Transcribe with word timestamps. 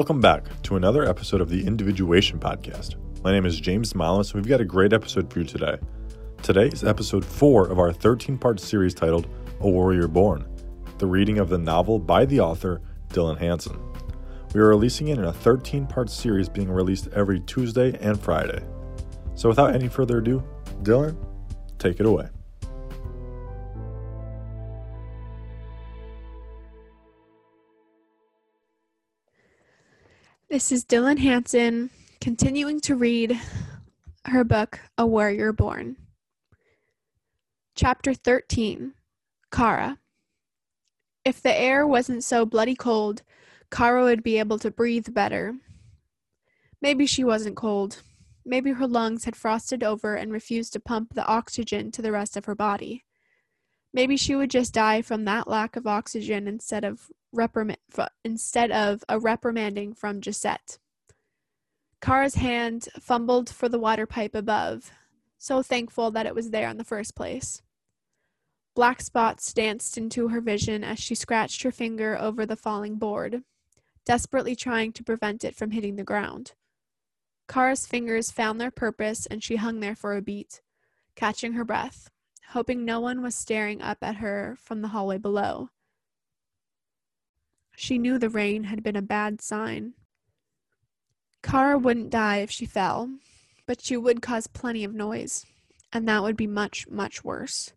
Welcome 0.00 0.22
back 0.22 0.62
to 0.62 0.76
another 0.76 1.04
episode 1.04 1.42
of 1.42 1.50
the 1.50 1.66
Individuation 1.66 2.38
Podcast. 2.38 2.94
My 3.22 3.32
name 3.32 3.44
is 3.44 3.60
James 3.60 3.92
Malas, 3.92 4.32
and 4.32 4.36
we've 4.36 4.48
got 4.48 4.62
a 4.62 4.64
great 4.64 4.94
episode 4.94 5.30
for 5.30 5.40
you 5.40 5.44
today. 5.44 5.76
Today 6.42 6.68
is 6.68 6.82
episode 6.82 7.22
4 7.22 7.68
of 7.68 7.78
our 7.78 7.92
13 7.92 8.38
part 8.38 8.60
series 8.60 8.94
titled 8.94 9.28
A 9.60 9.68
Warrior 9.68 10.08
Born, 10.08 10.48
the 10.96 11.06
reading 11.06 11.38
of 11.38 11.50
the 11.50 11.58
novel 11.58 11.98
by 11.98 12.24
the 12.24 12.40
author 12.40 12.80
Dylan 13.08 13.36
Hansen. 13.36 13.78
We 14.54 14.62
are 14.62 14.68
releasing 14.68 15.08
it 15.08 15.18
in 15.18 15.24
a 15.26 15.34
13 15.34 15.86
part 15.86 16.08
series 16.08 16.48
being 16.48 16.70
released 16.70 17.08
every 17.08 17.40
Tuesday 17.40 17.94
and 18.00 18.18
Friday. 18.18 18.64
So 19.34 19.50
without 19.50 19.74
any 19.74 19.88
further 19.88 20.20
ado, 20.20 20.42
Dylan, 20.82 21.14
take 21.78 22.00
it 22.00 22.06
away. 22.06 22.30
This 30.50 30.72
is 30.72 30.84
Dylan 30.84 31.20
Hansen 31.20 31.90
continuing 32.20 32.80
to 32.80 32.96
read 32.96 33.38
her 34.24 34.42
book, 34.42 34.80
A 34.98 35.06
Warrior 35.06 35.52
Born. 35.52 35.96
Chapter 37.76 38.14
13 38.14 38.94
Kara. 39.52 39.98
If 41.24 41.40
the 41.40 41.56
air 41.56 41.86
wasn't 41.86 42.24
so 42.24 42.44
bloody 42.44 42.74
cold, 42.74 43.22
Kara 43.70 44.02
would 44.02 44.24
be 44.24 44.40
able 44.40 44.58
to 44.58 44.72
breathe 44.72 45.14
better. 45.14 45.54
Maybe 46.82 47.06
she 47.06 47.22
wasn't 47.22 47.54
cold. 47.54 48.02
Maybe 48.44 48.72
her 48.72 48.88
lungs 48.88 49.26
had 49.26 49.36
frosted 49.36 49.84
over 49.84 50.16
and 50.16 50.32
refused 50.32 50.72
to 50.72 50.80
pump 50.80 51.14
the 51.14 51.26
oxygen 51.26 51.92
to 51.92 52.02
the 52.02 52.10
rest 52.10 52.36
of 52.36 52.46
her 52.46 52.56
body. 52.56 53.04
Maybe 53.92 54.16
she 54.16 54.36
would 54.36 54.50
just 54.50 54.72
die 54.72 55.02
from 55.02 55.24
that 55.24 55.48
lack 55.48 55.76
of 55.76 55.86
oxygen 55.86 56.46
instead 56.46 56.84
of 56.84 57.10
reprimand 57.32 57.78
instead 58.24 58.70
of 58.70 59.04
a 59.08 59.18
reprimanding 59.18 59.94
from 59.94 60.20
Gisette. 60.20 60.78
Kara's 62.00 62.36
hand 62.36 62.88
fumbled 62.98 63.50
for 63.50 63.68
the 63.68 63.78
water 63.78 64.06
pipe 64.06 64.34
above, 64.34 64.90
so 65.38 65.62
thankful 65.62 66.10
that 66.12 66.26
it 66.26 66.34
was 66.34 66.50
there 66.50 66.68
in 66.68 66.78
the 66.78 66.84
first 66.84 67.14
place. 67.14 67.62
Black 68.74 69.02
spots 69.02 69.52
danced 69.52 69.98
into 69.98 70.28
her 70.28 70.40
vision 70.40 70.84
as 70.84 70.98
she 70.98 71.14
scratched 71.14 71.62
her 71.62 71.72
finger 71.72 72.16
over 72.18 72.46
the 72.46 72.56
falling 72.56 72.96
board, 72.96 73.42
desperately 74.06 74.54
trying 74.54 74.92
to 74.92 75.04
prevent 75.04 75.44
it 75.44 75.56
from 75.56 75.72
hitting 75.72 75.96
the 75.96 76.04
ground. 76.04 76.52
Kara's 77.48 77.86
fingers 77.86 78.30
found 78.30 78.60
their 78.60 78.70
purpose 78.70 79.26
and 79.26 79.42
she 79.42 79.56
hung 79.56 79.80
there 79.80 79.96
for 79.96 80.16
a 80.16 80.22
beat, 80.22 80.62
catching 81.16 81.54
her 81.54 81.64
breath, 81.64 82.08
hoping 82.50 82.84
no 82.84 82.98
one 82.98 83.22
was 83.22 83.34
staring 83.34 83.80
up 83.80 83.98
at 84.02 84.16
her 84.16 84.56
from 84.60 84.82
the 84.82 84.88
hallway 84.88 85.18
below. 85.18 85.70
She 87.76 87.96
knew 87.96 88.18
the 88.18 88.28
rain 88.28 88.64
had 88.64 88.82
been 88.82 88.96
a 88.96 89.02
bad 89.02 89.40
sign. 89.40 89.94
Kara 91.42 91.78
wouldn't 91.78 92.10
die 92.10 92.38
if 92.38 92.50
she 92.50 92.66
fell, 92.66 93.08
but 93.66 93.80
she 93.80 93.96
would 93.96 94.20
cause 94.20 94.48
plenty 94.48 94.82
of 94.82 94.92
noise, 94.92 95.46
and 95.92 96.08
that 96.08 96.22
would 96.22 96.36
be 96.36 96.48
much, 96.48 96.88
much 96.88 97.24
worse. 97.24 97.72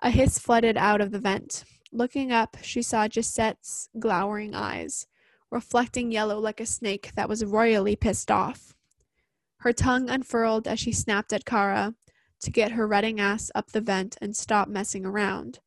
A 0.00 0.10
hiss 0.10 0.38
flooded 0.38 0.76
out 0.76 1.00
of 1.00 1.12
the 1.12 1.20
vent. 1.20 1.64
Looking 1.92 2.32
up, 2.32 2.56
she 2.62 2.82
saw 2.82 3.06
Gisette's 3.06 3.88
glowering 3.98 4.54
eyes, 4.54 5.06
reflecting 5.48 6.10
yellow 6.10 6.38
like 6.38 6.60
a 6.60 6.66
snake 6.66 7.12
that 7.14 7.28
was 7.28 7.44
royally 7.44 7.94
pissed 7.94 8.30
off. 8.30 8.74
Her 9.58 9.72
tongue 9.72 10.10
unfurled 10.10 10.66
as 10.66 10.80
she 10.80 10.92
snapped 10.92 11.32
at 11.32 11.44
Kara 11.44 11.94
to 12.42 12.50
get 12.50 12.72
her 12.72 12.86
rutting 12.86 13.20
ass 13.20 13.50
up 13.54 13.72
the 13.72 13.80
vent 13.80 14.16
and 14.20 14.36
stop 14.36 14.68
messing 14.68 15.04
around 15.04 15.60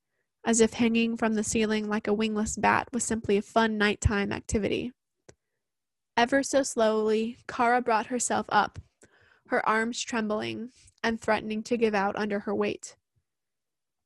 as 0.45 0.59
if 0.59 0.73
hanging 0.73 1.15
from 1.15 1.35
the 1.35 1.43
ceiling 1.43 1.87
like 1.87 2.07
a 2.07 2.13
wingless 2.13 2.57
bat 2.57 2.87
was 2.91 3.03
simply 3.03 3.37
a 3.37 3.41
fun 3.41 3.77
nighttime 3.77 4.31
activity. 4.31 4.91
Ever 6.17 6.43
so 6.43 6.63
slowly, 6.63 7.37
Kara 7.47 7.81
brought 7.81 8.07
herself 8.07 8.45
up, 8.49 8.79
her 9.47 9.67
arms 9.67 10.01
trembling 10.01 10.69
and 11.01 11.19
threatening 11.19 11.63
to 11.63 11.77
give 11.77 11.95
out 11.95 12.15
under 12.15 12.39
her 12.41 12.53
weight. 12.53 12.95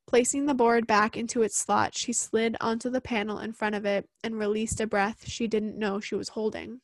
Placing 0.06 0.46
the 0.46 0.54
board 0.54 0.86
back 0.86 1.16
into 1.16 1.42
its 1.42 1.56
slot, 1.56 1.94
she 1.94 2.12
slid 2.12 2.56
onto 2.60 2.88
the 2.88 3.00
panel 3.00 3.38
in 3.38 3.52
front 3.52 3.74
of 3.74 3.84
it 3.84 4.08
and 4.24 4.38
released 4.38 4.80
a 4.80 4.86
breath 4.86 5.28
she 5.28 5.46
didn't 5.46 5.76
know 5.76 6.00
she 6.00 6.14
was 6.14 6.30
holding. 6.30 6.80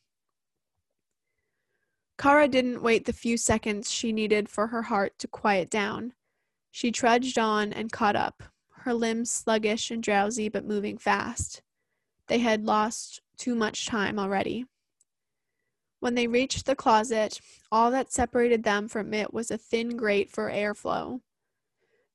Kara 2.17 2.49
didn't 2.49 2.83
wait 2.83 3.05
the 3.05 3.13
few 3.13 3.37
seconds 3.37 3.91
she 3.91 4.13
needed 4.13 4.49
for 4.49 4.69
her 4.69 4.83
heart 4.83 5.19
to 5.19 5.29
quiet 5.29 5.69
down. 5.69 6.13
She 6.71 6.91
trudged 6.91 7.39
on 7.39 7.73
and 7.73 7.93
caught 7.93 8.17
up, 8.17 8.43
her 8.71 8.95
limbs 8.95 9.31
sluggish 9.31 9.91
and 9.91 10.03
drowsy 10.03 10.49
but 10.49 10.65
moving 10.65 10.99
fast. 10.99 11.63
They 12.29 12.39
had 12.39 12.65
lost 12.65 13.21
too 13.37 13.55
much 13.55 13.87
time 13.87 14.19
already. 14.19 14.67
When 16.01 16.15
they 16.15 16.27
reached 16.27 16.67
the 16.67 16.77
closet, 16.77 17.41
all 17.73 17.91
that 17.91 18.13
separated 18.13 18.63
them 18.63 18.89
from 18.89 19.15
it 19.15 19.33
was 19.33 19.51
a 19.51 19.59
thin 19.59 19.97
grate 19.97 20.31
for 20.31 20.51
airflow. 20.51 21.21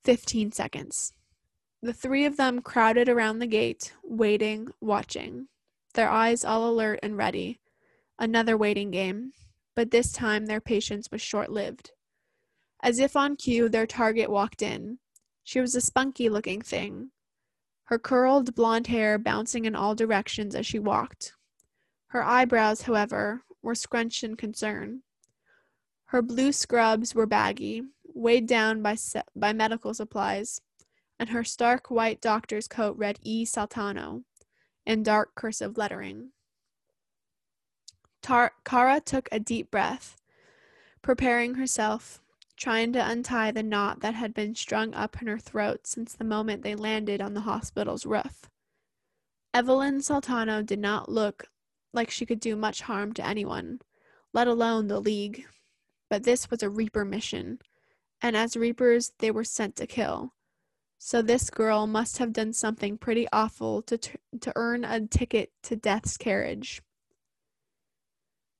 Fifteen 0.03 0.51
seconds. 0.51 1.13
The 1.81 1.93
three 1.93 2.25
of 2.25 2.37
them 2.37 2.61
crowded 2.61 3.09
around 3.09 3.39
the 3.39 3.47
gate, 3.47 3.93
waiting, 4.03 4.69
watching, 4.81 5.47
their 5.93 6.09
eyes 6.09 6.45
all 6.45 6.69
alert 6.69 6.99
and 7.01 7.17
ready. 7.17 7.59
Another 8.17 8.57
waiting 8.57 8.91
game, 8.91 9.31
but 9.79 9.91
this 9.91 10.11
time 10.11 10.45
their 10.45 10.59
patience 10.59 11.09
was 11.09 11.21
short 11.21 11.49
lived. 11.49 11.91
As 12.83 12.99
if 12.99 13.15
on 13.15 13.37
cue, 13.37 13.69
their 13.69 13.87
target 13.87 14.29
walked 14.29 14.61
in, 14.61 14.99
she 15.41 15.61
was 15.61 15.73
a 15.73 15.79
spunky 15.79 16.27
looking 16.27 16.61
thing, 16.61 17.11
her 17.85 17.97
curled 17.97 18.55
blonde 18.55 18.87
hair 18.87 19.17
bouncing 19.17 19.63
in 19.63 19.77
all 19.77 19.95
directions 19.95 20.53
as 20.53 20.65
she 20.65 20.79
walked. 20.79 21.31
Her 22.07 22.21
eyebrows, 22.21 22.81
however, 22.81 23.43
were 23.61 23.73
scrunched 23.73 24.21
in 24.21 24.35
concern. 24.35 25.03
Her 26.07 26.21
blue 26.21 26.51
scrubs 26.51 27.15
were 27.15 27.25
baggy, 27.25 27.83
weighed 28.03 28.47
down 28.47 28.81
by, 28.81 28.95
se- 28.95 29.23
by 29.33 29.53
medical 29.53 29.93
supplies, 29.93 30.59
and 31.17 31.29
her 31.29 31.45
stark 31.45 31.89
white 31.89 32.19
doctor's 32.19 32.67
coat 32.67 32.97
read 32.97 33.17
E. 33.21 33.45
Saltano 33.45 34.25
in 34.85 35.03
dark 35.03 35.35
cursive 35.35 35.77
lettering. 35.77 36.31
Tar- 38.21 38.53
Kara 38.63 38.99
took 38.99 39.29
a 39.31 39.39
deep 39.39 39.71
breath, 39.71 40.17
preparing 41.01 41.55
herself 41.55 42.21
trying 42.59 42.91
to 42.91 43.09
untie 43.09 43.51
the 43.51 43.63
knot 43.63 44.01
that 44.01 44.13
had 44.13 44.33
been 44.33 44.53
strung 44.53 44.93
up 44.93 45.21
in 45.21 45.27
her 45.27 45.39
throat 45.39 45.87
since 45.87 46.13
the 46.13 46.25
moment 46.25 46.61
they 46.61 46.75
landed 46.75 47.21
on 47.21 47.33
the 47.33 47.41
hospital's 47.41 48.05
roof. 48.05 48.49
Evelyn 49.53 49.99
Saltano 49.99 50.63
did 50.63 50.79
not 50.79 51.09
look 51.09 51.47
like 51.93 52.11
she 52.11 52.25
could 52.25 52.41
do 52.41 52.55
much 52.57 52.81
harm 52.81 53.13
to 53.13 53.25
anyone, 53.25 53.79
let 54.33 54.47
alone 54.47 54.87
the 54.87 54.99
League. 54.99 55.45
But 56.09 56.23
this 56.23 56.51
was 56.51 56.61
a 56.61 56.69
Reaper 56.69 57.05
mission, 57.05 57.59
and 58.21 58.35
as 58.35 58.57
Reapers, 58.57 59.13
they 59.19 59.31
were 59.31 59.45
sent 59.45 59.77
to 59.77 59.87
kill. 59.87 60.33
So 60.97 61.21
this 61.21 61.49
girl 61.49 61.87
must 61.87 62.17
have 62.17 62.33
done 62.33 62.51
something 62.51 62.97
pretty 62.97 63.25
awful 63.31 63.81
to, 63.83 63.97
t- 63.97 64.11
to 64.41 64.51
earn 64.57 64.83
a 64.83 65.07
ticket 65.07 65.53
to 65.63 65.77
death's 65.77 66.17
carriage. 66.17 66.81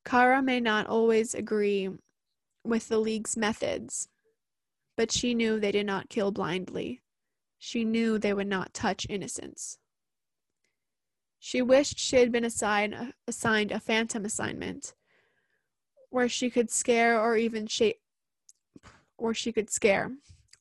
Kara 0.05 0.41
may 0.41 0.59
not 0.59 0.87
always 0.87 1.33
agree 1.33 1.89
with 2.63 2.87
the 2.87 2.99
League's 2.99 3.37
methods, 3.37 4.09
but 4.97 5.11
she 5.11 5.33
knew 5.33 5.59
they 5.59 5.71
did 5.71 5.85
not 5.85 6.09
kill 6.09 6.31
blindly. 6.31 7.01
She 7.57 7.83
knew 7.83 8.17
they 8.17 8.33
would 8.33 8.47
not 8.47 8.73
touch 8.73 9.05
innocents. 9.09 9.77
She 11.39 11.61
wished 11.61 11.97
she 11.97 12.17
had 12.17 12.31
been 12.31 12.43
assigned, 12.43 13.13
assigned 13.27 13.71
a 13.71 13.79
phantom 13.79 14.25
assignment 14.25 14.93
where 16.09 16.27
she 16.27 16.49
could 16.49 16.69
scare 16.69 17.19
or 17.19 17.37
even 17.37 17.67
shape 17.67 18.01
or 19.17 19.33
she 19.33 19.51
could 19.51 19.69
scare 19.69 20.11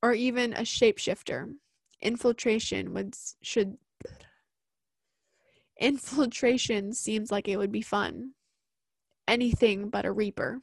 or 0.02 0.12
even 0.12 0.52
a 0.52 0.62
shapeshifter. 0.62 1.54
Infiltration 2.00 2.94
would 2.94 3.16
should 3.42 3.76
infiltration 5.80 6.92
seems 6.92 7.32
like 7.32 7.48
it 7.48 7.56
would 7.56 7.72
be 7.72 7.82
fun. 7.82 8.34
Anything 9.28 9.90
but 9.90 10.06
a 10.06 10.10
reaper. 10.10 10.62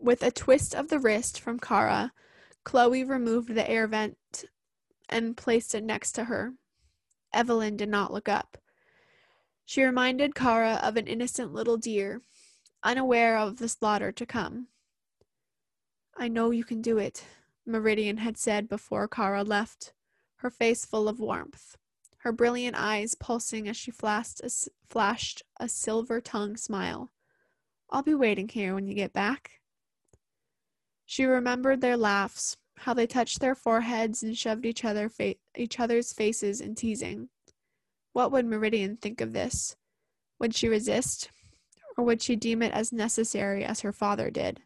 With 0.00 0.22
a 0.22 0.30
twist 0.30 0.74
of 0.74 0.88
the 0.88 0.98
wrist 0.98 1.38
from 1.38 1.60
Kara, 1.60 2.12
Chloe 2.64 3.04
removed 3.04 3.54
the 3.54 3.70
air 3.70 3.86
vent 3.86 4.16
and 5.10 5.36
placed 5.36 5.74
it 5.74 5.84
next 5.84 6.12
to 6.12 6.24
her. 6.24 6.54
Evelyn 7.34 7.76
did 7.76 7.90
not 7.90 8.10
look 8.10 8.26
up. 8.26 8.56
She 9.66 9.82
reminded 9.82 10.34
Kara 10.34 10.80
of 10.82 10.96
an 10.96 11.06
innocent 11.06 11.52
little 11.52 11.76
deer, 11.76 12.22
unaware 12.82 13.36
of 13.36 13.58
the 13.58 13.68
slaughter 13.68 14.10
to 14.12 14.24
come. 14.24 14.68
I 16.16 16.28
know 16.28 16.50
you 16.50 16.64
can 16.64 16.80
do 16.80 16.96
it, 16.96 17.26
Meridian 17.66 18.16
had 18.16 18.38
said 18.38 18.66
before 18.66 19.08
Kara 19.08 19.42
left, 19.42 19.92
her 20.36 20.50
face 20.50 20.86
full 20.86 21.06
of 21.06 21.20
warmth, 21.20 21.76
her 22.24 22.32
brilliant 22.32 22.74
eyes 22.74 23.14
pulsing 23.14 23.68
as 23.68 23.76
she 23.76 23.90
flashed 23.90 24.40
a, 24.40 24.50
flashed 24.88 25.42
a 25.60 25.68
silver 25.68 26.22
tongued 26.22 26.58
smile. 26.58 27.12
I'll 27.90 28.02
be 28.02 28.14
waiting 28.14 28.48
here 28.48 28.74
when 28.74 28.86
you 28.86 28.94
get 28.94 29.12
back. 29.12 29.60
She 31.04 31.26
remembered 31.26 31.82
their 31.82 31.98
laughs, 31.98 32.56
how 32.78 32.94
they 32.94 33.06
touched 33.06 33.40
their 33.40 33.54
foreheads 33.54 34.22
and 34.22 34.34
shoved 34.34 34.64
each 34.64 34.86
other 34.86 35.10
fa- 35.10 35.34
each 35.54 35.78
other's 35.78 36.14
faces 36.14 36.62
in 36.62 36.74
teasing. 36.74 37.28
What 38.14 38.32
would 38.32 38.46
Meridian 38.46 38.96
think 38.96 39.20
of 39.20 39.34
this? 39.34 39.76
Would 40.40 40.54
she 40.54 40.66
resist, 40.66 41.30
or 41.94 42.04
would 42.04 42.22
she 42.22 42.36
deem 42.36 42.62
it 42.62 42.72
as 42.72 42.90
necessary 42.90 43.66
as 43.66 43.80
her 43.80 43.92
father 43.92 44.30
did? 44.30 44.62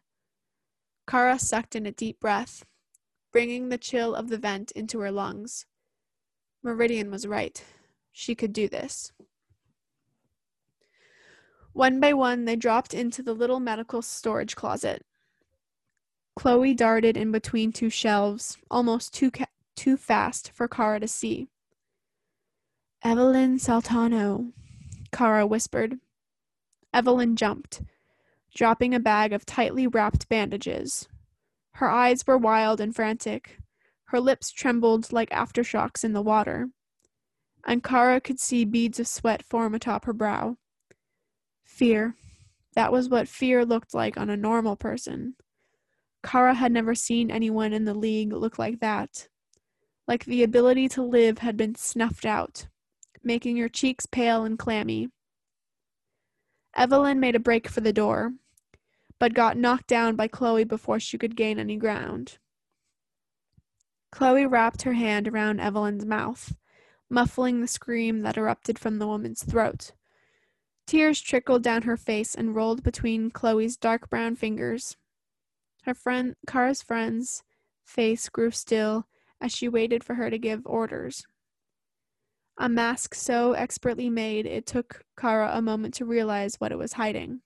Kara 1.09 1.37
sucked 1.37 1.75
in 1.75 1.85
a 1.85 1.91
deep 1.91 2.21
breath, 2.21 2.63
bringing 3.33 3.67
the 3.67 3.77
chill 3.77 4.15
of 4.15 4.29
the 4.29 4.37
vent 4.37 4.71
into 4.71 5.01
her 5.01 5.11
lungs. 5.11 5.65
Meridian 6.63 7.09
was 7.09 7.25
right. 7.25 7.63
She 8.11 8.35
could 8.35 8.53
do 8.53 8.67
this. 8.67 9.11
One 11.73 11.99
by 11.99 12.13
one, 12.13 12.45
they 12.45 12.55
dropped 12.55 12.93
into 12.93 13.23
the 13.23 13.33
little 13.33 13.59
medical 13.59 14.01
storage 14.01 14.55
closet. 14.55 15.05
Chloe 16.35 16.73
darted 16.73 17.15
in 17.15 17.31
between 17.31 17.71
two 17.71 17.89
shelves, 17.89 18.57
almost 18.71 19.13
too, 19.13 19.31
ca- 19.31 19.45
too 19.75 19.95
fast 19.95 20.51
for 20.53 20.67
Kara 20.67 20.99
to 20.99 21.07
see. 21.07 21.47
Evelyn 23.03 23.57
Saltano, 23.57 24.51
Kara 25.11 25.47
whispered. 25.47 25.99
Evelyn 26.93 27.35
jumped, 27.35 27.81
dropping 28.53 28.93
a 28.93 28.99
bag 28.99 29.31
of 29.31 29.45
tightly 29.45 29.87
wrapped 29.87 30.27
bandages. 30.27 31.07
Her 31.73 31.89
eyes 31.89 32.25
were 32.25 32.37
wild 32.37 32.81
and 32.81 32.93
frantic. 32.93 33.58
Her 34.09 34.19
lips 34.19 34.49
trembled 34.49 35.13
like 35.13 35.29
aftershocks 35.29 36.03
in 36.03 36.13
the 36.13 36.21
water. 36.21 36.69
And 37.63 37.83
Kara 37.83 38.19
could 38.19 38.39
see 38.39 38.65
beads 38.65 38.99
of 38.99 39.07
sweat 39.07 39.43
form 39.43 39.75
atop 39.75 40.05
her 40.05 40.13
brow. 40.13 40.57
Fear. 41.63 42.15
That 42.73 42.91
was 42.91 43.07
what 43.07 43.27
fear 43.27 43.63
looked 43.63 43.93
like 43.93 44.17
on 44.17 44.31
a 44.31 44.35
normal 44.35 44.75
person. 44.75 45.35
Kara 46.23 46.55
had 46.55 46.71
never 46.71 46.95
seen 46.95 47.29
anyone 47.29 47.71
in 47.71 47.85
the 47.85 47.93
league 47.93 48.33
look 48.33 48.57
like 48.57 48.79
that. 48.79 49.27
Like 50.07 50.25
the 50.25 50.41
ability 50.41 50.89
to 50.89 51.03
live 51.03 51.37
had 51.37 51.55
been 51.55 51.75
snuffed 51.75 52.25
out, 52.25 52.67
making 53.23 53.57
her 53.57 53.69
cheeks 53.69 54.07
pale 54.07 54.43
and 54.43 54.57
clammy. 54.57 55.09
Evelyn 56.75 57.19
made 57.19 57.35
a 57.35 57.39
break 57.39 57.67
for 57.67 57.81
the 57.81 57.93
door, 57.93 58.33
but 59.19 59.35
got 59.35 59.55
knocked 59.55 59.87
down 59.87 60.15
by 60.15 60.27
Chloe 60.27 60.63
before 60.63 60.99
she 60.99 61.19
could 61.19 61.35
gain 61.35 61.59
any 61.59 61.77
ground. 61.77 62.39
Chloe 64.11 64.45
wrapped 64.45 64.83
her 64.83 64.93
hand 64.93 65.27
around 65.27 65.59
Evelyn's 65.59 66.05
mouth, 66.05 66.55
muffling 67.09 67.61
the 67.61 67.67
scream 67.67 68.21
that 68.21 68.37
erupted 68.37 68.79
from 68.79 68.99
the 68.99 69.07
woman's 69.07 69.43
throat. 69.43 69.91
Tears 70.87 71.21
trickled 71.21 71.61
down 71.61 71.83
her 71.83 71.97
face 71.97 72.33
and 72.33 72.55
rolled 72.55 72.81
between 72.81 73.29
Chloe's 73.29 73.77
dark 73.77 74.09
brown 74.09 74.35
fingers. 74.35 74.97
Her 75.83 75.93
friend 75.93 76.35
Kara's 76.47 76.81
friend's 76.81 77.43
face 77.83 78.27
grew 78.29 78.51
still 78.51 79.07
as 79.39 79.51
she 79.51 79.69
waited 79.69 80.03
for 80.03 80.15
her 80.15 80.29
to 80.29 80.37
give 80.37 80.65
orders. 80.65 81.25
A 82.57 82.67
mask 82.67 83.15
so 83.15 83.53
expertly 83.53 84.09
made 84.09 84.45
it 84.45 84.65
took 84.65 85.05
Kara 85.17 85.51
a 85.53 85.61
moment 85.61 85.93
to 85.95 86.05
realize 86.05 86.55
what 86.55 86.71
it 86.71 86.77
was 86.77 86.93
hiding. 86.93 87.41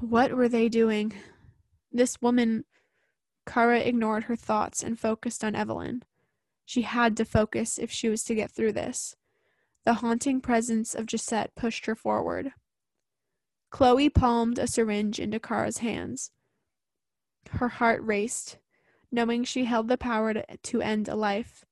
What 0.00 0.32
were 0.32 0.48
they 0.48 0.68
doing? 0.68 1.12
This 1.92 2.20
woman. 2.20 2.64
Kara 3.48 3.80
ignored 3.80 4.24
her 4.24 4.36
thoughts 4.36 4.82
and 4.82 5.00
focused 5.00 5.42
on 5.42 5.54
Evelyn. 5.54 6.02
She 6.66 6.82
had 6.82 7.16
to 7.16 7.24
focus 7.24 7.78
if 7.78 7.90
she 7.90 8.10
was 8.10 8.22
to 8.24 8.34
get 8.34 8.50
through 8.50 8.72
this. 8.72 9.16
The 9.84 9.94
haunting 9.94 10.42
presence 10.42 10.94
of 10.94 11.06
Gisette 11.06 11.54
pushed 11.56 11.86
her 11.86 11.94
forward. 11.94 12.52
Chloe 13.70 14.10
palmed 14.10 14.58
a 14.58 14.66
syringe 14.66 15.18
into 15.18 15.40
Kara's 15.40 15.78
hands. 15.78 16.30
Her 17.52 17.68
heart 17.68 18.02
raced, 18.02 18.58
knowing 19.10 19.44
she 19.44 19.64
held 19.64 19.88
the 19.88 19.96
power 19.96 20.34
to, 20.34 20.82
end 20.82 21.08
a 21.08 21.16
life. 21.16 21.64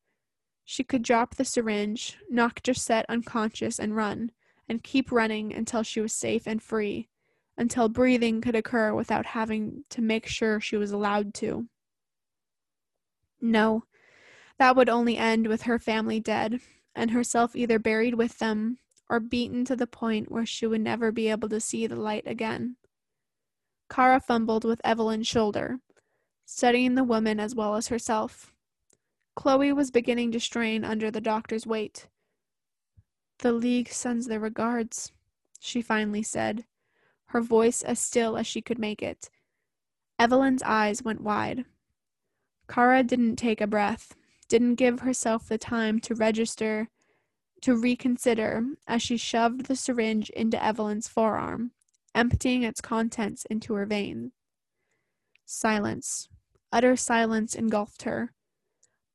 She 0.64 0.82
could 0.82 1.02
drop 1.02 1.34
the 1.34 1.44
syringe, 1.44 2.16
knock 2.30 2.62
Gisette 2.64 3.04
unconscious, 3.10 3.78
and 3.78 3.94
run, 3.94 4.32
and 4.66 4.82
keep 4.82 5.12
running 5.12 5.52
until 5.52 5.82
she 5.82 6.00
was 6.00 6.14
safe 6.14 6.46
and 6.46 6.62
free 6.62 7.10
until 7.56 7.88
breathing 7.88 8.40
could 8.40 8.54
occur 8.54 8.94
without 8.94 9.26
having 9.26 9.84
to 9.90 10.02
make 10.02 10.26
sure 10.26 10.60
she 10.60 10.76
was 10.76 10.92
allowed 10.92 11.34
to. 11.34 11.66
No, 13.40 13.84
that 14.58 14.76
would 14.76 14.88
only 14.88 15.16
end 15.16 15.46
with 15.46 15.62
her 15.62 15.78
family 15.78 16.20
dead, 16.20 16.60
and 16.94 17.10
herself 17.10 17.54
either 17.54 17.78
buried 17.78 18.14
with 18.14 18.38
them 18.38 18.78
or 19.08 19.20
beaten 19.20 19.64
to 19.64 19.76
the 19.76 19.86
point 19.86 20.30
where 20.30 20.46
she 20.46 20.66
would 20.66 20.80
never 20.80 21.12
be 21.12 21.28
able 21.28 21.48
to 21.48 21.60
see 21.60 21.86
the 21.86 21.96
light 21.96 22.26
again. 22.26 22.76
Kara 23.88 24.20
fumbled 24.20 24.64
with 24.64 24.80
Evelyn's 24.82 25.28
shoulder, 25.28 25.78
studying 26.44 26.94
the 26.94 27.04
woman 27.04 27.38
as 27.38 27.54
well 27.54 27.76
as 27.76 27.88
herself. 27.88 28.52
Chloe 29.36 29.72
was 29.72 29.90
beginning 29.90 30.32
to 30.32 30.40
strain 30.40 30.84
under 30.84 31.10
the 31.10 31.20
doctor's 31.20 31.66
weight. 31.66 32.08
The 33.38 33.52
League 33.52 33.90
sends 33.90 34.26
their 34.26 34.40
regards, 34.40 35.12
she 35.60 35.82
finally 35.82 36.22
said, 36.22 36.64
her 37.26 37.40
voice 37.40 37.82
as 37.82 37.98
still 37.98 38.36
as 38.36 38.46
she 38.46 38.60
could 38.60 38.78
make 38.78 39.02
it. 39.02 39.30
Evelyn's 40.18 40.62
eyes 40.62 41.02
went 41.02 41.20
wide. 41.20 41.64
Kara 42.68 43.02
didn't 43.02 43.36
take 43.36 43.60
a 43.60 43.66
breath, 43.66 44.14
didn't 44.48 44.76
give 44.76 45.00
herself 45.00 45.48
the 45.48 45.58
time 45.58 46.00
to 46.00 46.14
register, 46.14 46.88
to 47.60 47.76
reconsider, 47.76 48.64
as 48.86 49.02
she 49.02 49.16
shoved 49.16 49.66
the 49.66 49.76
syringe 49.76 50.30
into 50.30 50.62
Evelyn's 50.62 51.08
forearm, 51.08 51.72
emptying 52.14 52.62
its 52.62 52.80
contents 52.80 53.44
into 53.46 53.74
her 53.74 53.86
vein. 53.86 54.32
Silence, 55.44 56.28
utter 56.72 56.96
silence 56.96 57.54
engulfed 57.54 58.02
her, 58.02 58.32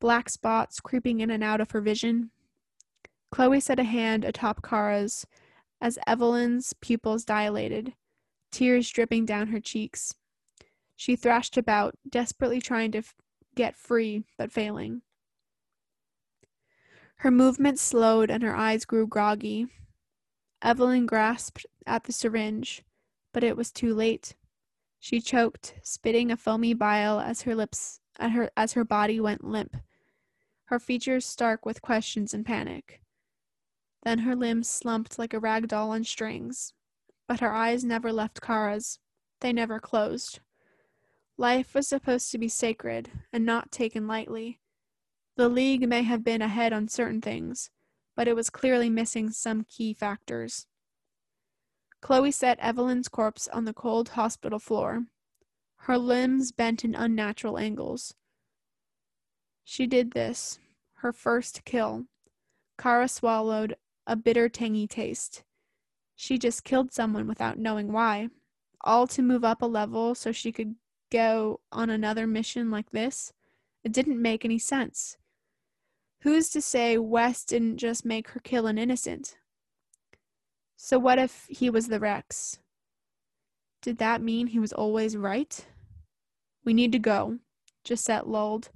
black 0.00 0.28
spots 0.28 0.80
creeping 0.80 1.20
in 1.20 1.30
and 1.30 1.44
out 1.44 1.60
of 1.60 1.70
her 1.70 1.80
vision. 1.80 2.30
Chloe 3.30 3.60
set 3.60 3.78
a 3.78 3.84
hand 3.84 4.24
atop 4.24 4.62
Kara's 4.62 5.26
as 5.80 5.98
Evelyn's 6.06 6.74
pupils 6.80 7.24
dilated, 7.24 7.94
tears 8.52 8.88
dripping 8.90 9.26
down 9.26 9.48
her 9.48 9.60
cheeks. 9.60 10.14
She 10.94 11.16
thrashed 11.16 11.56
about, 11.56 11.96
desperately 12.08 12.60
trying 12.60 12.92
to 12.92 12.98
f- 12.98 13.16
get 13.56 13.74
free, 13.74 14.24
but 14.38 14.52
failing. 14.52 15.02
Her 17.16 17.30
movements 17.30 17.82
slowed 17.82 18.30
and 18.30 18.42
her 18.42 18.54
eyes 18.54 18.84
grew 18.84 19.06
groggy. 19.06 19.66
Evelyn 20.60 21.06
grasped 21.06 21.66
at 21.86 22.04
the 22.04 22.12
syringe, 22.12 22.84
but 23.32 23.42
it 23.42 23.56
was 23.56 23.72
too 23.72 23.94
late. 23.94 24.34
She 25.00 25.20
choked, 25.20 25.74
spitting 25.82 26.30
a 26.30 26.36
foamy 26.36 26.74
bile 26.74 27.18
as 27.18 27.42
her 27.42 27.54
lips 27.54 28.00
at 28.18 28.32
her 28.32 28.50
as 28.56 28.74
her 28.74 28.84
body 28.84 29.18
went 29.18 29.42
limp, 29.42 29.76
her 30.66 30.78
features 30.78 31.26
stark 31.26 31.66
with 31.66 31.82
questions 31.82 32.32
and 32.32 32.46
panic. 32.46 33.02
Then 34.04 34.20
her 34.20 34.36
limbs 34.36 34.68
slumped 34.68 35.18
like 35.18 35.34
a 35.34 35.38
rag 35.38 35.68
doll 35.68 35.90
on 35.90 36.04
strings, 36.04 36.74
but 37.26 37.40
her 37.40 37.52
eyes 37.52 37.84
never 37.84 38.12
left 38.12 38.40
Kara's. 38.40 38.98
They 39.40 39.52
never 39.52 39.80
closed. 39.80 40.40
Life 41.36 41.74
was 41.74 41.88
supposed 41.88 42.30
to 42.30 42.38
be 42.38 42.48
sacred 42.48 43.10
and 43.32 43.44
not 43.44 43.72
taken 43.72 44.06
lightly. 44.06 44.60
The 45.36 45.48
League 45.48 45.88
may 45.88 46.02
have 46.02 46.22
been 46.22 46.42
ahead 46.42 46.72
on 46.72 46.88
certain 46.88 47.20
things, 47.20 47.70
but 48.14 48.28
it 48.28 48.36
was 48.36 48.50
clearly 48.50 48.90
missing 48.90 49.30
some 49.30 49.64
key 49.64 49.94
factors. 49.94 50.66
Chloe 52.00 52.30
set 52.30 52.58
Evelyn's 52.58 53.08
corpse 53.08 53.48
on 53.48 53.64
the 53.64 53.72
cold 53.72 54.10
hospital 54.10 54.58
floor, 54.58 55.06
her 55.82 55.98
limbs 55.98 56.52
bent 56.52 56.84
in 56.84 56.94
unnatural 56.94 57.58
angles. 57.58 58.14
She 59.64 59.86
did 59.86 60.12
this, 60.12 60.60
her 60.98 61.12
first 61.12 61.64
kill. 61.64 62.04
Kara 62.78 63.08
swallowed 63.08 63.76
a 64.06 64.14
bitter, 64.14 64.48
tangy 64.48 64.86
taste. 64.86 65.42
She 66.14 66.38
just 66.38 66.64
killed 66.64 66.92
someone 66.92 67.26
without 67.26 67.58
knowing 67.58 67.92
why, 67.92 68.28
all 68.82 69.06
to 69.08 69.22
move 69.22 69.44
up 69.44 69.62
a 69.62 69.66
level 69.66 70.14
so 70.14 70.32
she 70.32 70.52
could 70.52 70.74
go 71.10 71.60
on 71.70 71.90
another 71.90 72.26
mission 72.26 72.70
like 72.70 72.90
this. 72.90 73.32
It 73.84 73.92
didn't 73.92 74.20
make 74.20 74.44
any 74.44 74.58
sense. 74.58 75.16
Who's 76.20 76.50
to 76.50 76.60
say 76.60 76.98
Wes 76.98 77.44
didn't 77.44 77.78
just 77.78 78.04
make 78.04 78.28
her 78.28 78.40
kill 78.40 78.66
an 78.66 78.78
innocent? 78.78 79.36
So, 80.76 80.98
what 80.98 81.18
if 81.18 81.46
he 81.48 81.68
was 81.68 81.88
the 81.88 82.00
Rex? 82.00 82.58
Did 83.82 83.98
that 83.98 84.22
mean 84.22 84.48
he 84.48 84.60
was 84.60 84.72
always 84.72 85.16
right? 85.16 85.66
We 86.64 86.74
need 86.74 86.92
to 86.92 86.98
go, 87.00 87.38
Gisette 87.84 88.28
lulled, 88.28 88.70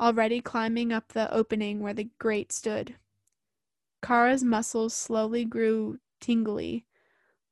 already 0.00 0.40
climbing 0.40 0.92
up 0.92 1.12
the 1.12 1.32
opening 1.32 1.80
where 1.80 1.94
the 1.94 2.08
grate 2.18 2.50
stood. 2.50 2.96
Kara's 4.02 4.42
muscles 4.42 4.94
slowly 4.94 5.44
grew 5.44 5.98
tingly, 6.20 6.86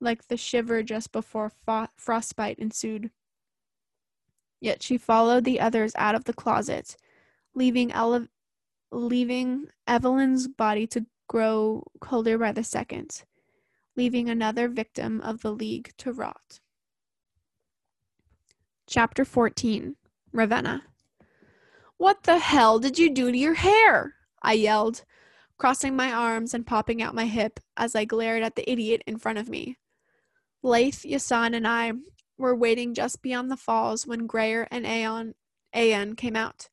like 0.00 0.28
the 0.28 0.36
shiver 0.36 0.82
just 0.82 1.12
before 1.12 1.50
fo- 1.64 1.88
frostbite 1.96 2.58
ensued. 2.58 3.10
Yet 4.60 4.82
she 4.82 4.98
followed 4.98 5.44
the 5.44 5.60
others 5.60 5.92
out 5.96 6.14
of 6.14 6.24
the 6.24 6.32
closet, 6.32 6.96
leaving, 7.54 7.92
Ele- 7.92 8.28
leaving 8.90 9.68
Evelyn's 9.86 10.48
body 10.48 10.86
to 10.88 11.06
grow 11.28 11.84
colder 12.00 12.38
by 12.38 12.52
the 12.52 12.64
second, 12.64 13.24
leaving 13.96 14.28
another 14.28 14.68
victim 14.68 15.20
of 15.20 15.42
the 15.42 15.52
League 15.52 15.92
to 15.98 16.12
rot. 16.12 16.60
Chapter 18.86 19.24
14 19.24 19.96
Ravenna. 20.32 20.82
What 21.96 22.24
the 22.24 22.38
hell 22.38 22.78
did 22.78 22.98
you 22.98 23.10
do 23.10 23.30
to 23.30 23.38
your 23.38 23.54
hair? 23.54 24.14
I 24.42 24.54
yelled, 24.54 25.04
crossing 25.62 25.94
my 25.94 26.12
arms 26.12 26.54
and 26.54 26.66
popping 26.66 27.00
out 27.00 27.14
my 27.14 27.24
hip 27.24 27.60
as 27.76 27.94
I 27.94 28.04
glared 28.04 28.42
at 28.42 28.56
the 28.56 28.68
idiot 28.68 29.00
in 29.06 29.16
front 29.16 29.38
of 29.38 29.48
me. 29.48 29.78
Laith, 30.60 31.04
Yasan, 31.04 31.54
and 31.54 31.68
I 31.68 31.92
were 32.36 32.56
waiting 32.56 32.94
just 32.94 33.22
beyond 33.22 33.48
the 33.48 33.56
falls 33.56 34.04
when 34.04 34.26
Grayer 34.26 34.66
and 34.72 34.84
Aeon, 34.84 35.36
Aeon 35.72 36.16
came 36.16 36.34
out, 36.34 36.68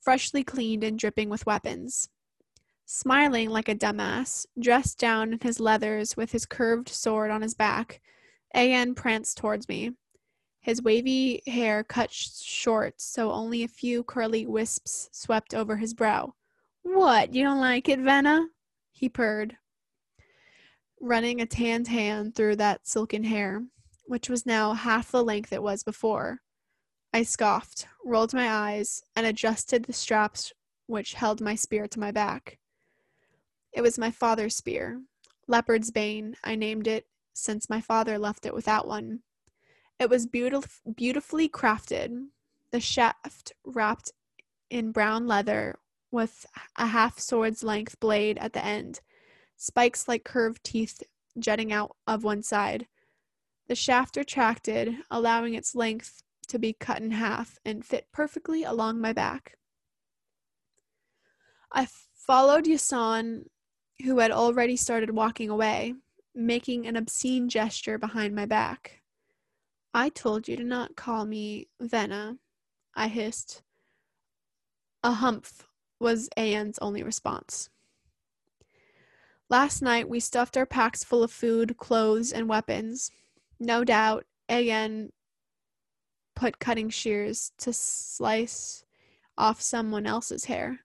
freshly 0.00 0.44
cleaned 0.44 0.84
and 0.84 0.96
dripping 0.96 1.28
with 1.28 1.44
weapons. 1.44 2.08
Smiling 2.86 3.50
like 3.50 3.68
a 3.68 3.74
dumbass, 3.74 4.46
dressed 4.56 5.00
down 5.00 5.32
in 5.32 5.40
his 5.40 5.58
leathers 5.58 6.16
with 6.16 6.30
his 6.30 6.46
curved 6.46 6.88
sword 6.88 7.32
on 7.32 7.42
his 7.42 7.54
back, 7.54 8.00
Aeon 8.56 8.94
pranced 8.94 9.38
towards 9.38 9.68
me. 9.68 9.96
His 10.60 10.80
wavy 10.80 11.42
hair 11.48 11.82
cut 11.82 12.12
short 12.12 13.00
so 13.00 13.32
only 13.32 13.64
a 13.64 13.68
few 13.68 14.04
curly 14.04 14.46
wisps 14.46 15.08
swept 15.10 15.52
over 15.52 15.78
his 15.78 15.94
brow. 15.94 16.34
What, 16.82 17.34
you 17.34 17.44
don't 17.44 17.60
like 17.60 17.88
it, 17.88 18.00
Venna? 18.00 18.46
He 18.90 19.08
purred, 19.08 19.56
running 21.00 21.40
a 21.40 21.46
tanned 21.46 21.88
hand 21.88 22.34
through 22.34 22.56
that 22.56 22.86
silken 22.86 23.24
hair, 23.24 23.64
which 24.04 24.28
was 24.28 24.46
now 24.46 24.74
half 24.74 25.10
the 25.10 25.24
length 25.24 25.52
it 25.52 25.62
was 25.62 25.82
before. 25.82 26.40
I 27.12 27.22
scoffed, 27.22 27.86
rolled 28.04 28.34
my 28.34 28.48
eyes, 28.48 29.02
and 29.16 29.26
adjusted 29.26 29.84
the 29.84 29.92
straps 29.92 30.52
which 30.86 31.14
held 31.14 31.40
my 31.40 31.54
spear 31.54 31.86
to 31.88 32.00
my 32.00 32.10
back. 32.10 32.58
It 33.72 33.82
was 33.82 33.98
my 33.98 34.10
father's 34.10 34.56
spear, 34.56 35.00
Leopard's 35.46 35.90
Bane, 35.90 36.36
I 36.44 36.54
named 36.54 36.86
it, 36.86 37.06
since 37.32 37.70
my 37.70 37.80
father 37.80 38.18
left 38.18 38.46
it 38.46 38.54
without 38.54 38.86
one. 38.86 39.20
It 39.98 40.10
was 40.10 40.26
beautif- 40.26 40.80
beautifully 40.94 41.48
crafted, 41.48 42.26
the 42.70 42.80
shaft 42.80 43.52
wrapped 43.64 44.12
in 44.70 44.92
brown 44.92 45.26
leather 45.26 45.78
with 46.10 46.46
a 46.76 46.86
half 46.86 47.18
sword's 47.18 47.62
length 47.62 47.98
blade 48.00 48.38
at 48.38 48.52
the 48.52 48.64
end, 48.64 49.00
spikes 49.56 50.08
like 50.08 50.24
curved 50.24 50.64
teeth 50.64 51.02
jutting 51.38 51.72
out 51.72 51.96
of 52.06 52.24
one 52.24 52.42
side. 52.42 52.86
The 53.68 53.74
shaft 53.74 54.16
retracted, 54.16 54.96
allowing 55.10 55.54
its 55.54 55.74
length 55.74 56.22
to 56.48 56.58
be 56.58 56.72
cut 56.72 57.00
in 57.00 57.12
half 57.12 57.58
and 57.64 57.84
fit 57.84 58.08
perfectly 58.12 58.64
along 58.64 59.00
my 59.00 59.12
back. 59.12 59.56
I 61.72 61.86
followed 62.14 62.64
Yasan, 62.64 63.44
who 64.04 64.18
had 64.18 64.32
already 64.32 64.76
started 64.76 65.10
walking 65.10 65.50
away, 65.50 65.94
making 66.34 66.86
an 66.86 66.96
obscene 66.96 67.48
gesture 67.48 67.98
behind 67.98 68.34
my 68.34 68.46
back. 68.46 69.02
I 69.94 70.08
told 70.08 70.48
you 70.48 70.56
to 70.56 70.64
not 70.64 70.96
call 70.96 71.24
me 71.24 71.68
Venna, 71.80 72.38
I 72.94 73.08
hissed. 73.08 73.62
A 75.02 75.12
humph 75.12 75.66
was 76.00 76.28
Aeon's 76.36 76.78
only 76.80 77.02
response. 77.02 77.68
Last 79.48 79.82
night 79.82 80.08
we 80.08 80.20
stuffed 80.20 80.56
our 80.56 80.66
packs 80.66 81.04
full 81.04 81.22
of 81.22 81.30
food, 81.30 81.76
clothes, 81.76 82.32
and 82.32 82.48
weapons. 82.48 83.10
No 83.58 83.84
doubt, 83.84 84.24
Aeon 84.50 85.12
put 86.34 86.58
cutting 86.58 86.88
shears 86.88 87.52
to 87.58 87.72
slice 87.72 88.84
off 89.36 89.60
someone 89.60 90.06
else's 90.06 90.46
hair. 90.46 90.80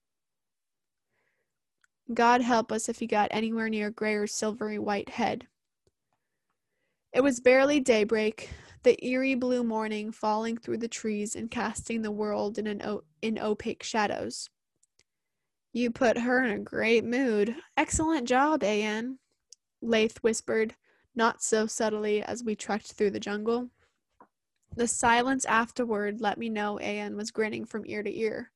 God 2.14 2.42
help 2.42 2.72
us 2.72 2.90
if 2.90 3.00
he 3.00 3.08
got 3.08 3.30
anywhere 3.32 3.70
near 3.70 3.90
gray 3.90 4.16
or 4.16 4.28
silvery 4.28 4.78
white 4.78 5.10
head. 5.10 5.48
It 7.14 7.22
was 7.22 7.40
barely 7.40 7.80
daybreak, 7.80 8.50
the 8.84 9.04
eerie 9.04 9.36
blue 9.36 9.64
morning 9.64 10.12
falling 10.12 10.58
through 10.58 10.80
the 10.80 10.88
trees 10.88 11.36
and 11.36 11.50
casting 11.50 12.02
the 12.02 12.12
world 12.12 12.58
in 12.58 12.82
o- 12.82 13.04
in 13.22 13.40
opaque 13.40 13.84
shadows. 13.84 14.50
You 15.76 15.92
put 15.92 16.20
her 16.20 16.42
in 16.42 16.52
a 16.52 16.60
great 16.60 17.04
mood. 17.04 17.54
Excellent 17.76 18.30
job, 18.30 18.64
Aeon, 18.64 19.20
Laith 19.82 20.20
whispered, 20.24 20.74
not 21.14 21.44
so 21.44 21.68
subtly 21.68 22.24
as 22.24 22.46
we 22.46 22.56
trekked 22.56 22.94
through 22.94 23.10
the 23.10 23.20
jungle. 23.20 23.72
The 24.74 24.88
silence 24.88 25.44
afterward 25.44 26.22
let 26.22 26.38
me 26.38 26.48
know 26.48 26.80
Aeon 26.80 27.18
was 27.18 27.30
grinning 27.30 27.66
from 27.66 27.84
ear 27.88 28.04
to 28.04 28.18
ear. 28.18 28.54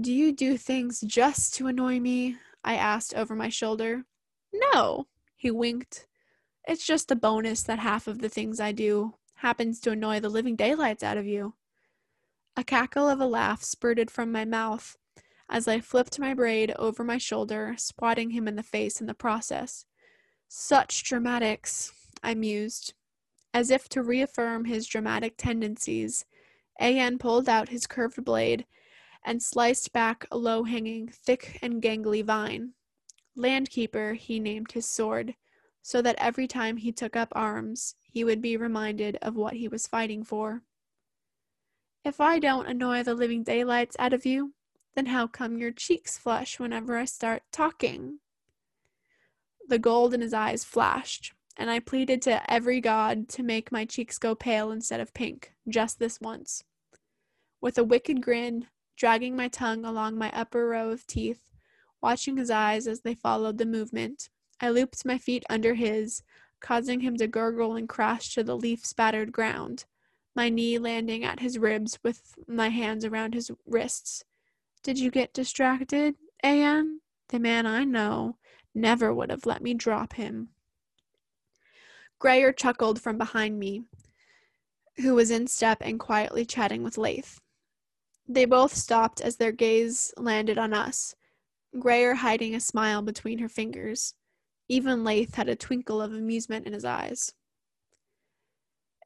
Do 0.00 0.10
you 0.14 0.32
do 0.32 0.56
things 0.56 1.02
just 1.02 1.52
to 1.56 1.66
annoy 1.66 2.00
me? 2.00 2.36
I 2.64 2.76
asked 2.76 3.12
over 3.14 3.36
my 3.36 3.50
shoulder. 3.50 4.06
No, 4.72 5.08
he 5.36 5.50
winked. 5.50 6.06
It's 6.66 6.86
just 6.86 7.10
a 7.10 7.16
bonus 7.16 7.62
that 7.64 7.80
half 7.80 8.06
of 8.06 8.20
the 8.20 8.30
things 8.30 8.60
I 8.60 8.72
do 8.72 9.12
happens 9.34 9.78
to 9.80 9.90
annoy 9.90 10.20
the 10.20 10.30
living 10.30 10.56
daylights 10.56 11.02
out 11.02 11.18
of 11.18 11.26
you. 11.26 11.52
A 12.56 12.64
cackle 12.64 13.10
of 13.10 13.20
a 13.20 13.26
laugh 13.26 13.62
spurted 13.62 14.10
from 14.10 14.32
my 14.32 14.46
mouth 14.46 14.96
as 15.48 15.68
I 15.68 15.80
flipped 15.80 16.18
my 16.18 16.34
braid 16.34 16.72
over 16.78 17.04
my 17.04 17.18
shoulder, 17.18 17.74
swatting 17.78 18.30
him 18.30 18.48
in 18.48 18.56
the 18.56 18.62
face 18.62 19.00
in 19.00 19.06
the 19.06 19.14
process. 19.14 19.84
Such 20.48 21.04
dramatics, 21.04 21.92
I 22.22 22.34
mused. 22.34 22.94
As 23.54 23.70
if 23.70 23.88
to 23.90 24.02
reaffirm 24.02 24.64
his 24.64 24.86
dramatic 24.86 25.36
tendencies, 25.36 26.24
A.N. 26.80 27.18
pulled 27.18 27.48
out 27.48 27.70
his 27.70 27.86
curved 27.86 28.24
blade 28.24 28.66
and 29.24 29.42
sliced 29.42 29.92
back 29.92 30.26
a 30.30 30.36
low 30.36 30.64
hanging, 30.64 31.08
thick 31.08 31.58
and 31.62 31.82
gangly 31.82 32.24
vine. 32.24 32.72
Landkeeper, 33.36 34.16
he 34.16 34.38
named 34.38 34.72
his 34.72 34.86
sword, 34.86 35.34
so 35.82 36.02
that 36.02 36.16
every 36.18 36.46
time 36.46 36.76
he 36.76 36.92
took 36.92 37.16
up 37.16 37.28
arms, 37.32 37.94
he 38.02 38.24
would 38.24 38.40
be 38.40 38.56
reminded 38.56 39.16
of 39.22 39.36
what 39.36 39.54
he 39.54 39.68
was 39.68 39.86
fighting 39.86 40.22
for. 40.22 40.62
If 42.04 42.20
I 42.20 42.38
don't 42.38 42.68
annoy 42.68 43.02
the 43.02 43.14
living 43.14 43.42
daylights 43.42 43.96
out 43.98 44.12
of 44.12 44.24
you, 44.24 44.54
then 44.96 45.06
how 45.06 45.26
come 45.26 45.58
your 45.58 45.70
cheeks 45.70 46.16
flush 46.16 46.58
whenever 46.58 46.96
I 46.96 47.04
start 47.04 47.42
talking? 47.52 48.18
The 49.68 49.78
gold 49.78 50.14
in 50.14 50.22
his 50.22 50.32
eyes 50.32 50.64
flashed, 50.64 51.34
and 51.56 51.70
I 51.70 51.80
pleaded 51.80 52.22
to 52.22 52.50
every 52.50 52.80
god 52.80 53.28
to 53.30 53.42
make 53.42 53.70
my 53.70 53.84
cheeks 53.84 54.18
go 54.18 54.34
pale 54.34 54.70
instead 54.70 55.00
of 55.00 55.12
pink, 55.12 55.52
just 55.68 55.98
this 55.98 56.18
once. 56.20 56.64
With 57.60 57.76
a 57.76 57.84
wicked 57.84 58.22
grin, 58.22 58.68
dragging 58.96 59.36
my 59.36 59.48
tongue 59.48 59.84
along 59.84 60.16
my 60.16 60.30
upper 60.32 60.66
row 60.66 60.90
of 60.90 61.06
teeth, 61.06 61.52
watching 62.00 62.38
his 62.38 62.50
eyes 62.50 62.86
as 62.86 63.02
they 63.02 63.14
followed 63.14 63.58
the 63.58 63.66
movement. 63.66 64.30
I 64.60 64.70
looped 64.70 65.04
my 65.04 65.18
feet 65.18 65.44
under 65.50 65.74
his, 65.74 66.22
causing 66.60 67.00
him 67.00 67.16
to 67.18 67.26
gurgle 67.26 67.76
and 67.76 67.86
crash 67.86 68.34
to 68.34 68.42
the 68.42 68.56
leaf 68.56 68.86
spattered 68.86 69.30
ground, 69.30 69.84
my 70.34 70.48
knee 70.48 70.78
landing 70.78 71.22
at 71.22 71.40
his 71.40 71.58
ribs 71.58 71.98
with 72.02 72.34
my 72.48 72.70
hands 72.70 73.04
around 73.04 73.34
his 73.34 73.50
wrists. 73.66 74.24
Did 74.86 75.00
you 75.00 75.10
get 75.10 75.34
distracted, 75.34 76.14
Aeon? 76.44 77.00
The 77.30 77.40
man 77.40 77.66
I 77.66 77.82
know 77.82 78.36
never 78.72 79.12
would 79.12 79.30
have 79.30 79.44
let 79.44 79.60
me 79.60 79.74
drop 79.74 80.12
him. 80.12 80.50
Grayer 82.20 82.52
chuckled 82.52 83.00
from 83.00 83.18
behind 83.18 83.58
me, 83.58 83.82
who 84.98 85.16
was 85.16 85.32
in 85.32 85.48
step 85.48 85.78
and 85.80 85.98
quietly 85.98 86.44
chatting 86.44 86.84
with 86.84 86.98
Laith. 86.98 87.40
They 88.28 88.44
both 88.44 88.76
stopped 88.76 89.20
as 89.20 89.38
their 89.38 89.50
gaze 89.50 90.14
landed 90.16 90.56
on 90.56 90.72
us, 90.72 91.16
Grayer 91.76 92.14
hiding 92.14 92.54
a 92.54 92.60
smile 92.60 93.02
between 93.02 93.40
her 93.40 93.48
fingers. 93.48 94.14
Even 94.68 95.02
Laith 95.02 95.34
had 95.34 95.48
a 95.48 95.56
twinkle 95.56 96.00
of 96.00 96.12
amusement 96.12 96.64
in 96.64 96.72
his 96.72 96.84
eyes. 96.84 97.34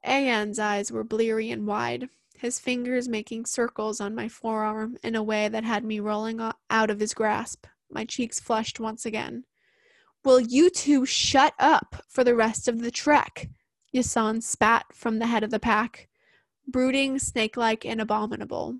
Aeon's 0.05 0.59
eyes 0.59 0.91
were 0.91 1.03
bleary 1.03 1.49
and 1.49 1.65
wide, 1.65 2.07
his 2.37 2.59
fingers 2.59 3.07
making 3.07 3.45
circles 3.45 4.01
on 4.01 4.15
my 4.15 4.27
forearm 4.27 4.97
in 5.03 5.15
a 5.15 5.23
way 5.23 5.47
that 5.47 5.63
had 5.63 5.83
me 5.83 5.99
rolling 5.99 6.39
out 6.69 6.89
of 6.89 6.99
his 6.99 7.13
grasp. 7.13 7.67
My 7.89 8.05
cheeks 8.05 8.39
flushed 8.39 8.79
once 8.79 9.05
again. 9.05 9.43
Will 10.23 10.39
you 10.39 10.69
two 10.69 11.05
shut 11.05 11.53
up 11.59 12.03
for 12.07 12.23
the 12.23 12.35
rest 12.35 12.67
of 12.67 12.79
the 12.79 12.91
trek? 12.91 13.49
Yasan 13.93 14.41
spat 14.41 14.85
from 14.93 15.19
the 15.19 15.27
head 15.27 15.43
of 15.43 15.51
the 15.51 15.59
pack, 15.59 16.07
brooding, 16.67 17.19
snake 17.19 17.57
like, 17.57 17.85
and 17.85 17.99
abominable. 17.99 18.77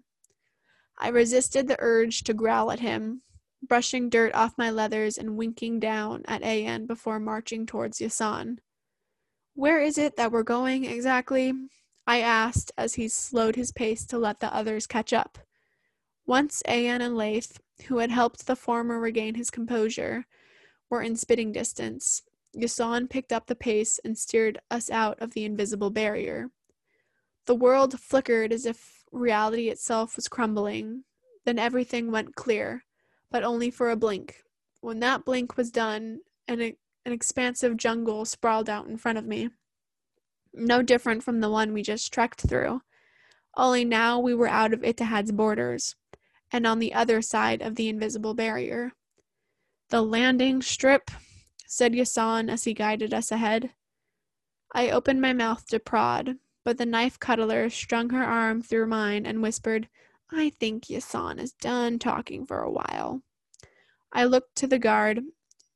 I 0.98 1.10
resisted 1.10 1.68
the 1.68 1.78
urge 1.80 2.24
to 2.24 2.34
growl 2.34 2.72
at 2.72 2.80
him, 2.80 3.24
brushing 3.62 4.10
dirt 4.10 4.34
off 4.34 4.58
my 4.58 4.70
leathers 4.70 5.18
and 5.18 5.36
winking 5.36 5.80
down 5.80 6.24
at 6.28 6.44
An 6.44 6.86
before 6.86 7.20
marching 7.20 7.66
towards 7.66 8.00
Yasan. 8.00 8.60
Where 9.54 9.82
is 9.82 9.98
it 9.98 10.16
that 10.16 10.32
we're 10.32 10.44
going 10.44 10.86
exactly? 10.86 11.54
I 12.12 12.20
asked 12.20 12.74
as 12.78 12.96
he 12.96 13.08
slowed 13.08 13.56
his 13.56 13.72
pace 13.72 14.06
to 14.08 14.18
let 14.18 14.42
the 14.42 14.54
others 14.54 14.86
catch 14.86 15.14
up. 15.14 15.38
Once 16.26 16.62
Aeon 16.68 17.00
and 17.00 17.16
Laith, 17.16 17.62
who 17.88 18.00
had 18.00 18.12
helped 18.12 18.46
the 18.48 18.56
former 18.58 19.00
regain 19.00 19.36
his 19.36 19.50
composure, 19.50 20.26
were 20.90 21.02
in 21.02 21.16
spitting 21.16 21.54
distance, 21.54 22.24
Yasan 22.54 23.10
picked 23.10 23.32
up 23.32 23.48
the 23.48 23.56
pace 23.56 23.98
and 24.04 24.18
steered 24.18 24.60
us 24.70 24.90
out 24.90 25.22
of 25.22 25.34
the 25.34 25.46
invisible 25.46 25.90
barrier. 25.90 26.50
The 27.46 27.56
world 27.56 27.98
flickered 27.98 28.52
as 28.52 28.66
if 28.66 29.06
reality 29.14 29.70
itself 29.70 30.18
was 30.18 30.28
crumbling. 30.28 31.06
Then 31.46 31.58
everything 31.58 32.12
went 32.12 32.36
clear, 32.36 32.84
but 33.32 33.46
only 33.46 33.72
for 33.72 33.90
a 33.90 33.96
blink. 33.96 34.44
When 34.82 35.00
that 35.00 35.24
blink 35.24 35.56
was 35.56 35.72
done, 35.72 36.20
an, 36.50 36.60
an 36.60 37.14
expansive 37.14 37.78
jungle 37.78 38.26
sprawled 38.26 38.70
out 38.70 38.88
in 38.88 38.98
front 38.98 39.18
of 39.18 39.26
me. 39.26 39.52
No 40.54 40.82
different 40.82 41.24
from 41.24 41.40
the 41.40 41.50
one 41.50 41.74
we 41.74 41.82
just 41.82 42.14
trekked 42.14 42.42
through. 42.42 42.82
Only 43.56 43.86
now 43.86 44.20
we 44.20 44.34
were 44.34 44.48
out 44.48 44.74
of 44.74 44.82
Ittihad's 44.82 45.32
borders, 45.32 45.96
and 46.52 46.66
on 46.66 46.80
the 46.80 46.94
other 46.94 47.22
side 47.22 47.62
of 47.62 47.76
the 47.76 47.90
invisible 47.90 48.34
barrier. 48.34 48.94
The 49.90 50.02
landing 50.02 50.62
strip, 50.62 51.12
said 51.68 51.94
Yasan 51.94 52.50
as 52.50 52.64
he 52.64 52.74
guided 52.74 53.14
us 53.14 53.32
ahead. 53.32 53.72
I 54.74 54.90
opened 54.90 55.22
my 55.22 55.34
mouth 55.34 55.66
to 55.68 55.80
prod, 55.80 56.38
but 56.64 56.78
the 56.78 56.86
knife 56.86 57.20
cuddler 57.20 57.70
strung 57.70 58.10
her 58.12 58.24
arm 58.24 58.62
through 58.62 58.88
mine 58.88 59.26
and 59.26 59.42
whispered, 59.42 59.90
I 60.32 60.52
think 60.60 60.86
Yasan 60.90 61.40
is 61.40 61.52
done 61.54 62.00
talking 62.00 62.46
for 62.46 62.62
a 62.62 62.72
while. 62.72 63.22
I 64.14 64.24
looked 64.26 64.56
to 64.58 64.68
the 64.68 64.80
guard, 64.80 65.22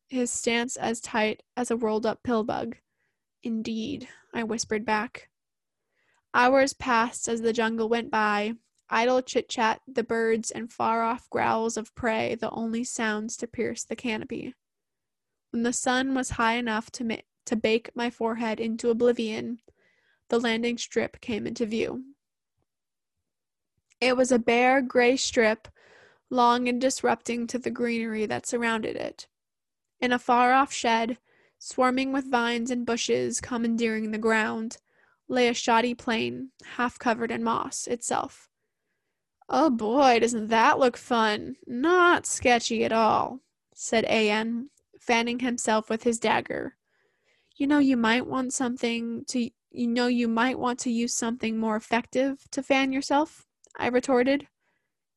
his 0.08 0.32
stance 0.32 0.78
as 0.78 1.02
tight 1.02 1.44
as 1.58 1.72
a 1.72 1.78
rolled 1.78 2.06
up 2.06 2.24
pill 2.24 2.44
bug. 2.44 2.78
Indeed, 3.46 4.10
I 4.34 4.44
whispered 4.44 4.86
back. 4.86 5.30
Hours 6.34 6.74
passed 6.74 7.28
as 7.28 7.42
the 7.42 7.54
jungle 7.54 7.88
went 7.88 8.10
by, 8.10 8.56
idle 8.90 9.22
chit 9.22 9.48
chat, 9.48 9.82
the 9.88 10.04
birds, 10.04 10.50
and 10.50 10.74
far 10.74 11.04
off 11.04 11.30
growls 11.30 11.78
of 11.78 11.94
prey 11.94 12.34
the 12.34 12.50
only 12.50 12.84
sounds 12.84 13.38
to 13.38 13.48
pierce 13.48 13.84
the 13.84 13.96
canopy. 13.96 14.56
When 15.52 15.62
the 15.62 15.74
sun 15.74 16.16
was 16.16 16.32
high 16.32 16.56
enough 16.56 16.90
to, 16.94 17.22
to 17.46 17.56
bake 17.56 17.96
my 17.96 18.10
forehead 18.10 18.60
into 18.60 18.90
oblivion, 18.90 19.60
the 20.30 20.40
landing 20.40 20.80
strip 20.80 21.22
came 21.22 21.46
into 21.46 21.68
view. 21.68 22.04
It 24.02 24.18
was 24.18 24.32
a 24.32 24.40
bare 24.40 24.82
gray 24.82 25.18
strip, 25.18 25.68
long 26.32 26.68
and 26.68 26.82
disrupting 26.82 27.46
to 27.48 27.60
the 27.60 27.70
greenery 27.70 28.26
that 28.26 28.48
surrounded 28.48 28.96
it. 28.96 29.28
In 30.02 30.12
a 30.12 30.18
far 30.18 30.52
off 30.52 30.74
shed, 30.74 31.20
swarming 31.66 32.14
with 32.14 32.30
vines 32.30 32.70
and 32.70 32.86
bushes 32.86 33.42
commandeering 33.42 34.12
the 34.12 34.20
ground, 34.20 34.78
lay 35.28 35.48
a 35.48 35.54
shoddy 35.54 35.96
plane, 35.96 36.52
half 36.64 37.00
covered 37.00 37.32
in 37.32 37.44
moss 37.44 37.88
itself. 37.88 38.50
Oh 39.50 39.72
boy, 39.72 40.20
doesn't 40.20 40.50
that 40.50 40.78
look 40.78 40.96
fun? 40.96 41.56
Not 41.66 42.28
sketchy 42.28 42.84
at 42.86 42.92
all, 42.92 43.40
said 43.74 44.06
A.N., 44.06 44.70
fanning 45.00 45.40
himself 45.40 45.90
with 45.90 46.04
his 46.04 46.20
dagger. 46.20 46.76
You 47.56 47.66
know, 47.66 47.80
you 47.80 47.98
might 47.98 48.28
want 48.28 48.54
something 48.54 49.26
to, 49.30 49.50
you 49.72 49.88
know, 49.88 50.06
you 50.06 50.28
might 50.28 50.60
want 50.60 50.78
to 50.82 50.92
use 50.92 51.16
something 51.16 51.58
more 51.58 51.76
effective 51.76 52.46
to 52.52 52.62
fan 52.62 52.92
yourself, 52.92 53.48
I 53.76 53.88
retorted. 53.88 54.48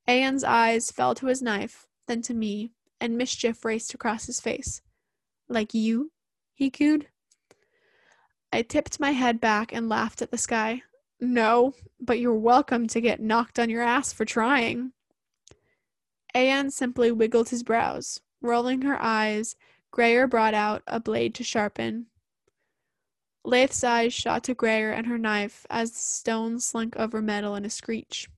A.N.'s 0.07 0.45
eyes 0.45 0.91
fell 0.91 1.15
to 1.17 1.27
his 1.27 1.43
knife, 1.43 1.87
then 2.07 2.23
to 2.23 2.33
me, 2.33 2.71
and 3.03 3.19
mischief 3.19 3.67
raced 3.67 3.93
across 3.93 4.25
his 4.25 4.41
face. 4.41 4.81
Like 5.47 5.75
you? 5.75 6.11
He 6.59 6.71
cooed. 6.71 7.07
I 8.53 8.63
tipped 8.63 8.99
my 8.99 9.13
head 9.13 9.41
back 9.41 9.73
and 9.73 9.89
laughed 9.89 10.23
at 10.23 10.33
the 10.33 10.37
sky. 10.37 10.83
No, 11.21 11.75
but 12.01 12.19
you're 12.19 12.35
welcome 12.35 12.89
to 12.89 13.01
get 13.01 13.21
knocked 13.21 13.61
on 13.61 13.71
your 13.71 13.83
ass 13.83 14.13
for 14.13 14.25
trying. 14.25 14.91
Ayan 16.35 16.73
simply 16.73 17.13
wiggled 17.13 17.51
his 17.51 17.63
brows. 17.63 18.23
Rolling 18.43 18.83
her 18.83 19.01
eyes, 19.01 19.55
Grayer 19.93 20.27
brought 20.27 20.53
out 20.53 20.83
a 20.89 20.99
blade 20.99 21.33
to 21.37 21.45
sharpen. 21.45 22.07
Laith's 23.45 23.85
eyes 23.85 24.13
shot 24.13 24.43
to 24.43 24.55
Grayer 24.55 24.91
and 24.91 25.07
her 25.07 25.17
knife 25.17 25.65
as 25.71 25.93
the 25.93 25.99
stone 26.01 26.59
slunk 26.59 26.97
over 26.97 27.23
metal 27.23 27.55
in 27.55 27.65
a 27.65 27.71
screech. 27.71 28.29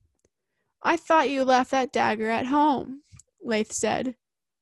I 0.83 0.95
thought 0.95 1.31
you 1.31 1.43
left 1.43 1.71
that 1.71 1.91
dagger 1.91 2.29
at 2.29 2.45
home, 2.45 3.01
Laith 3.41 3.71
said. 3.71 4.15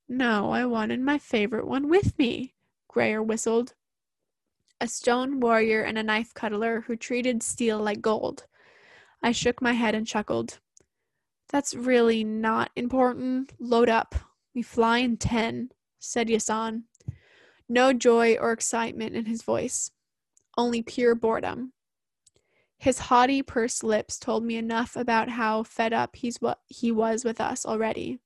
No, 0.08 0.52
I 0.52 0.64
wanted 0.66 1.02
my 1.02 1.18
favorite 1.18 1.68
one 1.68 1.90
with 1.90 2.18
me, 2.18 2.56
Grayer 2.90 3.24
whistled. 3.24 3.76
A 4.82 4.88
stone 4.88 5.40
warrior 5.40 5.82
and 5.84 5.98
a 5.98 6.04
knife 6.04 6.34
cuddler 6.34 6.82
who 6.82 6.96
treated 6.96 7.44
steel 7.44 7.80
like 7.80 8.02
gold. 8.02 8.46
I 9.24 9.32
shook 9.32 9.62
my 9.62 9.74
head 9.74 9.96
and 9.96 10.08
chuckled. 10.08 10.60
That's 11.50 11.76
really 11.76 12.24
not 12.24 12.72
important. 12.76 13.54
Load 13.60 13.90
up. 13.90 14.16
We 14.54 14.64
fly 14.64 14.98
in 15.00 15.18
ten, 15.18 15.70
said 16.00 16.28
Yasan. 16.28 16.84
No 17.68 17.94
joy 17.94 18.36
or 18.36 18.52
excitement 18.52 19.16
in 19.16 19.26
his 19.26 19.44
voice, 19.44 19.92
only 20.58 20.82
pure 20.82 21.14
boredom. 21.14 21.74
His 22.80 22.98
haughty, 23.00 23.44
pursed 23.44 23.84
lips 23.84 24.18
told 24.18 24.44
me 24.44 24.56
enough 24.56 24.96
about 24.96 25.30
how 25.30 25.64
fed 25.64 25.94
up 25.94 26.16
he's 26.16 26.38
what 26.38 26.62
he 26.68 26.92
was 26.92 27.24
with 27.24 27.40
us 27.40 27.66
already. 27.66 28.20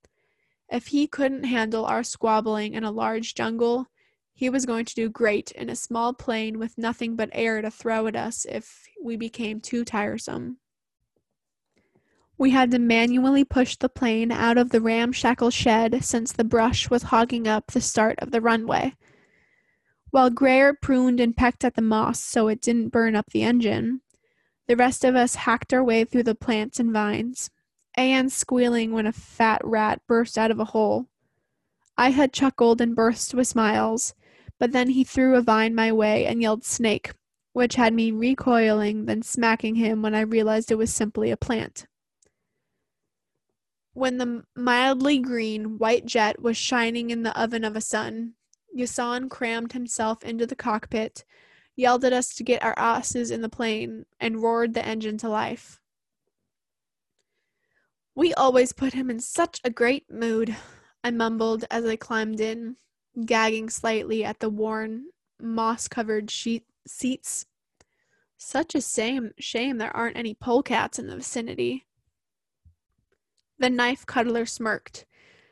If 0.69 0.87
he 0.87 1.07
couldn't 1.07 1.43
handle 1.43 1.85
our 1.85 2.03
squabbling 2.03 2.73
in 2.73 2.83
a 2.83 2.91
large 2.91 3.35
jungle, 3.35 3.87
he 4.35 4.49
was 4.49 4.65
going 4.65 4.85
to 4.85 4.95
do 4.95 5.09
great 5.09 5.51
in 5.51 5.69
a 5.69 5.75
small 5.75 6.13
plane 6.13 6.59
with 6.59 6.77
nothing 6.77 7.15
but 7.15 7.29
air 7.31 7.61
to 7.61 7.71
throw 7.71 8.07
at 8.07 8.15
us 8.15 8.45
if 8.49 8.87
we 9.01 9.15
became 9.15 9.61
too 9.61 9.85
tiresome. 9.85 10.57
We 12.37 12.49
had 12.49 12.71
to 12.71 12.79
manually 12.79 13.45
push 13.45 13.77
the 13.77 13.89
plane 13.89 14.31
out 14.31 14.57
of 14.57 14.71
the 14.71 14.81
ramshackle 14.81 15.51
shed 15.51 16.03
since 16.03 16.31
the 16.31 16.43
brush 16.43 16.89
was 16.89 17.03
hogging 17.03 17.47
up 17.47 17.67
the 17.67 17.79
start 17.79 18.19
of 18.19 18.31
the 18.31 18.41
runway. 18.41 18.95
While 20.09 20.29
Grayer 20.29 20.73
pruned 20.73 21.19
and 21.19 21.37
pecked 21.37 21.63
at 21.63 21.75
the 21.75 21.81
moss 21.81 22.19
so 22.19 22.47
it 22.47 22.61
didn't 22.61 22.89
burn 22.89 23.15
up 23.15 23.27
the 23.31 23.43
engine, 23.43 24.01
the 24.67 24.75
rest 24.75 25.03
of 25.03 25.15
us 25.15 25.35
hacked 25.35 25.73
our 25.73 25.83
way 25.83 26.05
through 26.05 26.23
the 26.23 26.35
plants 26.35 26.79
and 26.79 26.91
vines, 26.91 27.49
Anne 27.95 28.29
squealing 28.29 28.91
when 28.91 29.05
a 29.05 29.11
fat 29.11 29.61
rat 29.63 30.01
burst 30.07 30.37
out 30.37 30.51
of 30.51 30.59
a 30.59 30.65
hole. 30.65 31.07
I 31.97 32.09
had 32.09 32.33
chuckled 32.33 32.81
and 32.81 32.95
burst 32.95 33.33
with 33.33 33.47
smiles, 33.47 34.13
but 34.63 34.71
then 34.71 34.91
he 34.91 35.03
threw 35.03 35.35
a 35.35 35.41
vine 35.41 35.75
my 35.75 35.91
way 35.91 36.25
and 36.25 36.41
yelled 36.41 36.63
snake, 36.63 37.11
which 37.51 37.75
had 37.75 37.93
me 37.93 38.11
recoiling, 38.11 39.03
then 39.03 39.21
smacking 39.21 39.75
him 39.75 40.01
when 40.01 40.15
I 40.15 40.21
realized 40.21 40.71
it 40.71 40.77
was 40.77 40.93
simply 40.93 41.31
a 41.31 41.35
plant. 41.35 41.85
When 43.91 44.19
the 44.19 44.45
mildly 44.55 45.19
green, 45.19 45.77
white 45.79 46.05
jet 46.05 46.41
was 46.41 46.55
shining 46.55 47.09
in 47.09 47.23
the 47.23 47.37
oven 47.37 47.65
of 47.65 47.75
a 47.75 47.81
sun, 47.81 48.35
Yasan 48.73 49.27
crammed 49.27 49.73
himself 49.73 50.23
into 50.23 50.45
the 50.45 50.55
cockpit, 50.55 51.25
yelled 51.75 52.05
at 52.05 52.13
us 52.13 52.33
to 52.35 52.43
get 52.45 52.63
our 52.63 52.79
asses 52.79 53.31
in 53.31 53.41
the 53.41 53.49
plane, 53.49 54.05
and 54.17 54.41
roared 54.41 54.75
the 54.75 54.85
engine 54.85 55.17
to 55.17 55.27
life. 55.27 55.81
We 58.15 58.33
always 58.33 58.71
put 58.71 58.93
him 58.93 59.09
in 59.09 59.19
such 59.19 59.59
a 59.65 59.69
great 59.69 60.09
mood, 60.09 60.55
I 61.03 61.11
mumbled 61.11 61.65
as 61.69 61.83
I 61.83 61.97
climbed 61.97 62.39
in, 62.39 62.77
gagging 63.25 63.69
slightly 63.69 64.23
at 64.23 64.39
the 64.39 64.49
worn, 64.49 65.05
moss 65.39 65.87
covered 65.87 66.31
sheet 66.31 66.65
seats. 66.87 67.45
Such 68.37 68.75
a 68.75 68.81
shame, 68.81 69.31
shame 69.39 69.77
there 69.77 69.95
aren't 69.95 70.17
any 70.17 70.33
polecats 70.33 70.99
in 70.99 71.07
the 71.07 71.15
vicinity. 71.15 71.85
The 73.59 73.69
knife 73.69 74.05
cuddler 74.05 74.45
smirked. 74.45 75.05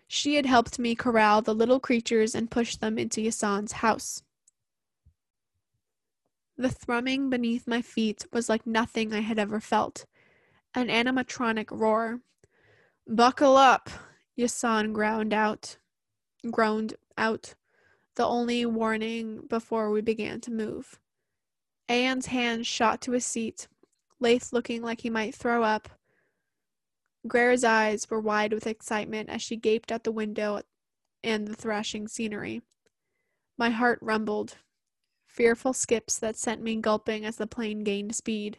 She 0.08 0.36
had 0.36 0.46
helped 0.46 0.78
me 0.78 0.96
corral 0.96 1.42
the 1.42 1.56
little 1.56 1.80
creatures 1.80 2.36
and 2.36 2.52
push 2.52 2.76
them 2.76 2.98
into 2.98 3.22
Yasan's 3.22 3.72
house. 3.74 4.24
The 6.58 6.70
thrumming 6.70 7.30
beneath 7.30 7.68
my 7.68 7.82
feet 7.82 8.26
was 8.34 8.50
like 8.50 8.68
nothing 8.68 9.14
I 9.14 9.22
had 9.22 9.40
ever 9.40 9.60
felt. 9.60 10.06
An 10.76 10.88
animatronic 10.88 11.72
roar. 11.72 12.20
Buckle 13.08 13.56
up, 13.56 13.90
Yasan 14.38 14.94
ground 14.94 15.34
out 15.34 15.78
groaned 16.50 16.96
out, 17.18 17.56
the 18.16 18.26
only 18.26 18.66
warning 18.66 19.42
before 19.48 19.92
we 19.92 20.02
began 20.02 20.42
to 20.42 20.52
move. 20.52 21.00
Anne's 21.88 22.28
hand 22.28 22.66
shot 22.66 23.02
to 23.02 23.12
his 23.12 23.26
seat, 23.26 23.68
Laith 24.20 24.54
looking 24.54 24.82
like 24.82 25.02
he 25.02 25.10
might 25.10 25.36
throw 25.36 25.64
up. 25.64 25.90
Grayer's 27.28 27.64
eyes 27.64 28.10
were 28.10 28.20
wide 28.20 28.54
with 28.54 28.68
excitement 28.68 29.30
as 29.30 29.42
she 29.42 29.56
gaped 29.56 29.92
at 29.92 30.04
the 30.04 30.12
window 30.12 30.62
and 31.24 31.48
the 31.48 31.56
thrashing 31.56 32.08
scenery. 32.08 32.62
My 33.58 33.70
heart 33.70 34.00
rumbled, 34.02 34.58
fearful 35.28 35.74
skips 35.74 36.18
that 36.20 36.36
sent 36.36 36.62
me 36.62 36.78
gulping 36.78 37.26
as 37.26 37.36
the 37.36 37.48
plane 37.48 37.84
gained 37.84 38.16
speed. 38.16 38.58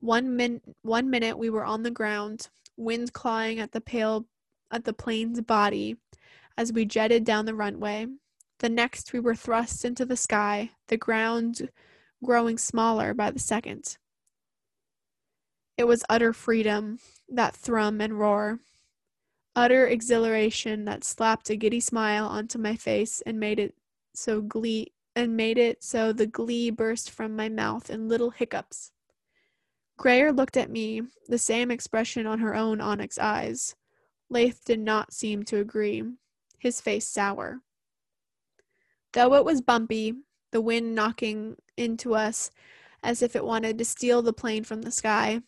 One, 0.00 0.36
min- 0.36 0.62
one 0.82 1.10
minute 1.10 1.38
we 1.38 1.50
were 1.50 1.64
on 1.64 1.82
the 1.82 1.90
ground, 1.90 2.48
wind 2.76 3.12
clawing 3.12 3.58
at 3.58 3.72
the 3.72 3.80
pale 3.80 4.26
at 4.70 4.84
the 4.84 4.92
plane's 4.92 5.40
body 5.40 5.96
as 6.58 6.72
we 6.72 6.84
jetted 6.84 7.24
down 7.24 7.46
the 7.46 7.54
runway. 7.54 8.04
The 8.58 8.68
next 8.68 9.12
we 9.12 9.20
were 9.20 9.36
thrust 9.36 9.84
into 9.84 10.04
the 10.04 10.16
sky, 10.16 10.72
the 10.88 10.96
ground 10.96 11.70
growing 12.22 12.58
smaller 12.58 13.14
by 13.14 13.30
the 13.30 13.38
second. 13.38 13.96
It 15.76 15.86
was 15.86 16.04
utter 16.08 16.32
freedom, 16.32 16.98
that 17.28 17.54
thrum 17.54 18.00
and 18.00 18.18
roar. 18.18 18.58
Utter 19.54 19.86
exhilaration 19.86 20.84
that 20.86 21.04
slapped 21.04 21.48
a 21.48 21.56
giddy 21.56 21.78
smile 21.78 22.26
onto 22.26 22.58
my 22.58 22.74
face 22.74 23.22
and 23.24 23.38
made 23.38 23.60
it 23.60 23.76
so 24.12 24.40
glee 24.40 24.92
and 25.14 25.36
made 25.36 25.58
it 25.58 25.84
so 25.84 26.12
the 26.12 26.26
glee 26.26 26.70
burst 26.70 27.12
from 27.12 27.36
my 27.36 27.48
mouth 27.48 27.88
in 27.88 28.08
little 28.08 28.30
hiccups. 28.30 28.90
Grayer 29.96 30.32
looked 30.32 30.56
at 30.56 30.70
me, 30.70 31.02
the 31.28 31.38
same 31.38 31.70
expression 31.70 32.26
on 32.26 32.40
her 32.40 32.56
own 32.56 32.80
onyx 32.80 33.16
eyes. 33.16 33.76
Laith 34.28 34.64
did 34.64 34.80
not 34.80 35.12
seem 35.12 35.44
to 35.44 35.58
agree, 35.58 36.02
his 36.58 36.80
face 36.80 37.06
sour. 37.06 37.60
Though 39.12 39.34
it 39.34 39.44
was 39.44 39.60
bumpy, 39.60 40.14
the 40.50 40.60
wind 40.60 40.94
knocking 40.94 41.56
into 41.76 42.14
us 42.14 42.50
as 43.02 43.22
if 43.22 43.36
it 43.36 43.44
wanted 43.44 43.78
to 43.78 43.84
steal 43.84 44.22
the 44.22 44.32
plane 44.32 44.64
from 44.64 44.82
the 44.82 44.90
sky, 44.90 45.40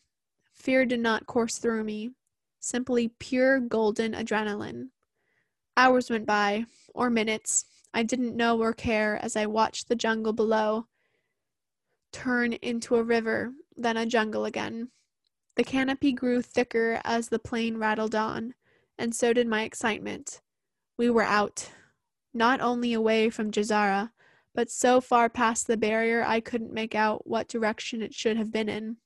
fear 0.53 0.87
did 0.87 1.01
not 1.01 1.27
course 1.27 1.59
through 1.59 1.85
me, 1.85 2.11
simply 2.61 3.09
pure 3.19 3.61
golden 3.61 4.13
adrenaline. 4.13 4.91
Hours 5.77 6.11
went 6.11 6.27
by, 6.27 6.67
or 6.95 7.11
minutes. 7.11 7.65
I 7.93 8.03
didn't 8.03 8.37
know 8.37 8.61
or 8.61 8.73
care 8.73 9.17
as 9.23 9.37
I 9.37 9.47
watched 9.47 9.89
the 9.89 9.97
jungle 9.97 10.33
below 10.33 10.87
turn 12.13 12.53
into 12.55 12.97
a 12.97 13.03
river, 13.03 13.53
then 13.77 13.97
a 13.97 14.07
jungle 14.07 14.45
again. 14.45 14.91
The 15.57 15.65
canopy 15.65 16.13
grew 16.13 16.43
thicker 16.43 17.01
as 17.05 17.29
the 17.29 17.39
plane 17.39 17.77
rattled 17.77 18.15
on, 18.15 18.55
and 18.99 19.15
so 19.15 19.33
did 19.33 19.47
my 19.47 19.63
excitement. 19.63 20.41
We 21.01 21.09
were 21.09 21.23
out, 21.23 21.71
not 22.35 22.61
only 22.61 22.93
away 22.93 23.31
from 23.31 23.51
Jazara, 23.51 24.11
but 24.55 24.71
so 24.71 25.01
far 25.01 25.31
past 25.31 25.67
the 25.67 25.79
barrier 25.79 26.23
I 26.23 26.41
couldn't 26.41 26.75
make 26.75 26.95
out 26.95 27.27
what 27.27 27.49
direction 27.49 28.03
it 28.03 28.13
should 28.13 28.37
have 28.37 28.53
been 28.53 28.69
in. 28.69 28.99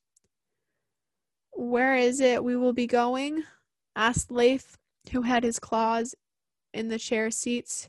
Where 1.53 1.95
is 1.95 2.19
it 2.19 2.43
we 2.43 2.57
will 2.57 2.73
be 2.73 2.85
going? 2.85 3.43
asked 3.95 4.29
Leif, 4.29 4.77
who 5.13 5.21
had 5.21 5.45
his 5.45 5.57
claws 5.57 6.15
in 6.73 6.89
the 6.89 6.99
chair 6.99 7.31
seats. 7.31 7.87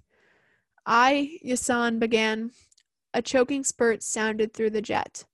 I, 0.86 1.40
Yasan 1.44 1.98
began. 1.98 2.52
A 3.12 3.20
choking 3.20 3.64
spurt 3.64 4.04
sounded 4.04 4.54
through 4.54 4.70
the 4.70 4.80
jet. 4.80 5.24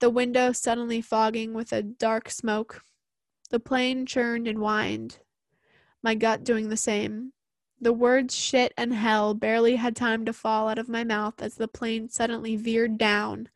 The 0.00 0.10
window 0.10 0.50
suddenly 0.50 1.02
fogging 1.02 1.54
with 1.54 1.72
a 1.72 1.84
dark 1.84 2.30
smoke. 2.30 2.82
The 3.50 3.60
plane 3.60 4.06
churned 4.06 4.48
and 4.48 4.58
whined, 4.58 5.20
my 6.02 6.16
gut 6.16 6.42
doing 6.42 6.68
the 6.68 6.76
same. 6.76 7.32
The 7.82 7.92
words 7.92 8.36
shit 8.36 8.72
and 8.76 8.94
hell 8.94 9.34
barely 9.34 9.74
had 9.74 9.96
time 9.96 10.24
to 10.26 10.32
fall 10.32 10.68
out 10.68 10.78
of 10.78 10.88
my 10.88 11.02
mouth 11.02 11.42
as 11.42 11.56
the 11.56 11.66
plane 11.66 12.08
suddenly 12.08 12.54
veered 12.54 12.96
down, 12.96 13.48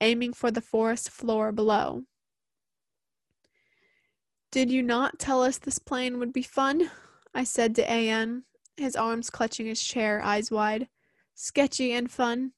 aiming 0.00 0.34
for 0.34 0.52
the 0.52 0.60
forest 0.60 1.10
floor 1.10 1.50
below. 1.50 2.04
Did 4.52 4.70
you 4.70 4.80
not 4.80 5.18
tell 5.18 5.42
us 5.42 5.58
this 5.58 5.80
plane 5.80 6.20
would 6.20 6.32
be 6.32 6.40
fun? 6.40 6.92
I 7.34 7.42
said 7.42 7.74
to 7.74 7.92
A.N., 7.92 8.44
his 8.76 8.94
arms 8.94 9.28
clutching 9.28 9.66
his 9.66 9.82
chair, 9.82 10.22
eyes 10.22 10.52
wide. 10.52 10.86
Sketchy 11.34 11.92
and 11.92 12.08
fun. 12.08 12.52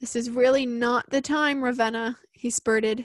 This 0.00 0.16
is 0.16 0.30
really 0.30 0.64
not 0.64 1.10
the 1.10 1.20
time, 1.20 1.62
Ravenna, 1.62 2.16
he 2.32 2.48
spurted. 2.48 3.04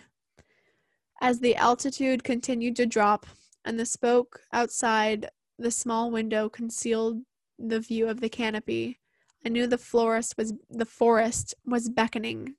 As 1.19 1.41
the 1.41 1.57
altitude 1.57 2.23
continued 2.23 2.77
to 2.77 2.85
drop 2.85 3.25
and 3.65 3.77
the 3.77 3.85
smoke 3.85 4.39
outside 4.53 5.29
the 5.57 5.71
small 5.71 6.11
window 6.11 6.49
concealed 6.49 7.21
the 7.57 7.79
view 7.79 8.07
of 8.07 8.19
the 8.19 8.29
canopy, 8.29 8.99
I 9.45 9.49
knew 9.49 9.67
the 9.67 9.77
florist 9.77 10.37
was 10.37 10.53
the 10.69 10.85
forest 10.85 11.53
was 11.65 11.89
beckoning, 11.89 12.55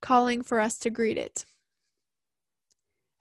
calling 0.00 0.42
for 0.42 0.60
us 0.60 0.78
to 0.78 0.90
greet 0.90 1.16
it. 1.16 1.44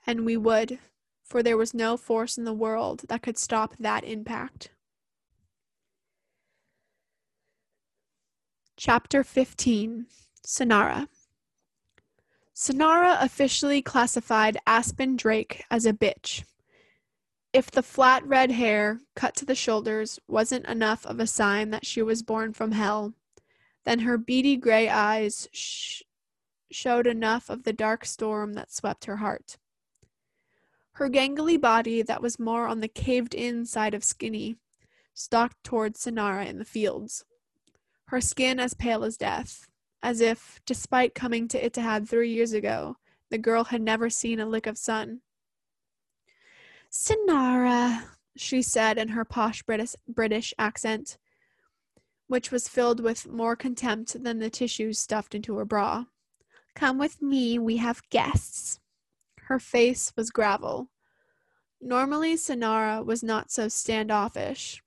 And 0.05 0.25
we 0.25 0.35
would 0.35 0.79
for 1.23 1.41
there 1.41 1.57
was 1.57 1.73
no 1.73 1.97
force 1.97 2.37
in 2.37 2.43
the 2.43 2.53
world 2.53 3.05
that 3.07 3.21
could 3.21 3.37
stop 3.37 3.73
that 3.79 4.03
impact. 4.03 4.69
Chapter 8.77 9.23
15 9.23 10.07
Sonara 10.45 11.07
Sonara 12.55 13.17
officially 13.23 13.81
classified 13.81 14.57
Aspen 14.67 15.15
Drake 15.15 15.63
as 15.71 15.85
a 15.85 15.93
bitch. 15.93 16.43
If 17.53 17.69
the 17.69 17.83
flat 17.83 18.25
red 18.25 18.49
hair, 18.49 18.99
cut 19.15 19.35
to 19.35 19.45
the 19.45 19.53
shoulders, 19.53 20.19
wasn't 20.27 20.65
enough 20.65 21.05
of 21.05 21.19
a 21.19 21.27
sign 21.27 21.69
that 21.69 21.85
she 21.85 22.01
was 22.01 22.23
born 22.23 22.51
from 22.51 22.71
hell, 22.71 23.13
then 23.85 23.99
her 23.99 24.17
beady 24.17 24.57
gray 24.57 24.89
eyes 24.89 25.47
sh- 25.51 26.01
showed 26.71 27.05
enough 27.05 27.51
of 27.51 27.61
the 27.61 27.73
dark 27.73 28.05
storm 28.05 28.53
that 28.53 28.71
swept 28.71 29.05
her 29.05 29.17
heart. 29.17 29.57
Her 30.93 31.09
gangly 31.09 31.61
body, 31.61 32.01
that 32.01 32.23
was 32.23 32.39
more 32.39 32.67
on 32.67 32.79
the 32.79 32.87
caved 32.87 33.35
in 33.35 33.65
side 33.65 33.93
of 33.93 34.03
skinny, 34.03 34.57
stalked 35.13 35.63
towards 35.63 36.03
Sonara 36.03 36.47
in 36.47 36.57
the 36.57 36.65
fields. 36.65 37.23
Her 38.05 38.19
skin 38.19 38.59
as 38.59 38.73
pale 38.73 39.03
as 39.03 39.17
death, 39.17 39.67
as 40.01 40.21
if, 40.21 40.59
despite 40.65 41.13
coming 41.13 41.47
to 41.49 41.63
Ittihad 41.63 42.09
three 42.09 42.31
years 42.31 42.53
ago, 42.53 42.97
the 43.29 43.37
girl 43.37 43.65
had 43.65 43.81
never 43.81 44.09
seen 44.09 44.39
a 44.39 44.45
lick 44.45 44.65
of 44.65 44.77
sun. 44.77 45.21
Sonara, 46.93 48.03
she 48.37 48.61
said 48.61 48.99
in 48.99 49.09
her 49.09 49.25
posh 49.25 49.63
British, 49.63 49.95
British 50.07 50.53
accent, 50.59 51.17
which 52.27 52.51
was 52.51 52.67
filled 52.67 52.99
with 52.99 53.27
more 53.27 53.55
contempt 53.55 54.23
than 54.23 54.37
the 54.37 54.51
tissues 54.51 54.99
stuffed 54.99 55.33
into 55.33 55.57
her 55.57 55.65
bra. 55.65 56.05
Come 56.75 56.99
with 56.99 57.19
me, 57.19 57.57
we 57.57 57.77
have 57.77 58.07
guests. 58.11 58.79
Her 59.45 59.57
face 59.57 60.13
was 60.15 60.29
gravel. 60.29 60.91
Normally, 61.81 62.35
Sonara 62.35 63.03
was 63.03 63.23
not 63.23 63.51
so 63.51 63.67
standoffish, 63.69 64.83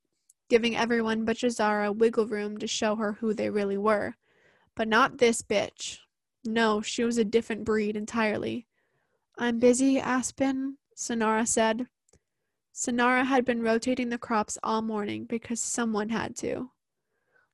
giving 0.48 0.76
everyone 0.76 1.24
but 1.24 1.38
Jazara 1.38 1.92
wiggle 1.94 2.28
room 2.28 2.56
to 2.58 2.68
show 2.68 2.94
her 2.94 3.14
who 3.14 3.34
they 3.34 3.50
really 3.50 3.76
were. 3.76 4.14
But 4.76 4.86
not 4.86 5.18
this 5.18 5.42
bitch. 5.42 5.98
No, 6.44 6.80
she 6.82 7.02
was 7.02 7.18
a 7.18 7.24
different 7.24 7.64
breed 7.64 7.96
entirely. 7.96 8.68
I'm 9.36 9.58
busy, 9.58 9.98
Aspen, 9.98 10.78
Sonara 10.96 11.48
said. 11.48 11.88
Sonara 12.76 13.24
had 13.24 13.46
been 13.46 13.62
rotating 13.62 14.10
the 14.10 14.18
crops 14.18 14.58
all 14.62 14.82
morning 14.82 15.24
because 15.24 15.62
someone 15.62 16.10
had 16.10 16.36
to. 16.36 16.72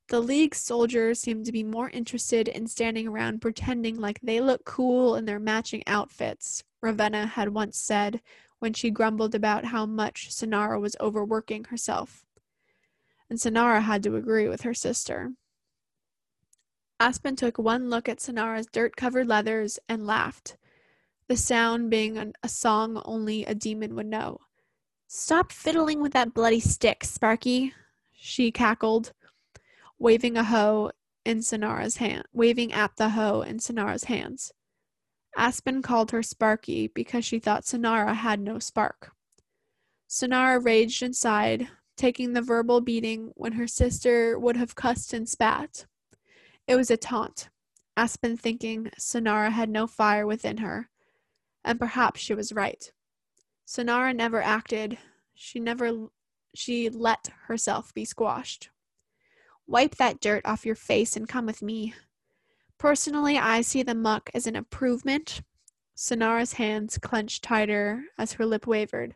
The 0.08 0.18
League 0.18 0.52
soldiers 0.52 1.20
seemed 1.20 1.46
to 1.46 1.52
be 1.52 1.62
more 1.62 1.90
interested 1.90 2.48
in 2.48 2.66
standing 2.66 3.06
around 3.06 3.40
pretending 3.40 4.00
like 4.00 4.18
they 4.20 4.40
look 4.40 4.64
cool 4.64 5.14
in 5.14 5.24
their 5.24 5.38
matching 5.38 5.85
outfits, 5.87 6.64
Ravenna 6.80 7.26
had 7.26 7.50
once 7.50 7.78
said 7.78 8.20
when 8.58 8.72
she 8.72 8.90
grumbled 8.90 9.37
about 9.37 9.66
how 9.66 9.87
much 9.87 10.28
Sonara 10.30 10.80
was 10.80 10.96
overworking 11.00 11.64
herself. 11.64 12.26
And 13.30 13.38
Sonara 13.38 13.80
had 13.80 14.02
to 14.02 14.16
agree 14.16 14.48
with 14.48 14.62
her 14.62 14.74
sister. 14.74 15.35
Aspen 16.98 17.37
took 17.37 17.58
one 17.58 17.88
look 17.88 18.08
at 18.08 18.18
Sonara's 18.18 18.66
dirt 18.66 18.96
covered 18.96 19.28
leathers 19.28 19.78
and 19.88 20.04
laughed, 20.04 20.56
the 21.28 21.37
sound 21.37 21.90
being 21.90 22.18
an, 22.18 22.32
a 22.42 22.48
song 22.48 23.00
only 23.04 23.44
a 23.44 23.54
demon 23.54 23.94
would 23.94 24.06
know. 24.06 24.40
Stop 25.14 25.53
fiddling 25.53 26.01
with 26.01 26.14
that 26.14 26.33
bloody 26.33 26.59
stick, 26.59 27.05
Sparky, 27.05 27.75
she 28.14 28.51
cackled, 28.51 29.12
waving 29.98 30.38
a 30.38 30.44
hoe 30.44 30.90
in 31.27 31.40
Sonara's 31.40 31.98
hand, 31.98 32.25
waving 32.33 32.72
at 32.72 32.96
the 32.96 33.11
hoe 33.11 33.42
in 33.42 33.59
Sonara's 33.59 34.05
hands. 34.05 34.53
Aspen 35.37 35.83
called 35.83 36.12
her 36.12 36.22
Sparky 36.22 36.87
because 36.88 37.27
she 37.27 37.38
thought 37.38 37.64
Sonara 37.64 38.14
had 38.14 38.40
no 38.40 38.59
spark. 38.59 39.12
Sonara 40.09 40.64
raged 40.64 41.03
inside, 41.03 41.68
taking 41.94 42.33
the 42.33 42.40
verbal 42.40 42.81
beating 42.81 43.33
when 43.35 43.53
her 43.53 43.66
sister 43.66 44.38
would 44.38 44.57
have 44.57 44.75
cussed 44.75 45.12
and 45.12 45.29
spat. 45.29 45.85
It 46.66 46.75
was 46.75 46.90
a 46.90 46.96
taunt, 46.96 47.51
Aspen 47.98 48.38
thinking 48.38 48.90
Sonara 48.98 49.51
had 49.51 49.68
no 49.68 49.87
fire 49.87 50.27
within 50.27 50.57
her, 50.57 50.88
and 51.62 51.79
perhaps 51.79 52.18
she 52.18 52.33
was 52.33 52.55
right. 52.55 52.90
Sonara 53.66 54.14
never 54.14 54.42
acted. 54.42 54.98
She 55.35 55.61
never 55.61 56.09
she 56.55 56.90
let 56.90 57.31
herself 57.46 57.94
be 57.94 58.05
squashed. 58.05 58.70
Wipe 59.66 59.96
that 59.96 60.20
dirt 60.20 60.44
off 60.44 60.66
your 60.66 60.75
face 60.75 61.16
and 61.16 61.29
come 61.29 61.46
with 61.46 61.62
me, 61.62 61.94
Personally, 62.83 63.38
I 63.38 63.61
see 63.61 63.85
the 63.85 63.94
muck 63.94 64.29
as 64.35 64.48
an 64.48 64.57
improvement. 64.57 65.42
Sonara's 65.96 66.55
hands 66.55 66.98
clenched 66.98 67.44
tighter 67.44 68.07
as 68.18 68.33
her 68.33 68.44
lip 68.44 68.66
wavered. 68.66 69.14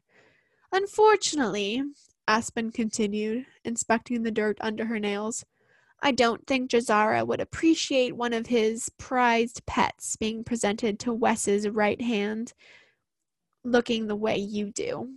Unfortunately, 0.70 1.82
Aspen 2.28 2.70
continued, 2.70 3.44
inspecting 3.64 4.22
the 4.22 4.30
dirt 4.30 4.56
under 4.60 4.84
her 4.84 5.00
nails, 5.00 5.44
I 6.00 6.12
don't 6.12 6.46
think 6.46 6.70
Jazara 6.70 7.26
would 7.26 7.40
appreciate 7.40 8.14
one 8.14 8.32
of 8.32 8.46
his 8.46 8.88
prized 8.98 9.66
pets 9.66 10.14
being 10.14 10.44
presented 10.44 11.00
to 11.00 11.12
Wes's 11.12 11.68
right 11.68 12.00
hand 12.00 12.52
looking 13.66 14.06
the 14.06 14.16
way 14.16 14.36
you 14.36 14.70
do. 14.70 15.16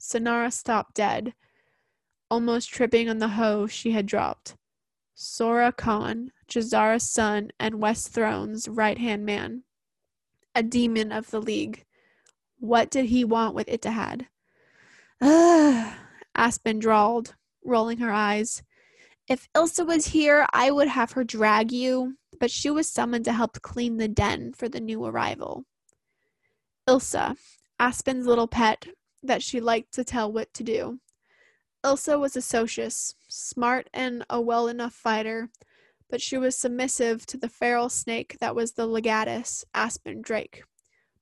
Sonara 0.00 0.52
stopped 0.52 0.94
dead, 0.94 1.34
almost 2.30 2.70
tripping 2.70 3.08
on 3.08 3.18
the 3.18 3.28
hoe 3.28 3.66
she 3.66 3.92
had 3.92 4.06
dropped. 4.06 4.56
Sora 5.14 5.72
Khan, 5.72 6.32
Jazara's 6.48 7.08
son 7.08 7.50
and 7.58 7.80
Wes 7.80 8.08
Throne's 8.08 8.68
right 8.68 8.98
hand 8.98 9.24
man. 9.24 9.62
A 10.54 10.62
demon 10.62 11.12
of 11.12 11.30
the 11.30 11.40
League. 11.40 11.84
What 12.58 12.90
did 12.90 13.06
he 13.06 13.24
want 13.24 13.54
with 13.54 13.68
Ittihad? 13.68 14.26
Ugh, 15.20 15.94
Aspen 16.34 16.78
drawled, 16.78 17.34
rolling 17.64 17.98
her 17.98 18.12
eyes. 18.12 18.62
If 19.28 19.48
Ilsa 19.54 19.86
was 19.86 20.06
here, 20.08 20.46
I 20.52 20.70
would 20.70 20.88
have 20.88 21.12
her 21.12 21.24
drag 21.24 21.72
you, 21.72 22.16
but 22.40 22.50
she 22.50 22.70
was 22.70 22.88
summoned 22.88 23.24
to 23.26 23.32
help 23.32 23.62
clean 23.62 23.96
the 23.96 24.08
den 24.08 24.52
for 24.52 24.68
the 24.68 24.80
new 24.80 25.04
arrival. 25.04 25.64
Ilsa, 26.88 27.36
Aspen's 27.82 28.26
little 28.28 28.46
pet 28.46 28.86
that 29.24 29.42
she 29.42 29.60
liked 29.60 29.92
to 29.94 30.04
tell 30.04 30.30
what 30.30 30.54
to 30.54 30.62
do. 30.62 31.00
Ilsa 31.84 32.16
was 32.16 32.36
a 32.36 32.40
socius, 32.40 33.16
smart 33.26 33.90
and 33.92 34.24
a 34.30 34.40
well 34.40 34.68
enough 34.68 34.94
fighter, 34.94 35.50
but 36.08 36.22
she 36.22 36.38
was 36.38 36.56
submissive 36.56 37.26
to 37.26 37.36
the 37.36 37.48
feral 37.48 37.88
snake 37.88 38.36
that 38.38 38.54
was 38.54 38.74
the 38.74 38.86
legatus, 38.86 39.64
Aspen 39.74 40.22
Drake. 40.22 40.62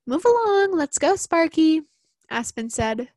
Move 0.07 0.27
along, 0.27 0.77
let's 0.77 0.99
go, 0.99 1.17
Sparky, 1.17 1.81
Aspen 2.29 2.69
said. 2.69 3.09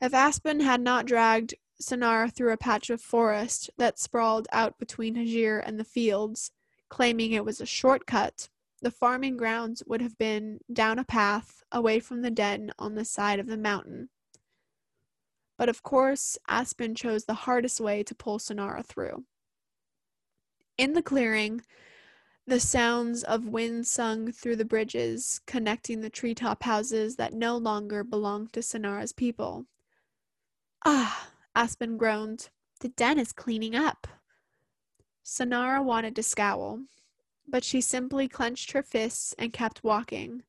If 0.00 0.14
Aspen 0.14 0.60
had 0.60 0.80
not 0.80 1.04
dragged 1.04 1.52
Sonara 1.82 2.32
through 2.32 2.54
a 2.54 2.56
patch 2.56 2.88
of 2.88 3.02
forest 3.02 3.68
that 3.76 3.98
sprawled 3.98 4.48
out 4.52 4.78
between 4.78 5.16
Hajir 5.16 5.62
and 5.62 5.78
the 5.78 5.84
fields, 5.84 6.50
claiming 6.88 7.32
it 7.32 7.44
was 7.44 7.60
a 7.60 7.66
shortcut, 7.66 8.48
the 8.82 8.90
farming 8.90 9.36
grounds 9.36 9.82
would 9.86 10.02
have 10.02 10.18
been 10.18 10.58
down 10.70 10.98
a 10.98 11.04
path 11.04 11.62
away 11.70 12.00
from 12.00 12.20
the 12.22 12.30
den 12.30 12.72
on 12.78 12.96
the 12.96 13.04
side 13.04 13.38
of 13.38 13.46
the 13.46 13.56
mountain. 13.56 14.08
But 15.56 15.68
of 15.68 15.84
course, 15.84 16.36
Aspen 16.48 16.96
chose 16.96 17.24
the 17.24 17.34
hardest 17.34 17.80
way 17.80 18.02
to 18.02 18.14
pull 18.14 18.38
Sonara 18.38 18.84
through. 18.84 19.24
In 20.76 20.94
the 20.94 21.02
clearing, 21.02 21.62
the 22.44 22.58
sounds 22.58 23.22
of 23.22 23.46
wind 23.46 23.86
sung 23.86 24.32
through 24.32 24.56
the 24.56 24.64
bridges 24.64 25.40
connecting 25.46 26.00
the 26.00 26.10
treetop 26.10 26.64
houses 26.64 27.14
that 27.16 27.32
no 27.32 27.56
longer 27.56 28.02
belonged 28.02 28.52
to 28.54 28.60
Sonara's 28.60 29.12
people. 29.12 29.66
Ah, 30.84 31.28
Aspen 31.54 31.96
groaned. 31.96 32.48
The 32.80 32.88
den 32.88 33.20
is 33.20 33.32
cleaning 33.32 33.76
up. 33.76 34.08
Sonara 35.24 35.84
wanted 35.84 36.16
to 36.16 36.22
scowl, 36.24 36.80
but 37.46 37.64
she 37.64 37.80
simply 37.80 38.28
clenched 38.28 38.72
her 38.72 38.82
fists 38.82 39.34
and 39.38 39.52
kept 39.52 39.84
walking. 39.84 40.42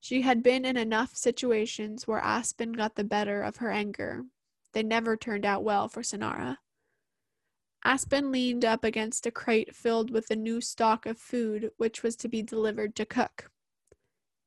She 0.00 0.22
had 0.22 0.42
been 0.42 0.64
in 0.64 0.76
enough 0.76 1.16
situations 1.16 2.06
where 2.06 2.20
Aspen 2.20 2.72
got 2.72 2.94
the 2.94 3.04
better 3.04 3.42
of 3.42 3.56
her 3.56 3.70
anger. 3.70 4.24
They 4.72 4.82
never 4.82 5.16
turned 5.16 5.44
out 5.44 5.64
well 5.64 5.88
for 5.88 6.02
Sonara. 6.02 6.58
Aspen 7.84 8.32
leaned 8.32 8.64
up 8.64 8.84
against 8.84 9.26
a 9.26 9.30
crate 9.30 9.74
filled 9.74 10.10
with 10.10 10.30
a 10.30 10.36
new 10.36 10.60
stock 10.60 11.06
of 11.06 11.18
food 11.18 11.70
which 11.76 12.02
was 12.02 12.16
to 12.16 12.28
be 12.28 12.42
delivered 12.42 12.94
to 12.96 13.06
cook. 13.06 13.50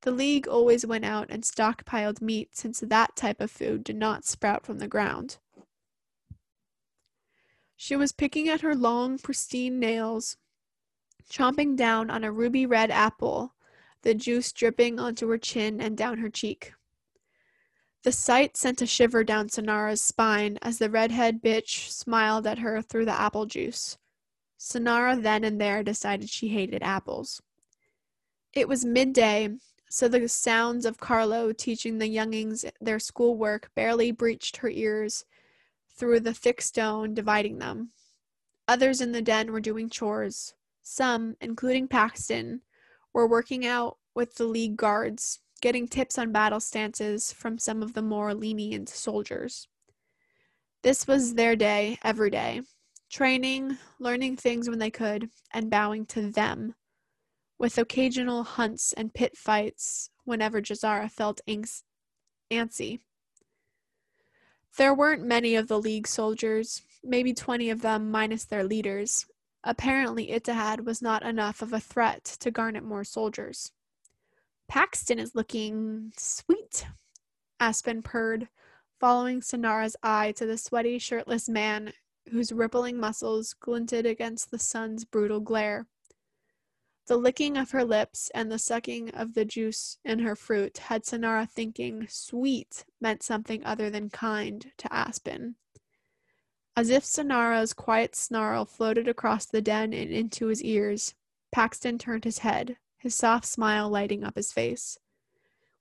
The 0.02 0.12
League 0.12 0.48
always 0.48 0.86
went 0.86 1.06
out 1.06 1.28
and 1.30 1.44
stockpiled 1.44 2.22
meat 2.22 2.56
since 2.56 2.80
that 2.80 3.16
type 3.16 3.42
of 3.42 3.52
food 3.52 3.84
did 3.84 3.98
not 3.98 4.26
sprout 4.26 4.66
from 4.66 4.80
the 4.80 4.88
ground. 4.88 5.38
She 7.76 7.96
was 7.96 8.12
picking 8.12 8.48
at 8.50 8.62
her 8.62 8.76
long, 8.76 9.18
pristine 9.18 9.80
nails, 9.80 10.38
chomping 11.30 11.76
down 11.76 12.10
on 12.10 12.24
a 12.24 12.32
ruby 12.32 12.66
red 12.66 12.92
apple, 12.92 13.56
the 14.04 14.14
juice 14.14 14.52
dripping 14.52 15.00
onto 15.00 15.28
her 15.30 15.38
chin 15.38 15.82
and 15.82 15.98
down 15.98 16.20
her 16.20 16.30
cheek. 16.30 16.74
The 18.04 18.12
sight 18.12 18.56
sent 18.56 18.82
a 18.82 18.88
shiver 18.88 19.24
down 19.24 19.50
Sonara's 19.50 20.02
spine 20.02 20.58
as 20.62 20.78
the 20.78 20.90
redhead 20.90 21.42
bitch 21.42 21.90
smiled 21.90 22.48
at 22.48 22.60
her 22.60 22.82
through 22.82 23.06
the 23.06 23.20
apple 23.20 23.46
juice. 23.46 23.98
Sonara 24.58 25.22
then 25.22 25.44
and 25.44 25.60
there 25.60 25.84
decided 25.84 26.30
she 26.30 26.50
hated 26.50 26.82
apples. 26.82 27.42
It 28.54 28.68
was 28.68 28.86
midday, 28.86 29.50
so 29.90 30.08
the 30.08 30.28
sounds 30.30 30.86
of 30.86 31.00
Carlo 31.00 31.52
teaching 31.52 31.98
the 31.98 32.08
youngings 32.08 32.66
their 32.80 33.00
schoolwork 33.00 33.70
barely 33.76 34.12
breached 34.12 34.58
her 34.58 34.70
ears 34.70 35.26
through 35.90 36.22
the 36.22 36.34
thick 36.34 36.62
stone 36.62 37.14
dividing 37.14 37.60
them. 37.60 37.92
Others 38.68 39.02
in 39.02 39.12
the 39.12 39.22
den 39.22 39.52
were 39.52 39.60
doing 39.60 39.90
chores. 39.90 40.54
Some, 40.92 41.36
including 41.40 41.88
Paxton, 41.88 42.64
were 43.14 43.28
working 43.28 43.64
out 43.64 44.00
with 44.16 44.34
the 44.34 44.46
league 44.46 44.76
guards, 44.76 45.40
getting 45.62 45.88
tips 45.88 46.18
on 46.18 46.32
battle 46.32 46.60
stances 46.60 47.32
from 47.32 47.60
some 47.60 47.84
of 47.84 47.94
the 47.94 48.02
more 48.02 48.34
lenient 48.34 48.90
soldiers. 48.90 49.68
This 50.82 51.06
was 51.06 51.36
their 51.36 51.56
day 51.56 52.00
every 52.04 52.32
day, 52.32 52.62
training, 53.08 53.78
learning 54.00 54.38
things 54.38 54.68
when 54.68 54.80
they 54.80 54.90
could, 54.90 55.30
and 55.54 55.70
bowing 55.70 56.08
to 56.08 56.32
them, 56.32 56.74
with 57.60 57.78
occasional 57.78 58.42
hunts 58.42 58.92
and 58.92 59.14
pit 59.14 59.38
fights 59.38 60.10
whenever 60.24 60.60
Jazara 60.60 61.12
felt 61.12 61.40
anx- 61.48 61.84
antsy. 62.50 63.00
There 64.76 64.96
weren't 64.96 65.24
many 65.24 65.54
of 65.54 65.68
the 65.68 65.80
League 65.80 66.08
soldiers, 66.08 66.82
maybe 67.04 67.32
20 67.32 67.70
of 67.70 67.84
them 67.84 68.10
minus 68.10 68.46
their 68.46 68.64
leaders. 68.64 69.28
Apparently, 69.64 70.28
Ittihad 70.28 70.86
was 70.86 71.02
not 71.02 71.24
enough 71.24 71.62
of 71.62 71.74
a 71.74 71.80
threat 71.80 72.24
to 72.40 72.52
garner 72.52 72.82
more 72.82 73.04
soldiers. 73.04 73.72
Paxton 74.68 75.20
is 75.20 75.36
looking 75.36 76.14
sweet, 76.18 76.86
Aspen 77.60 78.02
purred, 78.02 78.48
following 79.00 79.42
Sonara's 79.42 79.96
eye 80.02 80.32
to 80.34 80.46
the 80.46 80.58
sweaty, 80.58 80.98
shirtless 80.98 81.50
man 81.50 81.94
whose 82.32 82.52
rippling 82.52 82.98
muscles 82.98 83.54
glinted 83.54 84.06
against 84.06 84.52
the 84.52 84.60
sun's 84.60 85.04
brutal 85.04 85.40
glare. 85.40 85.88
The 87.08 87.18
licking 87.18 87.58
of 87.58 87.72
her 87.72 87.84
lips 87.84 88.30
and 88.36 88.52
the 88.52 88.60
sucking 88.60 89.10
of 89.10 89.34
the 89.34 89.44
juice 89.44 89.98
in 90.06 90.20
her 90.20 90.36
fruit 90.36 90.78
had 90.78 91.04
Sonara 91.04 91.50
thinking 91.50 92.08
sweet 92.08 92.86
meant 93.02 93.24
something 93.24 93.66
other 93.66 93.90
than 93.90 94.12
kind 94.12 94.72
to 94.78 94.94
Aspen. 94.94 95.56
As 96.80 96.90
if 96.90 97.04
Sonara's 97.04 97.74
quiet 97.74 98.16
snarl 98.16 98.64
floated 98.64 99.10
across 99.10 99.46
the 99.46 99.62
den 99.62 99.92
and 99.92 100.12
into 100.12 100.46
his 100.46 100.64
ears, 100.64 101.14
Paxton 101.52 101.98
turned 101.98 102.24
his 102.24 102.38
head, 102.38 102.78
his 102.98 103.14
soft 103.14 103.46
smile 103.46 103.90
lighting 103.90 104.24
up 104.24 104.38
his 104.38 104.54
face. 104.54 104.98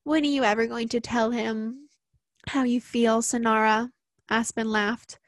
When 0.02 0.24
are 0.24 0.26
you 0.26 0.42
ever 0.42 0.66
going 0.66 0.88
to 0.88 1.00
tell 1.00 1.30
him 1.30 1.88
how 2.48 2.64
you 2.64 2.80
feel, 2.80 3.22
Sonara? 3.22 3.92
Aspen 4.28 4.72
laughed. 4.72 5.20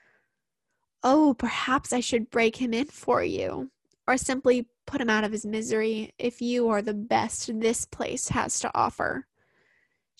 Oh, 1.04 1.34
perhaps 1.38 1.92
I 1.92 2.00
should 2.00 2.32
break 2.32 2.56
him 2.56 2.74
in 2.74 2.86
for 2.86 3.22
you, 3.22 3.70
or 4.08 4.16
simply 4.16 4.66
put 4.86 5.00
him 5.00 5.08
out 5.08 5.22
of 5.22 5.30
his 5.30 5.46
misery 5.46 6.12
if 6.18 6.42
you 6.42 6.68
are 6.68 6.82
the 6.82 6.94
best 6.94 7.48
this 7.60 7.84
place 7.84 8.30
has 8.30 8.58
to 8.58 8.72
offer. 8.74 9.28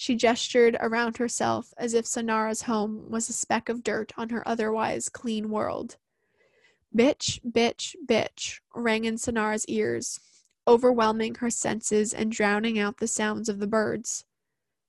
She 0.01 0.15
gestured 0.15 0.79
around 0.81 1.19
herself 1.19 1.75
as 1.77 1.93
if 1.93 2.07
Sonara's 2.07 2.63
home 2.63 3.11
was 3.11 3.29
a 3.29 3.35
speck 3.35 3.69
of 3.69 3.83
dirt 3.83 4.13
on 4.17 4.31
her 4.31 4.43
otherwise 4.49 5.11
clean 5.11 5.51
world. 5.51 5.99
Bitch, 6.97 7.39
bitch, 7.45 7.95
bitch 8.07 8.61
rang 8.75 9.05
in 9.05 9.17
Sonara's 9.17 9.67
ears, 9.67 10.19
overwhelming 10.67 11.35
her 11.35 11.51
senses 11.51 12.15
and 12.15 12.33
drowning 12.33 12.79
out 12.79 12.97
the 12.97 13.07
sounds 13.07 13.51
of 13.51 13.59
the 13.59 13.67
birds. 13.67 14.25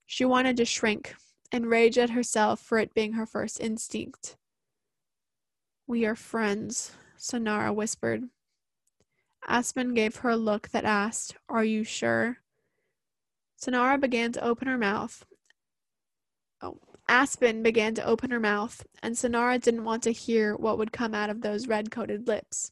She 0.06 0.24
wanted 0.24 0.56
to 0.56 0.64
shrink 0.64 1.14
and 1.52 1.70
rage 1.70 1.98
at 1.98 2.12
herself 2.12 2.62
for 2.62 2.78
it 2.78 2.94
being 2.94 3.12
her 3.12 3.26
first 3.26 3.60
instinct. 3.60 4.38
We 5.88 6.06
are 6.06 6.16
friends, 6.16 6.94
Sonara 7.20 7.76
whispered. 7.76 8.30
Aspen 9.46 9.94
gave 9.94 10.16
her 10.16 10.30
a 10.30 10.38
look 10.38 10.70
that 10.70 10.86
asked, 10.86 11.36
Are 11.50 11.66
you 11.66 11.84
sure? 11.84 12.38
Sonara 13.62 14.00
began 14.00 14.32
to 14.32 14.44
open 14.44 14.68
her 14.68 14.78
mouth. 14.78 15.24
Oh, 16.62 16.80
Aspen 17.08 17.62
began 17.62 17.94
to 17.96 18.06
open 18.06 18.32
her 18.32 18.40
mouth, 18.40 18.86
and 19.04 19.16
Sonara 19.16 19.62
didn't 19.62 19.84
want 19.84 20.02
to 20.04 20.12
hear 20.12 20.56
what 20.56 20.78
would 20.78 20.92
come 20.92 21.14
out 21.14 21.30
of 21.30 21.42
those 21.42 21.68
red 21.68 21.92
coated 21.92 22.28
lips. 22.28 22.72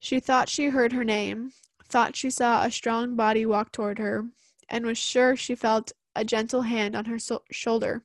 She 0.00 0.18
thought 0.18 0.48
she 0.48 0.66
heard 0.66 0.92
her 0.92 1.04
name, 1.04 1.52
thought 1.84 2.16
she 2.16 2.30
saw 2.30 2.64
a 2.64 2.70
strong 2.70 3.14
body 3.14 3.46
walk 3.46 3.70
toward 3.70 3.98
her, 3.98 4.26
and 4.68 4.84
was 4.84 4.98
sure 4.98 5.36
she 5.36 5.54
felt 5.54 5.92
a 6.16 6.24
gentle 6.24 6.62
hand 6.62 6.96
on 6.96 7.04
her 7.04 7.18
so- 7.18 7.44
shoulder. 7.50 8.04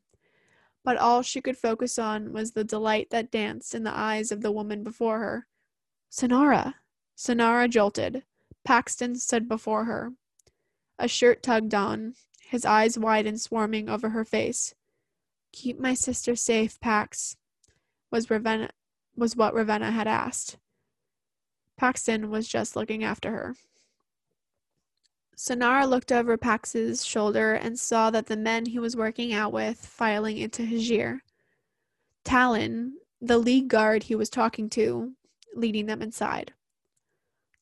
But 0.83 0.97
all 0.97 1.21
she 1.21 1.41
could 1.41 1.57
focus 1.57 1.97
on 1.97 2.33
was 2.33 2.51
the 2.51 2.63
delight 2.63 3.09
that 3.09 3.31
danced 3.31 3.73
in 3.73 3.83
the 3.83 3.95
eyes 3.95 4.31
of 4.31 4.41
the 4.41 4.51
woman 4.51 4.83
before 4.83 5.19
her. 5.19 5.47
Sonara! 6.11 6.75
Sonara 7.17 7.69
jolted. 7.69 8.23
Paxton 8.63 9.15
stood 9.15 9.47
before 9.47 9.85
her. 9.85 10.13
A 11.03 11.07
shirt 11.09 11.43
tugged 11.43 11.73
on, 11.73 12.15
his 12.47 12.63
eyes 12.63 12.97
wide 12.97 13.25
and 13.25 13.39
swarming 13.39 13.89
over 13.89 14.11
her 14.11 14.23
face. 14.23 14.73
Keep 15.51 15.77
my 15.77 15.95
sister 15.95 16.33
safe, 16.33 16.79
Pax, 16.79 17.35
was 18.09 18.29
Ravenna 18.29 18.69
was 19.13 19.35
what 19.35 19.53
Ravenna 19.53 19.91
had 19.91 20.07
asked. 20.07 20.59
Paxton 21.75 22.29
was 22.29 22.47
just 22.47 22.77
looking 22.77 23.03
after 23.03 23.31
her. 23.31 23.55
Sonara 25.35 25.89
looked 25.89 26.13
over 26.13 26.37
Pax's 26.37 27.05
shoulder 27.05 27.53
and 27.53 27.77
saw 27.77 28.09
that 28.09 28.27
the 28.27 28.37
men 28.37 28.67
he 28.67 28.79
was 28.79 28.95
working 28.95 29.33
out 29.33 29.51
with 29.51 29.85
filing 29.85 30.37
into 30.37 30.63
Hajir. 30.63 31.19
Talon, 32.23 32.93
the 33.19 33.37
league 33.37 33.67
guard 33.67 34.03
he 34.03 34.15
was 34.15 34.29
talking 34.29 34.69
to, 34.69 35.11
leading 35.53 35.85
them 35.85 36.01
inside. 36.01 36.53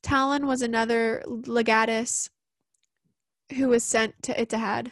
Talon 0.04 0.46
was 0.46 0.62
another 0.62 1.24
legatus 1.26 2.30
who 3.54 3.70
was 3.70 3.84
sent 3.84 4.22
to 4.24 4.34
Ittihad, 4.34 4.92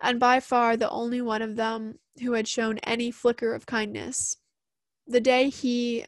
and 0.00 0.20
by 0.20 0.40
far 0.40 0.76
the 0.76 0.90
only 0.90 1.20
one 1.20 1.42
of 1.42 1.56
them 1.56 1.98
who 2.22 2.32
had 2.32 2.48
shown 2.48 2.78
any 2.78 3.10
flicker 3.10 3.54
of 3.54 3.66
kindness. 3.66 4.36
The 5.06 5.20
day 5.20 5.48
he 5.48 6.04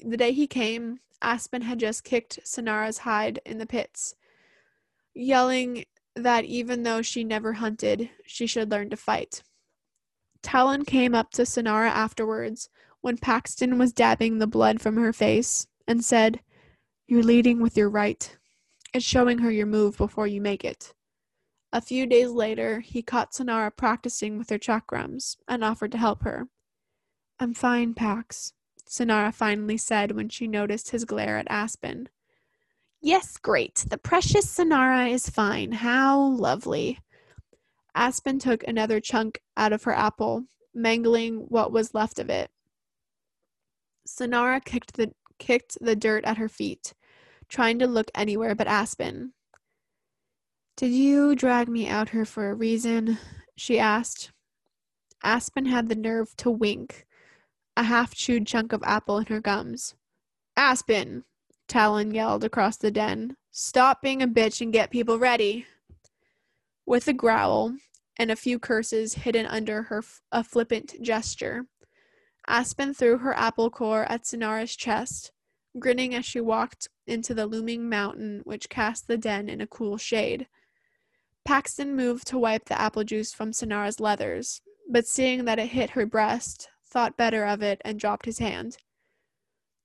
the 0.00 0.16
day 0.16 0.32
he 0.32 0.46
came, 0.46 0.98
Aspen 1.20 1.62
had 1.62 1.78
just 1.78 2.02
kicked 2.02 2.40
Sonara's 2.44 2.98
hide 2.98 3.40
in 3.46 3.58
the 3.58 3.66
pits, 3.66 4.14
yelling 5.14 5.84
that 6.16 6.44
even 6.44 6.82
though 6.82 7.02
she 7.02 7.24
never 7.24 7.54
hunted, 7.54 8.10
she 8.26 8.46
should 8.46 8.70
learn 8.70 8.90
to 8.90 8.96
fight. 8.96 9.42
Talon 10.42 10.84
came 10.84 11.14
up 11.14 11.30
to 11.32 11.42
Sonara 11.42 11.88
afterwards 11.88 12.68
when 13.00 13.16
Paxton 13.16 13.78
was 13.78 13.92
dabbing 13.92 14.38
the 14.38 14.46
blood 14.46 14.80
from 14.80 14.96
her 14.96 15.12
face 15.12 15.66
and 15.86 16.04
said, 16.04 16.40
You're 17.06 17.22
leading 17.22 17.62
with 17.62 17.76
your 17.76 17.88
right. 17.88 18.36
It's 18.94 19.04
showing 19.04 19.38
her 19.38 19.50
your 19.50 19.66
move 19.66 19.96
before 19.96 20.26
you 20.26 20.40
make 20.40 20.64
it. 20.64 20.94
A 21.72 21.80
few 21.80 22.06
days 22.06 22.30
later, 22.30 22.80
he 22.80 23.02
caught 23.02 23.32
Sonara 23.32 23.74
practicing 23.74 24.36
with 24.36 24.50
her 24.50 24.58
chakrams 24.58 25.36
and 25.48 25.64
offered 25.64 25.92
to 25.92 25.98
help 25.98 26.22
her. 26.22 26.48
I'm 27.40 27.54
fine, 27.54 27.94
Pax, 27.94 28.52
Sonara 28.86 29.32
finally 29.32 29.78
said 29.78 30.12
when 30.12 30.28
she 30.28 30.46
noticed 30.46 30.90
his 30.90 31.06
glare 31.06 31.38
at 31.38 31.46
Aspen. 31.48 32.10
Yes, 33.00 33.38
great. 33.38 33.86
The 33.88 33.96
precious 33.96 34.46
Sonara 34.46 35.10
is 35.10 35.30
fine. 35.30 35.72
How 35.72 36.20
lovely. 36.20 37.00
Aspen 37.94 38.38
took 38.38 38.62
another 38.64 39.00
chunk 39.00 39.40
out 39.56 39.72
of 39.72 39.82
her 39.84 39.94
apple, 39.94 40.44
mangling 40.74 41.46
what 41.48 41.72
was 41.72 41.94
left 41.94 42.18
of 42.18 42.28
it. 42.28 42.50
Sonara 44.06 44.62
kicked 44.62 44.94
the 44.94 45.12
kicked 45.38 45.78
the 45.80 45.96
dirt 45.96 46.24
at 46.24 46.36
her 46.36 46.48
feet, 46.48 46.92
trying 47.52 47.78
to 47.78 47.86
look 47.86 48.10
anywhere 48.14 48.54
but 48.54 48.66
Aspen. 48.66 49.34
Did 50.76 50.92
you 50.92 51.36
drag 51.36 51.68
me 51.68 51.86
out 51.86 52.08
here 52.08 52.24
for 52.24 52.48
a 52.48 52.54
reason? 52.54 53.18
she 53.56 53.78
asked. 53.78 54.32
Aspen 55.22 55.66
had 55.66 55.88
the 55.88 55.94
nerve 55.94 56.34
to 56.38 56.50
wink, 56.50 57.06
a 57.76 57.82
half 57.82 58.14
chewed 58.14 58.46
chunk 58.46 58.72
of 58.72 58.82
apple 58.82 59.18
in 59.18 59.26
her 59.26 59.40
gums. 59.40 59.94
Aspen, 60.56 61.24
Talon 61.68 62.12
yelled 62.12 62.42
across 62.42 62.78
the 62.78 62.90
den. 62.90 63.36
Stop 63.50 64.00
being 64.00 64.22
a 64.22 64.26
bitch 64.26 64.62
and 64.62 64.72
get 64.72 64.90
people 64.90 65.18
ready. 65.18 65.66
With 66.86 67.06
a 67.06 67.12
growl 67.12 67.76
and 68.18 68.30
a 68.30 68.36
few 68.36 68.58
curses 68.58 69.14
hidden 69.14 69.44
under 69.44 69.82
her 69.84 69.98
f- 69.98 70.22
a 70.32 70.42
flippant 70.42 70.94
gesture, 71.02 71.66
Aspen 72.48 72.94
threw 72.94 73.18
her 73.18 73.36
apple 73.36 73.70
core 73.70 74.04
at 74.10 74.24
Sonara's 74.24 74.74
chest, 74.74 75.32
grinning 75.78 76.14
as 76.14 76.24
she 76.24 76.40
walked 76.40 76.88
into 77.06 77.34
the 77.34 77.46
looming 77.46 77.88
mountain 77.88 78.40
which 78.44 78.68
cast 78.68 79.06
the 79.06 79.16
den 79.16 79.48
in 79.48 79.60
a 79.60 79.66
cool 79.66 79.96
shade. 79.96 80.46
Paxton 81.44 81.96
moved 81.96 82.26
to 82.28 82.38
wipe 82.38 82.66
the 82.66 82.80
apple 82.80 83.04
juice 83.04 83.32
from 83.32 83.52
Sonara's 83.52 84.00
leathers, 84.00 84.60
but 84.88 85.06
seeing 85.06 85.44
that 85.44 85.58
it 85.58 85.68
hit 85.68 85.90
her 85.90 86.06
breast, 86.06 86.68
thought 86.84 87.16
better 87.16 87.44
of 87.44 87.62
it 87.62 87.80
and 87.84 87.98
dropped 87.98 88.26
his 88.26 88.38
hand. 88.38 88.76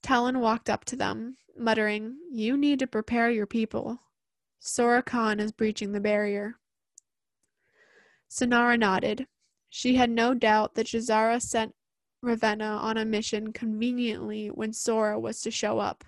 Talon 0.04 0.40
walked 0.40 0.70
up 0.70 0.86
to 0.86 0.96
them, 0.96 1.38
muttering, 1.58 2.18
You 2.32 2.58
need 2.58 2.80
to 2.80 2.88
prepare 2.88 3.32
your 3.32 3.48
people. 3.48 4.00
Sora 4.60 5.02
Khan 5.02 5.40
is 5.40 5.52
breaching 5.52 5.92
the 5.92 6.00
barrier. 6.00 6.56
Sonara 8.30 8.78
nodded. 8.78 9.28
She 9.70 9.96
had 9.96 10.10
no 10.10 10.34
doubt 10.34 10.76
that 10.76 10.88
Jazara 10.88 11.42
sent 11.42 11.74
Ravenna 12.22 12.66
on 12.66 12.98
a 12.98 13.06
mission 13.06 13.54
conveniently 13.54 14.48
when 14.48 14.74
Sora 14.74 15.20
was 15.20 15.42
to 15.42 15.52
show 15.52 15.80
up. 15.80 16.04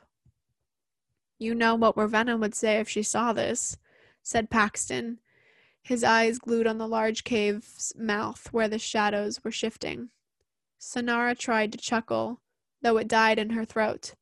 You 1.37 1.55
know 1.55 1.75
what 1.75 1.97
Ravenna 1.97 2.37
would 2.37 2.55
say 2.55 2.79
if 2.79 2.89
she 2.89 3.03
saw 3.03 3.31
this, 3.31 3.77
said 4.21 4.49
Paxton, 4.49 5.19
his 5.81 6.03
eyes 6.03 6.39
glued 6.39 6.67
on 6.67 6.77
the 6.77 6.87
large 6.87 7.23
cave's 7.23 7.93
mouth 7.97 8.51
where 8.51 8.67
the 8.67 8.79
shadows 8.79 9.43
were 9.43 9.51
shifting. 9.51 10.09
Sonara 10.79 11.37
tried 11.37 11.71
to 11.71 11.77
chuckle, 11.77 12.41
though 12.81 12.97
it 12.97 13.07
died 13.07 13.39
in 13.39 13.51
her 13.51 13.65
throat. 13.65 14.15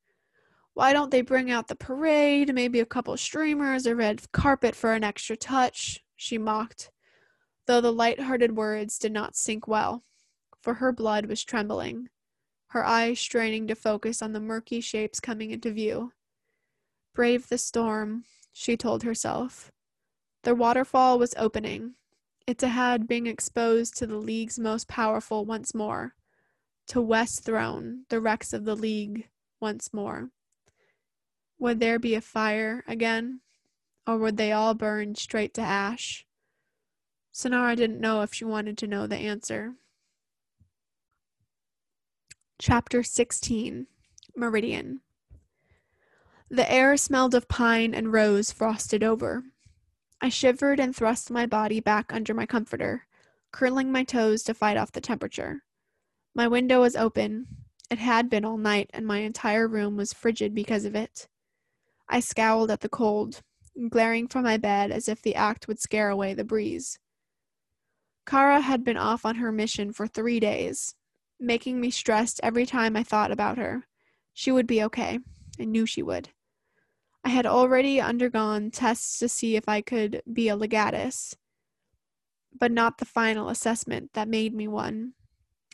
Why 0.74 0.94
don't 0.94 1.10
they 1.10 1.22
bring 1.22 1.50
out 1.50 1.68
the 1.68 1.76
parade, 1.76 2.54
maybe 2.54 2.80
a 2.80 2.86
couple 2.86 3.18
streamers, 3.18 3.86
a 3.86 3.96
red 3.96 4.32
carpet 4.32 4.76
for 4.76 4.94
an 4.94 5.04
extra 5.04 5.36
touch? 5.36 6.04
she 6.16 6.38
mocked, 6.38 6.92
though 7.66 7.82
the 7.82 7.92
light-hearted 7.92 8.56
words 8.56 8.98
did 9.00 9.12
not 9.12 9.36
sink 9.36 9.68
well, 9.68 10.04
for 10.62 10.76
her 10.76 10.92
blood 10.92 11.26
was 11.26 11.44
trembling, 11.44 12.10
her 12.68 12.86
eyes 12.86 13.20
straining 13.20 13.68
to 13.68 13.76
focus 13.76 14.22
on 14.22 14.34
the 14.34 14.40
murky 14.40 14.82
shapes 14.82 15.20
coming 15.20 15.52
into 15.52 15.72
view. 15.72 16.12
Brave 17.14 17.50
the 17.50 17.58
storm, 17.58 18.26
she 18.52 18.76
told 18.76 19.04
herself. 19.04 19.72
The 20.44 20.56
waterfall 20.56 21.18
was 21.18 21.34
opening, 21.38 21.96
Ittihad 22.48 23.08
being 23.08 23.28
exposed 23.28 23.98
to 23.98 24.08
the 24.08 24.18
League's 24.18 24.58
most 24.58 24.88
powerful 24.88 25.46
once 25.46 25.74
more, 25.74 26.16
to 26.88 27.02
Wes 27.02 27.40
Throne, 27.40 28.06
the 28.10 28.22
Rex 28.22 28.54
of 28.54 28.66
the 28.66 28.76
League 28.76 29.30
once 29.60 29.94
more. 29.94 30.30
Would 31.60 31.80
there 31.80 32.00
be 32.00 32.16
a 32.16 32.22
fire 32.22 32.84
again, 32.88 33.42
or 34.06 34.18
would 34.18 34.38
they 34.38 34.52
all 34.52 34.74
burn 34.74 35.16
straight 35.16 35.54
to 35.56 35.62
ash? 35.62 36.26
Sonara 37.34 37.76
didn't 37.76 38.00
know 38.00 38.22
if 38.22 38.34
she 38.34 38.46
wanted 38.46 38.78
to 38.78 38.88
know 38.88 39.08
the 39.08 39.18
answer. 39.18 39.76
Chapter 42.60 43.04
16 43.04 43.86
Meridian 44.36 45.02
The 46.50 46.72
air 46.72 46.98
smelled 46.98 47.36
of 47.36 47.48
pine 47.48 47.94
and 47.94 48.12
rose 48.12 48.52
frosted 48.52 49.04
over. 49.04 49.44
I 50.20 50.30
shivered 50.30 50.80
and 50.80 50.96
thrust 50.96 51.30
my 51.30 51.46
body 51.46 51.80
back 51.80 52.12
under 52.12 52.34
my 52.34 52.48
comforter, 52.48 53.06
curling 53.52 53.92
my 53.92 54.04
toes 54.04 54.42
to 54.44 54.56
fight 54.56 54.76
off 54.76 54.92
the 54.92 55.00
temperature. 55.00 55.62
My 56.34 56.48
window 56.48 56.82
was 56.82 56.96
open. 56.96 57.46
It 57.92 58.00
had 58.00 58.28
been 58.28 58.44
all 58.44 58.58
night, 58.58 58.90
and 58.92 59.06
my 59.06 59.20
entire 59.20 59.68
room 59.68 59.96
was 59.96 60.12
frigid 60.12 60.56
because 60.56 60.84
of 60.84 60.96
it. 60.96 61.28
I 62.10 62.20
scowled 62.20 62.72
at 62.72 62.80
the 62.80 62.90
cold, 62.90 63.44
glaring 63.88 64.28
from 64.28 64.46
my 64.46 64.58
bed 64.58 64.90
as 64.90 65.08
if 65.08 65.22
the 65.22 65.36
act 65.36 65.68
would 65.68 65.80
scare 65.80 66.10
away 66.10 66.34
the 66.34 66.44
breeze. 66.44 66.98
Kara 68.26 68.62
had 68.62 68.84
been 68.84 68.98
off 68.98 69.26
on 69.28 69.36
her 69.36 69.52
mission 69.52 69.94
for 69.94 70.08
three 70.08 70.40
days, 70.40 70.96
making 71.40 71.80
me 71.80 71.92
stressed 71.92 72.40
every 72.44 72.66
time 72.66 72.96
I 72.96 73.04
thought 73.04 73.32
about 73.32 73.58
her. 73.58 73.86
She 74.34 74.52
would 74.52 74.68
be 74.68 74.84
okay. 74.84 75.20
I 75.60 75.66
knew 75.66 75.86
she 75.86 76.04
would. 76.04 76.30
I 77.24 77.30
had 77.30 77.46
already 77.46 78.00
undergone 78.00 78.72
tests 78.72 79.20
to 79.20 79.28
see 79.28 79.56
if 79.56 79.68
I 79.68 79.82
could 79.82 80.22
be 80.32 80.48
a 80.50 80.56
legatus, 80.56 81.36
but 82.58 82.72
not 82.72 82.98
the 82.98 83.06
final 83.06 83.50
assessment 83.50 84.12
that 84.14 84.28
made 84.28 84.54
me 84.54 84.68
one. 84.68 85.14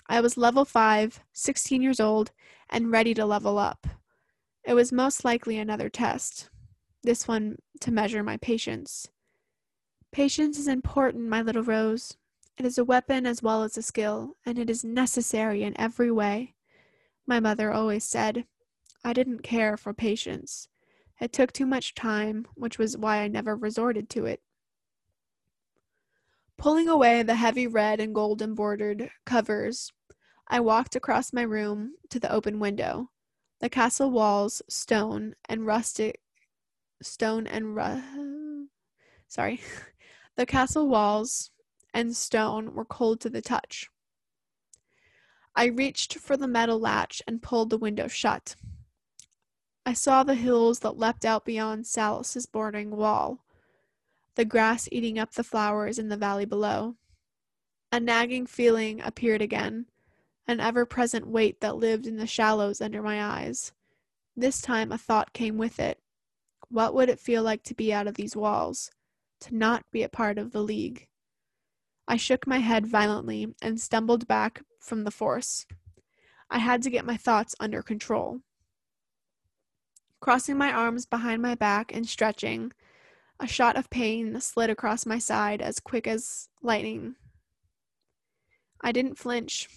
I 0.08 0.19
was 0.19 0.38
level 0.38 0.65
5, 0.65 1.23
16 1.32 1.82
years 1.82 1.99
old, 1.99 2.32
and 2.69 2.91
ready 2.91 3.13
to 3.13 3.26
level 3.26 3.58
up. 3.58 3.88
It 4.63 4.73
was 4.73 4.91
most 4.91 5.23
likely 5.23 5.58
another 5.58 5.89
test, 5.89 6.49
this 7.04 7.28
one 7.28 7.58
to 7.82 7.91
measure 7.91 8.23
my 8.23 8.38
patience. 8.38 9.10
Patience 10.12 10.58
is 10.58 10.67
important, 10.67 11.28
my 11.28 11.41
little 11.41 11.63
Rose. 11.63 12.17
It 12.58 12.66
is 12.66 12.78
a 12.78 12.86
weapon 12.86 13.26
as 13.26 13.42
well 13.42 13.63
as 13.63 13.78
a 13.78 13.82
skill, 13.82 14.38
and 14.46 14.60
it 14.60 14.70
is 14.70 14.84
necessary 14.84 15.63
in 15.63 15.80
every 15.80 16.12
way. 16.12 16.56
My 17.26 17.39
mother 17.39 17.72
always 17.72 18.04
said, 18.04 18.46
I 19.04 19.13
didn't 19.13 19.44
care 19.44 19.76
for 19.76 19.94
patience. 19.94 20.68
It 21.20 21.34
took 21.34 21.52
too 21.52 21.66
much 21.66 21.96
time, 21.96 22.48
which 22.56 22.78
was 22.78 22.98
why 22.98 23.18
I 23.18 23.28
never 23.28 23.56
resorted 23.56 24.10
to 24.12 24.26
it. 24.26 24.42
Pulling 26.58 26.88
away 26.88 27.24
the 27.24 27.36
heavy 27.36 27.68
red 27.68 28.00
and 28.00 28.13
gold 28.13 28.42
embroidered 28.42 29.10
covers, 29.26 29.92
I 30.48 30.60
walked 30.60 30.96
across 30.96 31.34
my 31.34 31.42
room 31.42 31.96
to 32.10 32.20
the 32.20 32.32
open 32.32 32.60
window. 32.60 33.10
The 33.60 33.70
castle 33.70 34.12
walls, 34.12 34.62
stone 34.70 35.36
and 35.50 35.66
rustic 35.66 36.22
stone 37.02 37.48
and 37.48 37.76
ru- 37.76 38.68
sorry. 39.28 39.62
the 40.36 40.46
castle 40.46 40.88
walls 40.88 41.52
and 41.94 42.16
stone 42.16 42.74
were 42.74 42.86
cold 42.86 43.20
to 43.22 43.30
the 43.30 43.42
touch. 43.42 43.90
I 45.56 45.66
reached 45.66 46.18
for 46.18 46.36
the 46.36 46.48
metal 46.48 46.80
latch 46.80 47.22
and 47.28 47.42
pulled 47.42 47.70
the 47.70 47.78
window 47.78 48.08
shut. 48.08 48.56
I 49.86 49.94
saw 49.94 50.24
the 50.24 50.36
hills 50.36 50.80
that 50.80 50.98
leapt 50.98 51.26
out 51.26 51.46
beyond 51.46 51.86
Salus's 51.86 52.46
bordering 52.46 52.92
wall, 52.92 53.46
the 54.36 54.46
grass 54.46 54.90
eating 54.92 55.20
up 55.20 55.34
the 55.34 55.44
flowers 55.44 56.00
in 56.00 56.08
the 56.08 56.18
valley 56.18 56.46
below. 56.46 56.96
A 57.92 58.00
nagging 58.00 58.48
feeling 58.48 59.02
appeared 59.02 59.42
again, 59.42 59.86
an 60.48 60.60
ever 60.60 60.86
present 60.86 61.28
weight 61.28 61.62
that 61.62 61.78
lived 61.78 62.08
in 62.08 62.18
the 62.18 62.26
shallows 62.26 62.82
under 62.82 63.04
my 63.04 63.24
eyes. 63.24 63.72
This 64.36 64.62
time 64.62 64.91
a 64.91 64.98
thought 64.98 65.34
came 65.34 65.58
with 65.58 65.80
it. 65.80 66.00
What 66.70 66.96
would 66.96 67.10
it 67.10 67.20
feel 67.20 67.44
like 67.44 67.62
to 67.64 67.76
be 67.76 67.94
out 67.94 68.08
of 68.08 68.16
these 68.16 68.36
walls? 68.36 68.89
To 69.41 69.56
not 69.56 69.84
be 69.91 70.02
a 70.02 70.10
part 70.10 70.39
of 70.39 70.52
the 70.52 70.64
League? 70.64 71.08
I 72.08 72.18
shook 72.18 72.45
my 72.45 72.58
head 72.60 72.86
violently 72.86 73.54
and 73.62 73.80
stumbled 73.80 74.28
back 74.28 74.64
from 74.80 75.04
the 75.04 75.12
force. 75.12 75.66
I 76.49 76.60
had 76.60 76.82
to 76.84 76.89
get 76.89 77.06
my 77.06 77.18
thoughts 77.18 77.56
under 77.60 77.82
control. 77.82 78.41
Crossing 80.20 80.58
my 80.58 80.72
arms 80.72 81.06
behind 81.06 81.41
my 81.41 81.56
back 81.56 81.93
and 81.93 82.08
stretching, 82.08 82.72
a 83.39 83.47
shot 83.47 83.76
of 83.76 83.89
pain 83.89 84.39
slid 84.39 84.70
across 84.70 85.06
my 85.06 85.18
side 85.18 85.62
as 85.62 85.80
quick 85.80 86.08
as 86.08 86.49
lightning. 86.62 87.16
I 88.82 88.91
didn't 88.91 89.18
flinch. 89.18 89.70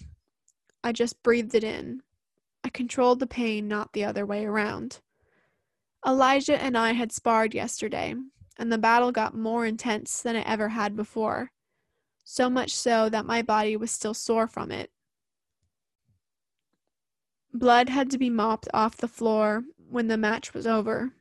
I 0.83 0.91
just 0.91 1.23
breathed 1.23 1.55
it 1.55 1.63
in. 1.63 2.01
I 2.63 2.69
controlled 2.69 3.19
the 3.19 3.27
pain, 3.27 3.67
not 3.67 3.93
the 3.93 4.03
other 4.03 4.25
way 4.25 4.45
around. 4.45 4.99
Elijah 6.05 6.61
and 6.61 6.77
I 6.77 6.91
had 6.91 7.11
sparred 7.11 7.53
yesterday, 7.53 8.13
and 8.57 8.71
the 8.71 8.77
battle 8.77 9.11
got 9.11 9.33
more 9.33 9.65
intense 9.65 10.21
than 10.21 10.35
it 10.35 10.45
ever 10.47 10.69
had 10.69 10.95
before, 10.95 11.51
so 12.29 12.49
much 12.49 12.75
so 12.75 13.07
that 13.07 13.25
my 13.25 13.41
body 13.41 13.77
was 13.77 13.89
still 13.89 14.13
sore 14.13 14.47
from 14.47 14.69
it. 14.69 14.91
Blood 17.53 17.87
had 17.87 18.11
to 18.11 18.17
be 18.17 18.29
mopped 18.29 18.67
off 18.73 18.97
the 18.97 19.07
floor 19.07 19.63
when 19.89 20.09
the 20.09 20.17
match 20.17 20.53
was 20.53 20.67
over. 20.67 21.13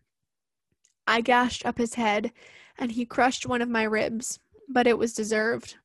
I 1.07 1.20
gashed 1.20 1.64
up 1.64 1.78
his 1.78 1.94
head, 1.94 2.32
and 2.76 2.90
he 2.90 3.07
crushed 3.07 3.46
one 3.46 3.62
of 3.62 3.68
my 3.68 3.84
ribs, 3.84 4.40
but 4.68 4.88
it 4.88 4.98
was 4.98 5.14
deserved. 5.14 5.76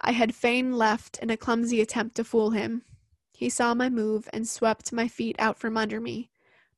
I 0.00 0.10
had 0.10 0.34
fain 0.34 0.72
left 0.72 1.20
in 1.22 1.30
a 1.30 1.36
clumsy 1.36 1.80
attempt 1.80 2.16
to 2.16 2.24
fool 2.24 2.50
him. 2.50 2.82
He 3.32 3.48
saw 3.48 3.74
my 3.74 3.88
move 3.88 4.28
and 4.32 4.48
swept 4.48 4.92
my 4.92 5.06
feet 5.06 5.36
out 5.38 5.60
from 5.60 5.76
under 5.76 6.00
me, 6.00 6.30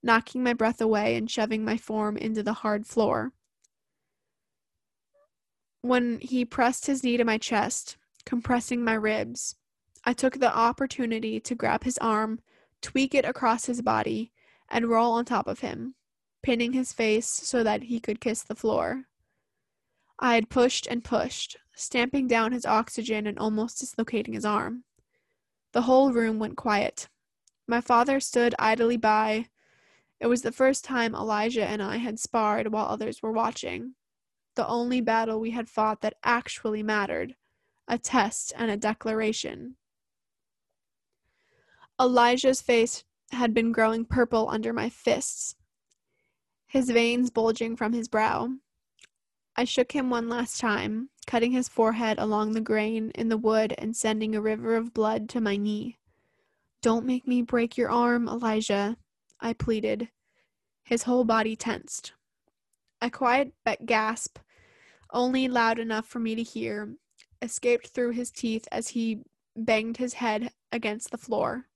knocking 0.03 0.43
my 0.43 0.53
breath 0.53 0.83
away 0.83 1.17
and 1.17 1.31
shoving 1.31 1.65
my 1.65 1.79
form 1.79 2.19
into 2.19 2.43
the 2.43 2.53
hard 2.53 2.87
floor. 2.87 3.33
When 5.83 6.21
he 6.21 6.45
pressed 6.45 6.87
his 6.87 7.03
knee 7.03 7.17
to 7.17 7.25
my 7.25 7.39
chest, 7.39 7.97
compressing 8.27 8.85
my 8.85 8.95
ribs, 8.95 9.57
I 10.05 10.13
took 10.13 10.39
the 10.39 10.55
opportunity 10.55 11.41
to 11.41 11.55
grab 11.55 11.85
his 11.85 11.99
arm, 11.99 12.41
tweak 12.83 13.15
it 13.15 13.25
across 13.25 13.67
his 13.67 13.83
body, 13.83 14.33
and 14.69 14.89
roll 14.89 15.13
on 15.13 15.25
top 15.25 15.47
of 15.47 15.61
him, 15.61 15.95
pinning 16.43 16.73
his 16.73 16.93
face 16.93 17.27
so 17.27 17.63
that 17.65 17.85
he 17.85 17.99
could 17.99 18.21
kiss 18.21 18.43
the 18.43 18.55
floor. 18.55 19.05
I 20.19 20.35
had 20.35 20.51
pushed 20.51 20.87
and 20.87 21.03
pushed, 21.03 21.57
stamping 21.75 22.27
down 22.27 22.53
his 22.53 22.67
oxygen 22.67 23.27
and 23.27 23.39
almost 23.39 23.81
dislocating 23.81 24.35
his 24.35 24.45
arm. 24.45 24.85
The 25.73 25.83
whole 25.83 26.13
room 26.13 26.39
went 26.39 26.57
quiet. 26.57 27.09
My 27.67 27.81
father 27.81 28.21
stood 28.21 28.55
idly 28.59 28.99
by. 28.99 29.47
It 30.19 30.27
was 30.27 30.43
the 30.43 30.53
first 30.53 30.85
time 30.85 31.15
Elijah 31.15 31.65
and 31.65 31.83
I 31.83 31.97
had 31.97 32.19
sparred 32.19 32.71
while 32.71 32.87
others 32.87 33.23
were 33.23 33.33
watching. 33.33 33.95
The 34.57 34.67
only 34.67 35.01
battle 35.01 35.41
we 35.41 35.51
had 35.51 35.69
fought 35.69 36.01
that 36.01 36.17
actually 36.23 36.83
mattered 36.83 37.37
a 37.87 37.99
test 37.99 38.53
and 38.57 38.71
a 38.71 38.77
declaration. 38.77 39.77
Elijah's 42.01 42.61
face 42.61 43.05
had 43.33 43.53
been 43.53 43.73
growing 43.73 44.05
purple 44.05 44.49
under 44.49 44.73
my 44.73 44.89
fists, 44.89 45.57
his 46.67 46.91
veins 46.91 47.31
bulging 47.31 47.77
from 47.77 47.93
his 47.93 48.09
brow. 48.09 48.49
I 49.57 49.65
shook 49.65 49.93
him 49.93 50.09
one 50.09 50.29
last 50.29 50.61
time, 50.61 51.11
cutting 51.27 51.53
his 51.53 51.69
forehead 51.69 52.19
along 52.19 52.53
the 52.53 52.61
grain 52.61 53.11
in 53.15 53.29
the 53.29 53.37
wood 53.37 53.75
and 53.77 53.97
sending 53.97 54.35
a 54.35 54.41
river 54.41 54.77
of 54.77 54.95
blood 54.95 55.29
to 55.31 55.41
my 55.41 55.57
knee. 55.57 55.99
Don't 56.81 57.05
make 57.05 57.27
me 57.27 57.43
break 57.43 57.77
your 57.77 57.91
arm, 57.91 58.29
Elijah, 58.29 58.97
I 59.41 59.53
pleaded. 59.53 60.09
His 60.85 61.03
whole 61.03 61.25
body 61.25 61.57
tensed. 61.57 62.13
A 63.03 63.11
quiet 63.11 63.55
but 63.65 63.87
gasp, 63.87 64.39
only 65.13 65.49
loud 65.49 65.79
enough 65.79 66.07
for 66.07 66.19
me 66.19 66.35
to 66.35 66.43
hear, 66.43 66.97
escaped 67.41 67.89
through 67.89 68.11
his 68.11 68.31
teeth 68.31 68.69
as 68.71 68.89
he 68.89 69.23
banged 69.57 69.97
his 69.97 70.15
head 70.15 70.53
against 70.71 71.11
the 71.11 71.19
floor, 71.19 71.67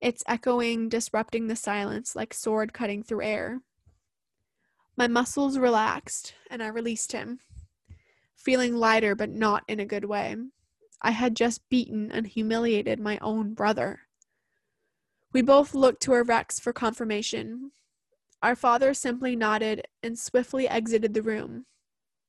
its 0.00 0.22
echoing 0.26 0.88
disrupting 0.88 1.46
the 1.46 1.56
silence 1.56 2.14
like 2.14 2.32
sword 2.32 2.72
cutting 2.72 3.02
through 3.02 3.22
air. 3.22 3.60
My 4.96 5.08
muscles 5.08 5.58
relaxed, 5.58 6.34
and 6.50 6.62
I 6.62 6.68
released 6.68 7.12
him, 7.12 7.40
feeling 8.34 8.74
lighter 8.74 9.14
but 9.14 9.30
not 9.30 9.64
in 9.68 9.80
a 9.80 9.86
good 9.86 10.04
way. 10.04 10.36
I 11.02 11.10
had 11.10 11.36
just 11.36 11.68
beaten 11.68 12.10
and 12.10 12.26
humiliated 12.26 12.98
my 12.98 13.18
own 13.18 13.52
brother. 13.52 14.00
We 15.32 15.42
both 15.42 15.74
looked 15.74 16.02
to 16.04 16.12
our 16.12 16.24
Rex 16.24 16.58
for 16.58 16.72
confirmation. 16.72 17.72
Our 18.46 18.54
father 18.54 18.94
simply 18.94 19.34
nodded 19.34 19.88
and 20.04 20.16
swiftly 20.16 20.68
exited 20.68 21.14
the 21.14 21.22
room, 21.22 21.66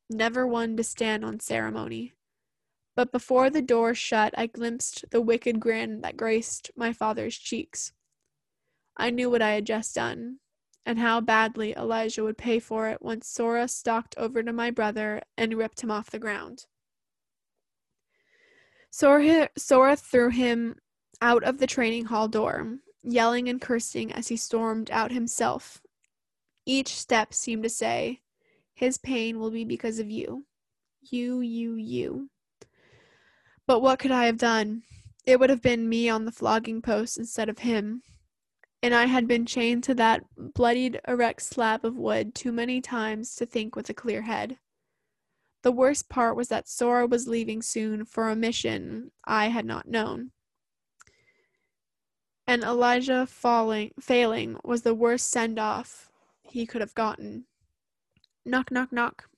never 0.09 0.47
one 0.47 0.75
to 0.77 0.83
stand 0.83 1.23
on 1.23 1.39
ceremony. 1.39 2.13
But 2.95 3.11
before 3.11 3.51
the 3.51 3.61
door 3.61 3.93
shut, 3.93 4.33
I 4.35 4.47
glimpsed 4.47 5.05
the 5.11 5.21
wicked 5.21 5.59
grin 5.59 6.01
that 6.01 6.17
graced 6.17 6.71
my 6.75 6.91
father's 6.91 7.37
cheeks. 7.37 7.93
I 8.97 9.11
knew 9.11 9.29
what 9.29 9.43
I 9.43 9.51
had 9.51 9.67
just 9.67 9.93
done 9.93 10.39
and 10.87 10.97
how 10.97 11.21
badly 11.21 11.75
Elijah 11.77 12.23
would 12.23 12.39
pay 12.39 12.57
for 12.57 12.89
it 12.89 12.99
once 12.99 13.27
Sora 13.27 13.67
stalked 13.67 14.15
over 14.17 14.41
to 14.41 14.51
my 14.51 14.71
brother 14.71 15.21
and 15.37 15.53
ripped 15.53 15.81
him 15.81 15.91
off 15.91 16.09
the 16.09 16.17
ground. 16.17 16.65
Sora, 18.89 19.49
Sora 19.55 19.95
threw 19.95 20.29
him 20.29 20.77
out 21.21 21.43
of 21.43 21.59
the 21.59 21.67
training 21.67 22.05
hall 22.05 22.27
door, 22.27 22.79
yelling 23.03 23.47
and 23.47 23.61
cursing 23.61 24.11
as 24.11 24.29
he 24.29 24.35
stormed 24.35 24.89
out 24.89 25.11
himself. 25.11 25.79
Each 26.67 26.89
step 26.89 27.33
seemed 27.33 27.63
to 27.63 27.69
say, 27.69 28.21
His 28.75 28.99
pain 28.99 29.39
will 29.39 29.49
be 29.49 29.65
because 29.65 29.97
of 29.97 30.11
you. 30.11 30.45
You, 31.01 31.41
you, 31.41 31.73
you. 31.73 32.29
But 33.65 33.81
what 33.81 33.97
could 33.97 34.11
I 34.11 34.25
have 34.25 34.37
done? 34.37 34.83
It 35.25 35.39
would 35.39 35.49
have 35.49 35.63
been 35.63 35.89
me 35.89 36.07
on 36.09 36.25
the 36.25 36.31
flogging 36.31 36.83
post 36.83 37.17
instead 37.17 37.49
of 37.49 37.59
him 37.59 38.03
and 38.83 38.93
I 38.93 39.05
had 39.05 39.27
been 39.27 39.45
chained 39.45 39.83
to 39.85 39.95
that 39.95 40.23
bloodied 40.37 40.99
erect 41.07 41.41
slab 41.41 41.83
of 41.83 41.97
wood 41.97 42.35
too 42.35 42.51
many 42.51 42.79
times 42.79 43.35
to 43.35 43.45
think 43.45 43.75
with 43.75 43.89
a 43.89 43.93
clear 43.93 44.21
head. 44.21 44.57
The 45.63 45.71
worst 45.71 46.09
part 46.09 46.35
was 46.35 46.49
that 46.49 46.69
Sora 46.69 47.07
was 47.07 47.27
leaving 47.27 47.61
soon 47.61 48.05
for 48.05 48.29
a 48.29 48.35
mission 48.35 49.11
I 49.25 49.47
had 49.47 49.65
not 49.65 49.87
known. 49.87 50.31
And 52.45 52.63
Elijah 52.63 53.25
falling, 53.25 53.91
failing 53.99 54.57
was 54.63 54.83
the 54.83 54.93
worst 54.93 55.29
send 55.29 55.59
off 55.59 56.06
he 56.49 56.65
could 56.65 56.81
have 56.81 56.95
gotten. 56.95 57.45
Knock, 58.45 58.71
knock, 58.71 58.91
knock. 58.91 59.29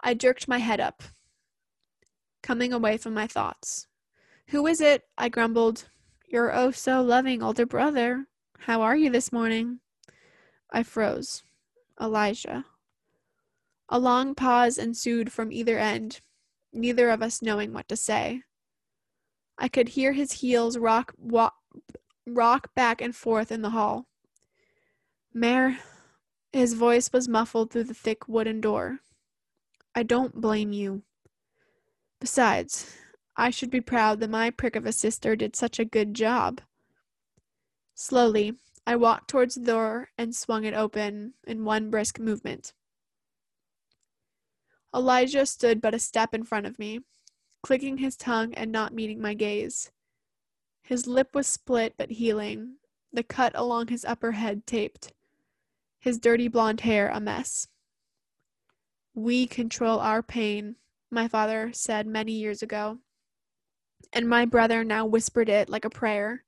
I 0.00 0.14
jerked 0.14 0.48
my 0.48 0.58
head 0.58 0.80
up, 0.80 1.02
coming 2.42 2.72
away 2.72 2.96
from 2.96 3.14
my 3.14 3.26
thoughts. 3.26 3.86
Who 4.48 4.66
is 4.66 4.80
it? 4.80 5.04
I 5.16 5.28
grumbled. 5.28 5.88
Your 6.28 6.54
oh 6.54 6.70
so 6.70 7.02
loving 7.02 7.42
older 7.42 7.66
brother. 7.66 8.26
How 8.60 8.82
are 8.82 8.96
you 8.96 9.10
this 9.10 9.32
morning? 9.32 9.80
I 10.70 10.82
froze. 10.82 11.42
Elijah. 12.00 12.64
A 13.88 13.98
long 13.98 14.34
pause 14.34 14.78
ensued 14.78 15.30
from 15.30 15.52
either 15.52 15.78
end, 15.78 16.20
neither 16.72 17.10
of 17.10 17.22
us 17.22 17.42
knowing 17.42 17.72
what 17.72 17.88
to 17.88 17.96
say. 17.96 18.42
I 19.56 19.68
could 19.68 19.90
hear 19.90 20.12
his 20.12 20.32
heels 20.32 20.76
rock, 20.76 21.14
wa- 21.16 21.50
rock 22.26 22.74
back 22.74 23.00
and 23.00 23.14
forth 23.14 23.52
in 23.52 23.62
the 23.62 23.70
hall. 23.70 24.06
Mare, 25.32 25.78
his 26.54 26.74
voice 26.74 27.12
was 27.12 27.28
muffled 27.28 27.70
through 27.70 27.84
the 27.84 27.94
thick 27.94 28.28
wooden 28.28 28.60
door. 28.60 29.00
I 29.94 30.02
don't 30.04 30.40
blame 30.40 30.72
you. 30.72 31.02
Besides, 32.20 32.96
I 33.36 33.50
should 33.50 33.70
be 33.70 33.80
proud 33.80 34.20
that 34.20 34.30
my 34.30 34.50
prick 34.50 34.76
of 34.76 34.86
a 34.86 34.92
sister 34.92 35.34
did 35.34 35.56
such 35.56 35.78
a 35.78 35.84
good 35.84 36.14
job. 36.14 36.60
Slowly, 37.94 38.54
I 38.86 38.96
walked 38.96 39.28
towards 39.28 39.56
the 39.56 39.64
door 39.64 40.10
and 40.16 40.34
swung 40.34 40.64
it 40.64 40.74
open 40.74 41.34
in 41.44 41.64
one 41.64 41.90
brisk 41.90 42.20
movement. 42.20 42.72
Elijah 44.94 45.46
stood 45.46 45.80
but 45.80 45.94
a 45.94 45.98
step 45.98 46.34
in 46.34 46.44
front 46.44 46.66
of 46.66 46.78
me, 46.78 47.00
clicking 47.62 47.98
his 47.98 48.16
tongue 48.16 48.54
and 48.54 48.70
not 48.70 48.94
meeting 48.94 49.20
my 49.20 49.34
gaze. 49.34 49.90
His 50.82 51.08
lip 51.08 51.34
was 51.34 51.48
split 51.48 51.94
but 51.96 52.12
healing, 52.12 52.76
the 53.12 53.24
cut 53.24 53.52
along 53.56 53.88
his 53.88 54.04
upper 54.04 54.32
head 54.32 54.66
taped, 54.66 55.12
his 56.04 56.18
dirty 56.18 56.48
blonde 56.48 56.82
hair 56.82 57.08
a 57.08 57.18
mess. 57.18 57.66
We 59.14 59.46
control 59.46 60.00
our 60.00 60.22
pain, 60.22 60.76
my 61.10 61.28
father 61.28 61.70
said 61.72 62.06
many 62.06 62.32
years 62.32 62.62
ago, 62.62 62.98
and 64.12 64.28
my 64.28 64.44
brother 64.44 64.84
now 64.84 65.06
whispered 65.06 65.48
it 65.48 65.70
like 65.70 65.86
a 65.86 65.90
prayer. 65.90 66.44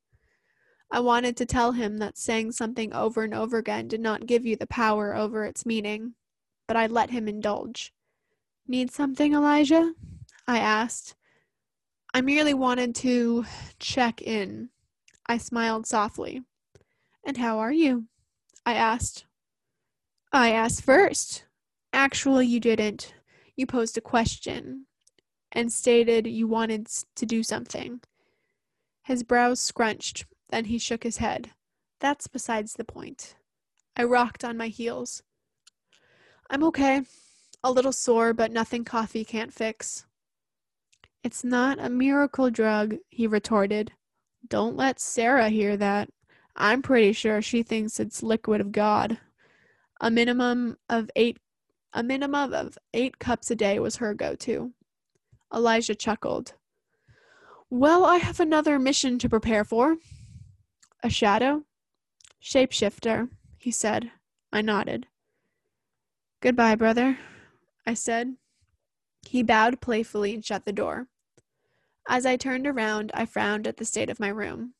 I 0.92 1.00
wanted 1.00 1.38
to 1.38 1.46
tell 1.46 1.72
him 1.72 1.96
that 1.98 2.18
saying 2.18 2.52
something 2.52 2.92
over 2.92 3.24
and 3.24 3.32
over 3.32 3.56
again 3.56 3.88
did 3.88 4.00
not 4.00 4.26
give 4.26 4.44
you 4.44 4.56
the 4.56 4.66
power 4.66 5.16
over 5.16 5.46
its 5.46 5.64
meaning, 5.64 6.16
but 6.68 6.76
I 6.76 6.86
let 6.86 7.08
him 7.08 7.26
indulge. 7.26 7.94
Need 8.68 8.90
something, 8.90 9.32
Elijah? 9.32 9.94
I 10.46 10.58
asked. 10.58 11.14
I 12.12 12.20
merely 12.20 12.52
wanted 12.52 12.94
to 12.96 13.46
check 13.78 14.20
in. 14.20 14.68
I 15.26 15.38
smiled 15.38 15.86
softly. 15.86 16.42
And 17.24 17.38
how 17.38 17.58
are 17.58 17.72
you? 17.72 18.04
I 18.66 18.74
asked. 18.74 19.24
I 20.36 20.50
asked 20.52 20.82
first. 20.82 21.44
Actually, 21.94 22.46
you 22.46 22.60
didn't. 22.60 23.14
You 23.56 23.66
posed 23.66 23.96
a 23.96 24.02
question 24.02 24.84
and 25.50 25.72
stated 25.72 26.26
you 26.26 26.46
wanted 26.46 26.88
to 27.14 27.24
do 27.24 27.42
something. 27.42 28.02
His 29.04 29.22
brows 29.22 29.60
scrunched, 29.60 30.26
then 30.50 30.66
he 30.66 30.78
shook 30.78 31.04
his 31.04 31.16
head. 31.16 31.52
That's 32.00 32.26
besides 32.26 32.74
the 32.74 32.84
point. 32.84 33.36
I 33.96 34.04
rocked 34.04 34.44
on 34.44 34.58
my 34.58 34.68
heels. 34.68 35.22
I'm 36.50 36.62
okay. 36.64 37.00
A 37.64 37.72
little 37.72 37.90
sore, 37.90 38.34
but 38.34 38.52
nothing 38.52 38.84
coffee 38.84 39.24
can't 39.24 39.54
fix. 39.54 40.04
It's 41.24 41.44
not 41.44 41.78
a 41.80 41.88
miracle 41.88 42.50
drug, 42.50 42.96
he 43.08 43.26
retorted. 43.26 43.92
Don't 44.46 44.76
let 44.76 45.00
Sarah 45.00 45.48
hear 45.48 45.78
that. 45.78 46.10
I'm 46.54 46.82
pretty 46.82 47.14
sure 47.14 47.40
she 47.40 47.62
thinks 47.62 47.98
it's 47.98 48.22
liquid 48.22 48.60
of 48.60 48.70
God. 48.70 49.18
A 50.00 50.10
minimum 50.10 50.76
of 50.88 51.10
eight 51.16 51.38
a 51.92 52.02
minimum 52.02 52.52
of 52.52 52.76
eight 52.92 53.18
cups 53.18 53.50
a 53.50 53.56
day 53.56 53.78
was 53.78 53.96
her 53.96 54.12
go-to. 54.12 54.72
Elijah 55.54 55.94
chuckled. 55.94 56.52
Well, 57.70 58.04
I 58.04 58.18
have 58.18 58.38
another 58.38 58.78
mission 58.78 59.18
to 59.18 59.30
prepare 59.30 59.64
for. 59.64 59.96
A 61.02 61.08
shadow? 61.08 61.62
Shapeshifter, 62.42 63.30
he 63.56 63.70
said. 63.70 64.12
I 64.52 64.60
nodded. 64.60 65.06
Goodbye, 66.40 66.74
brother, 66.74 67.18
I 67.86 67.94
said. 67.94 68.36
He 69.26 69.42
bowed 69.42 69.80
playfully 69.80 70.34
and 70.34 70.44
shut 70.44 70.66
the 70.66 70.72
door. 70.72 71.08
As 72.08 72.26
I 72.26 72.36
turned 72.36 72.66
around, 72.66 73.10
I 73.14 73.24
frowned 73.24 73.66
at 73.66 73.78
the 73.78 73.84
state 73.84 74.10
of 74.10 74.20
my 74.20 74.28
room. 74.28 74.74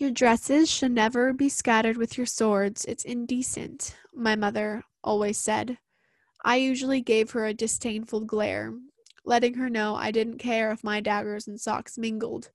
Your 0.00 0.10
dresses 0.10 0.70
should 0.70 0.92
never 0.92 1.34
be 1.34 1.50
scattered 1.50 1.98
with 1.98 2.16
your 2.16 2.24
swords. 2.24 2.86
It's 2.86 3.04
indecent, 3.04 3.98
my 4.14 4.34
mother 4.34 4.82
always 5.04 5.36
said. 5.36 5.76
I 6.42 6.56
usually 6.56 7.02
gave 7.02 7.32
her 7.32 7.44
a 7.44 7.52
disdainful 7.52 8.22
glare, 8.22 8.72
letting 9.26 9.52
her 9.56 9.68
know 9.68 9.96
I 9.96 10.10
didn't 10.10 10.38
care 10.38 10.72
if 10.72 10.82
my 10.82 11.02
daggers 11.02 11.46
and 11.46 11.60
socks 11.60 11.98
mingled. 11.98 12.50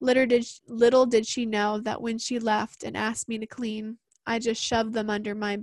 Little 0.00 0.26
did, 0.26 0.48
little 0.66 1.06
did 1.06 1.28
she 1.28 1.46
know 1.46 1.78
that 1.78 2.02
when 2.02 2.18
she 2.18 2.40
left 2.40 2.82
and 2.82 2.96
asked 2.96 3.28
me 3.28 3.38
to 3.38 3.46
clean, 3.46 3.98
I 4.26 4.40
just 4.40 4.60
shoved 4.60 4.94
them 4.94 5.08
under 5.08 5.36
my 5.36 5.60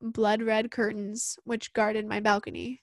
blood 0.00 0.40
red 0.40 0.70
curtains, 0.70 1.38
which 1.44 1.74
guarded 1.74 2.06
my 2.06 2.20
balcony. 2.20 2.80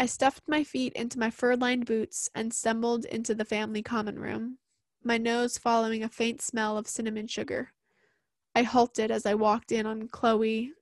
I 0.00 0.06
stuffed 0.06 0.48
my 0.48 0.64
feet 0.64 0.94
into 0.94 1.20
my 1.20 1.30
fur 1.30 1.54
lined 1.54 1.86
boots 1.86 2.28
and 2.34 2.52
stumbled 2.52 3.04
into 3.04 3.36
the 3.36 3.44
family 3.44 3.84
common 3.84 4.18
room, 4.18 4.58
my 5.04 5.18
nose 5.18 5.58
following 5.58 6.02
a 6.02 6.08
faint 6.08 6.40
smell 6.40 6.76
of 6.78 6.86
cinnamon 6.86 7.26
sugar. 7.26 7.72
I 8.54 8.62
halted 8.62 9.10
as 9.10 9.26
I 9.26 9.34
walked 9.34 9.72
in 9.72 9.86
on 9.86 10.08
Chloe, 10.08 10.72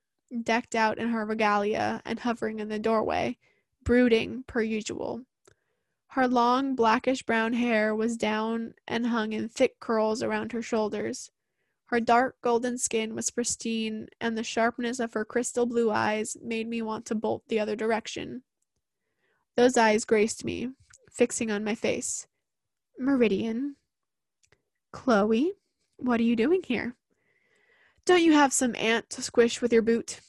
decked 0.43 0.75
out 0.75 0.97
in 0.97 1.09
her 1.09 1.25
regalia 1.25 2.01
and 2.05 2.19
hovering 2.19 2.59
in 2.59 2.69
the 2.69 2.79
doorway, 2.79 3.37
brooding 3.83 4.43
per 4.47 4.61
usual. 4.61 5.21
Her 6.07 6.27
long 6.27 6.75
blackish 6.75 7.23
brown 7.23 7.53
hair 7.53 7.95
was 7.95 8.17
down 8.17 8.73
and 8.87 9.07
hung 9.07 9.31
in 9.33 9.47
thick 9.47 9.79
curls 9.79 10.21
around 10.21 10.51
her 10.51 10.61
shoulders. 10.61 11.31
Her 11.85 11.99
dark 11.99 12.35
golden 12.41 12.77
skin 12.77 13.15
was 13.15 13.31
pristine, 13.31 14.07
and 14.19 14.37
the 14.37 14.43
sharpness 14.43 14.99
of 14.99 15.13
her 15.13 15.25
crystal 15.25 15.65
blue 15.65 15.91
eyes 15.91 16.37
made 16.41 16.67
me 16.67 16.81
want 16.81 17.05
to 17.07 17.15
bolt 17.15 17.43
the 17.47 17.59
other 17.59 17.75
direction. 17.75 18.43
Those 19.55 19.77
eyes 19.77 20.05
graced 20.05 20.45
me, 20.45 20.69
fixing 21.11 21.51
on 21.51 21.63
my 21.63 21.75
face. 21.75 22.27
Meridian. 22.97 23.75
Chloe, 24.91 25.53
what 25.97 26.19
are 26.19 26.23
you 26.23 26.35
doing 26.35 26.61
here? 26.63 26.95
Don't 28.05 28.23
you 28.23 28.33
have 28.33 28.51
some 28.51 28.75
ant 28.75 29.09
to 29.11 29.21
squish 29.21 29.61
with 29.61 29.71
your 29.71 29.81
boot? 29.81 30.19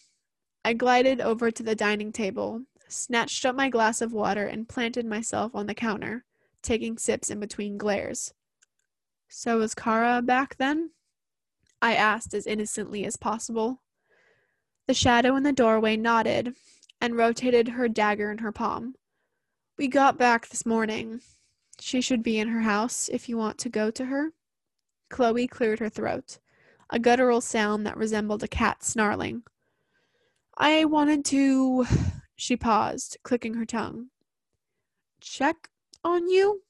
I 0.65 0.73
glided 0.73 1.21
over 1.21 1.51
to 1.51 1.63
the 1.63 1.75
dining 1.75 2.13
table, 2.13 2.63
snatched 2.89 3.45
up 3.45 3.57
my 3.57 3.69
glass 3.69 4.01
of 4.01 4.13
water, 4.13 4.47
and 4.47 4.69
planted 4.69 5.07
myself 5.07 5.55
on 5.55 5.67
the 5.67 5.75
counter, 5.75 6.25
taking 6.63 6.97
sips 6.97 7.31
in 7.31 7.41
between 7.41 7.77
glares. 7.77 8.35
So 9.29 9.59
was 9.59 9.75
Kara 9.75 10.23
back 10.23 10.57
then? 10.59 10.91
I 11.81 11.95
asked 11.95 12.33
as 12.33 12.47
innocently 12.47 13.05
as 13.05 13.17
possible. 13.17 13.83
The 14.87 14.95
shadow 14.95 15.35
in 15.37 15.43
the 15.43 15.53
doorway 15.53 15.97
nodded 15.97 16.55
and 17.01 17.17
rotated 17.17 17.71
her 17.71 17.89
dagger 17.89 18.31
in 18.31 18.39
her 18.39 18.53
palm. 18.53 18.95
We 19.77 19.89
got 19.89 20.19
back 20.19 20.49
this 20.49 20.65
morning. 20.65 21.21
She 21.81 22.01
should 22.01 22.23
be 22.23 22.39
in 22.39 22.49
her 22.49 22.61
house 22.61 23.09
if 23.09 23.29
you 23.29 23.37
want 23.37 23.59
to 23.59 23.69
go 23.69 23.91
to 23.91 24.05
her. 24.05 24.33
Chloe 25.13 25.47
cleared 25.47 25.79
her 25.79 25.91
throat, 25.91 26.39
a 26.91 26.99
guttural 26.99 27.41
sound 27.41 27.87
that 27.87 27.97
resembled 27.97 28.43
a 28.43 28.49
cat 28.49 28.83
snarling. 28.83 29.45
I 30.57 30.85
wanted 30.87 31.25
to. 31.27 31.87
She 32.35 32.57
paused, 32.57 33.19
clicking 33.23 33.55
her 33.55 33.67
tongue. 33.67 34.09
Check 35.21 35.69
on 36.03 36.29
you? 36.29 36.63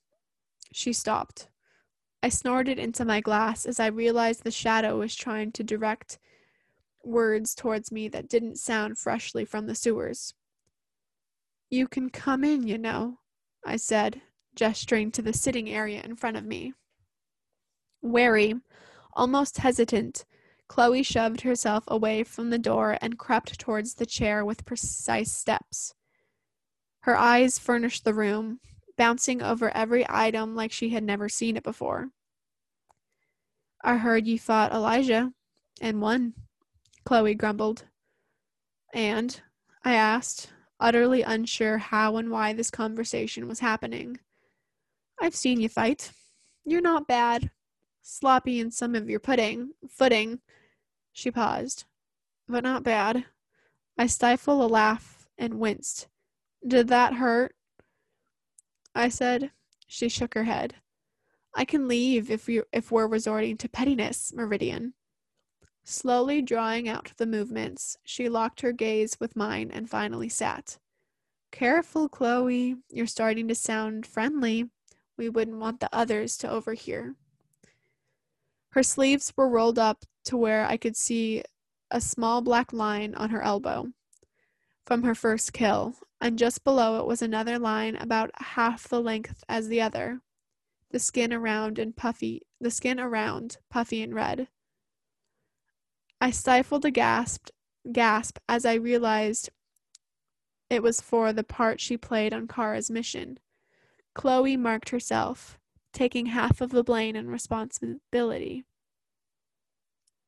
She 0.71 0.93
stopped. 0.93 1.49
I 2.23 2.29
snorted 2.29 2.79
into 2.79 3.07
my 3.07 3.21
glass 3.21 3.65
as 3.65 3.81
I 3.81 3.87
realized 3.87 4.43
the 4.43 4.51
shadow 4.51 4.99
was 4.99 5.15
trying 5.15 5.53
to 5.53 5.65
direct 5.65 6.19
words 7.05 7.55
towards 7.55 7.91
me 7.91 8.09
that 8.09 8.29
didn't 8.29 8.59
sound 8.59 8.99
freshly 8.99 9.47
from 9.47 9.67
the 9.67 9.75
sewers. 9.75 10.35
You 11.71 11.89
can 11.89 12.11
come 12.11 12.45
in, 12.45 12.67
you 12.67 12.77
know, 12.77 13.21
I 13.65 13.77
said, 13.77 14.21
gesturing 14.55 15.11
to 15.13 15.23
the 15.23 15.33
sitting 15.33 15.71
area 15.71 16.03
in 16.03 16.17
front 16.17 16.37
of 16.37 16.45
me. 16.45 16.75
Wary, 18.03 18.55
almost 19.15 19.59
hesitant, 19.59 20.25
Chloe 20.69 21.03
shoved 21.03 21.43
herself 21.43 21.85
away 21.87 22.25
from 22.25 22.51
the 22.51 22.59
door 22.59 22.99
and 23.01 23.19
crept 23.19 23.59
towards 23.59 23.95
the 23.95 24.07
chair 24.07 24.45
with 24.45 24.65
precise 24.65 25.33
steps. 25.33 25.95
Her 27.01 27.17
eyes 27.17 27.59
furnished 27.59 28.05
the 28.05 28.15
room, 28.15 28.61
bouncing 28.97 29.43
over 29.43 29.75
every 29.77 30.07
item 30.09 30.55
like 30.55 30.73
she 30.73 30.91
had 30.91 31.05
never 31.05 31.29
seen 31.29 31.57
it 31.57 31.63
before. 31.63 32.09
I 33.85 33.97
heard 33.97 34.27
you 34.27 34.39
fought 34.39 34.73
Elijah 34.73 35.33
and 35.81 36.01
won, 36.01 36.35
Chloe 37.05 37.35
grumbled. 37.35 37.85
And? 38.95 39.41
I 39.85 39.95
asked, 39.95 40.53
utterly 40.79 41.23
unsure 41.23 41.79
how 41.79 42.17
and 42.17 42.31
why 42.31 42.53
this 42.53 42.71
conversation 42.71 43.49
was 43.49 43.61
happening. 43.61 44.21
I've 45.21 45.35
seen 45.35 45.61
you 45.61 45.69
fight. 45.69 46.13
You're 46.65 46.81
not 46.81 47.09
bad. 47.09 47.51
Sloppy 48.03 48.61
in 48.61 48.71
some 48.71 48.95
of 48.95 49.09
your 49.09 49.21
pudding, 49.21 49.71
footing. 49.89 50.41
She 51.13 51.31
paused. 51.31 51.85
But 52.49 52.65
not 52.65 52.83
bad. 52.83 53.25
I 53.97 54.07
stifled 54.07 54.61
a 54.61 54.67
laugh 54.67 55.29
and 55.39 55.61
winced. 55.61 56.09
Did 56.67 56.89
that 56.89 57.15
hurt? 57.15 57.55
I 58.95 59.09
said. 59.09 59.53
She 59.87 60.09
shook 60.09 60.35
her 60.35 60.45
head. 60.45 60.77
I 61.55 61.65
can 61.65 61.87
leave 61.87 62.31
if 62.31 62.49
you 62.49 62.65
if 62.73 62.91
we're 62.91 63.07
resorting 63.07 63.57
to 63.59 63.69
pettiness, 63.69 64.33
Meridian. 64.35 64.95
Slowly 65.85 66.41
drawing 66.41 66.89
out 66.89 67.13
the 67.17 67.27
movements, 67.27 67.99
she 68.05 68.29
locked 68.29 68.61
her 68.63 68.73
gaze 68.73 69.19
with 69.21 69.37
mine 69.37 69.71
and 69.73 69.91
finally 69.91 70.29
sat. 70.29 70.79
Careful, 71.51 72.09
Chloe. 72.09 72.77
You're 72.89 73.07
starting 73.07 73.49
to 73.49 73.55
sound 73.55 74.07
friendly. 74.07 74.71
We 75.19 75.29
wouldn't 75.29 75.59
want 75.59 75.81
the 75.81 75.91
others 75.93 76.39
to 76.39 76.51
overhear. 76.51 77.17
Her 78.73 78.83
sleeves 78.83 79.33
were 79.37 79.49
rolled 79.49 79.79
up 79.79 80.05
to 80.25 80.37
where 80.37 80.67
I 80.67 80.77
could 80.77 80.97
see 80.97 81.43
a 81.91 82.01
small 82.01 82.41
black 82.41 82.73
line 82.73 83.15
on 83.15 83.31
her 83.31 83.43
elbow 83.43 83.93
from 84.87 85.03
her 85.03 85.15
first 85.15 85.53
kill, 85.53 85.95
and 86.21 86.39
just 86.39 86.65
below 86.65 86.99
it 86.99 87.07
was 87.07 87.21
another 87.21 87.59
line 87.59 87.97
about 87.97 88.31
half 88.35 88.89
the 88.89 89.01
length 89.01 89.45
as 89.49 89.69
the 89.69 89.81
other. 89.81 90.21
The 90.91 90.99
skin 90.99 91.33
around 91.33 91.79
and 91.79 91.95
puffy, 91.95 92.43
the 92.61 92.71
skin 92.71 92.99
around, 92.99 93.59
puffy 93.71 94.03
and 94.03 94.15
red. 94.15 94.49
I 96.21 96.31
stifled 96.31 96.85
a 96.85 96.91
gasp, 96.91 97.49
gasp 97.91 98.39
as 98.49 98.65
I 98.65 98.75
realized 98.75 99.51
it 100.71 100.83
was 100.83 101.01
for 101.01 101.33
the 101.33 101.45
part 101.45 101.81
she 101.81 101.97
played 101.99 102.33
on 102.33 102.49
Kara's 102.49 102.91
mission. 102.91 103.39
Chloe 104.15 104.57
marked 104.57 104.89
herself, 104.89 105.59
taking 105.93 106.27
half 106.27 106.61
of 106.61 106.71
the 106.71 106.83
blame 106.83 107.17
and 107.17 107.31
responsibility. 107.31 108.65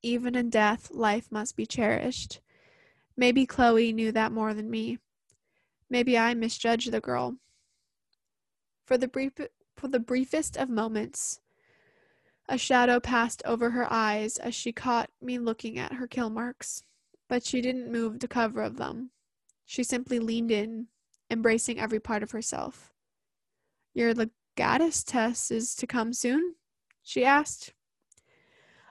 Even 0.02 0.34
in 0.34 0.50
death, 0.50 0.90
life 0.90 1.30
must 1.30 1.56
be 1.56 1.66
cherished. 1.66 2.40
Maybe 3.16 3.46
Chloe 3.46 3.92
knew 3.92 4.12
that 4.12 4.32
more 4.32 4.52
than 4.52 4.70
me. 4.70 4.98
Maybe 5.88 6.18
I 6.18 6.34
misjudged 6.34 6.92
the 6.92 7.00
girl. 7.00 7.36
For 8.84 8.98
the 8.98 9.08
brief 9.08 9.32
for 9.76 9.88
the 9.88 10.00
briefest 10.00 10.56
of 10.56 10.68
moments, 10.68 11.40
a 12.48 12.58
shadow 12.58 13.00
passed 13.00 13.42
over 13.46 13.70
her 13.70 13.90
eyes 13.90 14.36
as 14.36 14.54
she 14.54 14.72
caught 14.72 15.10
me 15.20 15.38
looking 15.38 15.78
at 15.78 15.94
her 15.94 16.06
kill 16.06 16.28
marks, 16.28 16.84
but 17.28 17.44
she 17.44 17.60
didn't 17.60 17.90
move 17.90 18.18
to 18.18 18.28
cover 18.28 18.62
of 18.62 18.76
them. 18.76 19.10
She 19.64 19.82
simply 19.82 20.18
leaned 20.18 20.50
in, 20.50 20.88
embracing 21.30 21.80
every 21.80 22.00
part 22.00 22.22
of 22.22 22.32
herself. 22.32 22.92
Your 23.94 24.12
legatus 24.56 25.02
test 25.04 25.50
is 25.50 25.74
to 25.74 25.86
come 25.86 26.12
soon? 26.12 26.54
she 27.02 27.24
asked. 27.24 27.72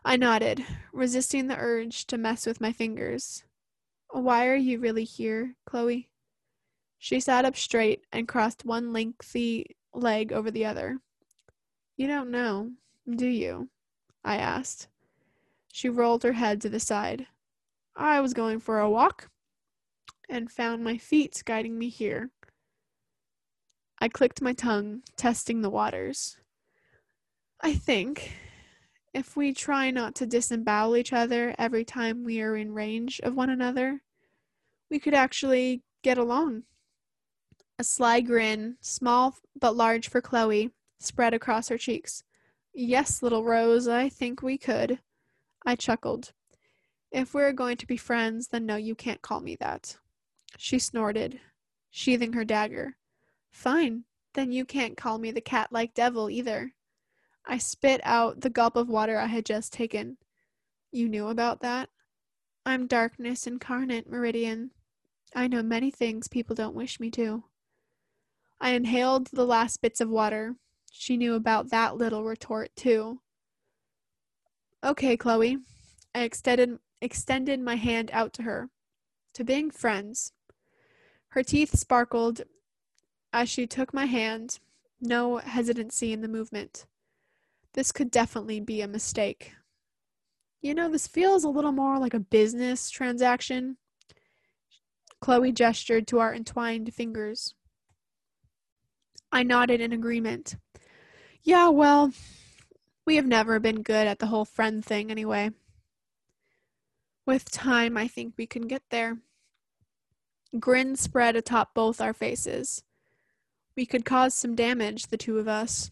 I 0.06 0.18
nodded, 0.18 0.66
resisting 0.92 1.48
the 1.48 1.58
urge 1.58 2.06
to 2.08 2.18
mess 2.18 2.46
with 2.46 2.60
my 2.60 2.74
fingers. 2.74 3.44
Why 4.10 4.48
are 4.48 4.56
you 4.56 4.80
really 4.80 5.06
here, 5.06 5.56
Chloe? 5.66 6.10
She 6.98 7.20
sat 7.20 7.46
up 7.46 7.56
straight 7.56 8.02
and 8.12 8.28
crossed 8.28 8.66
one 8.66 8.94
lengthy 8.94 9.78
leg 9.94 10.34
over 10.34 10.52
the 10.52 10.66
other. 10.66 11.00
You 11.96 12.08
don't 12.08 12.32
know, 12.32 12.72
do 13.10 13.28
you? 13.28 13.70
I 14.24 14.38
asked. 14.38 14.88
She 15.72 15.90
rolled 15.90 16.24
her 16.24 16.34
head 16.34 16.62
to 16.62 16.70
the 16.70 16.80
side. 16.80 17.28
I 17.96 18.20
was 18.22 18.34
going 18.34 18.60
for 18.60 18.80
a 18.80 18.90
walk 18.90 19.30
and 20.30 20.52
found 20.52 20.84
my 20.84 20.98
feet 20.98 21.42
guiding 21.46 21.78
me 21.78 21.90
here. 21.90 22.32
I 24.04 24.10
clicked 24.10 24.42
my 24.42 24.52
tongue, 24.52 25.02
testing 25.16 25.62
the 25.62 25.70
waters. 25.70 26.36
I 27.62 27.74
think 27.74 28.34
if 29.14 29.38
we 29.38 29.54
try 29.54 29.92
not 29.92 30.14
to 30.16 30.26
disembowel 30.26 30.98
each 30.98 31.14
other 31.14 31.56
every 31.58 31.86
time 31.86 32.26
we 32.26 32.42
are 32.42 32.58
in 32.58 32.74
range 32.74 33.22
of 33.22 33.34
one 33.34 33.50
another, 33.50 34.02
we 34.92 35.00
could 35.00 35.14
actually 35.14 35.84
get 36.02 36.18
along. 36.18 36.64
A 37.80 37.86
sly 37.86 38.20
grin, 38.20 38.76
small 38.82 39.38
but 39.58 39.78
large 39.78 40.10
for 40.10 40.20
Chloe, 40.20 40.72
spread 41.00 41.34
across 41.34 41.70
her 41.70 41.78
cheeks. 41.78 42.26
Yes, 42.74 43.24
little 43.24 43.46
Rose, 43.46 43.88
I 43.88 44.10
think 44.10 44.42
we 44.42 44.58
could. 44.58 45.00
I 45.66 45.78
chuckled. 45.78 46.34
If 47.10 47.34
we're 47.34 47.54
going 47.54 47.78
to 47.78 47.88
be 47.88 47.96
friends, 47.96 48.50
then 48.50 48.66
no, 48.66 48.76
you 48.76 48.96
can't 48.96 49.22
call 49.22 49.40
me 49.40 49.56
that. 49.62 49.96
She 50.58 50.78
snorted, 50.78 51.40
sheathing 51.90 52.34
her 52.34 52.44
dagger. 52.44 52.98
Fine, 53.54 54.04
then 54.34 54.52
you 54.52 54.66
can't 54.66 54.98
call 54.98 55.20
me 55.20 55.32
the 55.32 55.40
cat 55.40 55.72
like 55.72 55.94
devil 55.94 56.30
either. 56.30 56.74
I 57.46 57.60
spit 57.60 58.02
out 58.04 58.42
the 58.42 58.50
gulp 58.50 58.76
of 58.76 58.90
water 58.90 59.18
I 59.18 59.28
had 59.28 59.46
just 59.46 59.72
taken. 59.72 60.18
You 60.92 61.08
knew 61.08 61.28
about 61.28 61.62
that? 61.62 61.90
I'm 62.66 62.88
darkness 62.88 63.46
incarnate, 63.46 64.10
Meridian. 64.10 64.72
I 65.36 65.48
know 65.48 65.62
many 65.62 65.92
things 65.92 66.28
people 66.28 66.56
don't 66.56 66.76
wish 66.76 67.00
me 67.00 67.12
to. 67.12 67.44
I 68.60 68.72
inhaled 68.72 69.28
the 69.28 69.46
last 69.46 69.82
bits 69.82 70.02
of 70.02 70.10
water. 70.10 70.56
She 70.92 71.16
knew 71.16 71.36
about 71.36 71.70
that 71.70 71.96
little 71.96 72.24
retort, 72.24 72.76
too. 72.76 73.22
Okay, 74.84 75.16
Chloe. 75.16 75.60
I 76.16 76.22
extended, 76.22 76.80
extended 77.02 77.60
my 77.60 77.76
hand 77.76 78.10
out 78.14 78.34
to 78.34 78.44
her. 78.44 78.70
To 79.36 79.44
being 79.44 79.70
friends. 79.70 80.32
Her 81.30 81.44
teeth 81.44 81.78
sparkled 81.78 82.42
as 83.34 83.50
she 83.50 83.66
took 83.66 83.94
my 83.94 84.06
hand, 84.06 84.60
no 85.02 85.38
hesitancy 85.38 86.14
in 86.14 86.22
the 86.22 86.28
movement. 86.28 86.86
This 87.74 87.92
could 87.92 88.12
definitely 88.12 88.60
be 88.60 88.82
a 88.82 88.88
mistake. 88.88 89.54
You 90.62 90.76
know, 90.76 90.90
this 90.90 91.08
feels 91.08 91.44
a 91.44 91.50
little 91.50 91.72
more 91.72 92.00
like 92.00 92.14
a 92.14 92.20
business 92.20 92.90
transaction. 92.90 93.78
Chloe 95.20 95.52
gestured 95.52 96.08
to 96.08 96.20
our 96.20 96.34
entwined 96.34 96.94
fingers. 96.94 97.56
I 99.32 99.44
nodded 99.44 99.82
in 99.82 99.92
agreement. 99.92 100.56
Yeah, 101.42 101.70
well, 101.70 102.12
we 103.06 103.16
have 103.16 103.26
never 103.26 103.60
been 103.60 103.82
good 103.82 104.08
at 104.08 104.20
the 104.20 104.28
whole 104.28 104.46
friend 104.46 104.86
thing 104.86 105.10
anyway. 105.10 105.52
With 107.26 107.52
time, 107.52 107.98
I 107.98 108.08
think 108.08 108.36
we 108.38 108.46
can 108.46 108.68
get 108.68 108.84
there. 108.92 109.18
Grins 110.60 111.00
spread 111.00 111.36
atop 111.36 111.74
both 111.74 112.00
our 112.00 112.14
faces. 112.14 112.84
We 113.76 113.86
could 113.86 114.06
cause 114.06 114.36
some 114.36 114.56
damage, 114.56 115.08
the 115.08 115.18
two 115.18 115.40
of 115.40 115.48
us. 115.48 115.92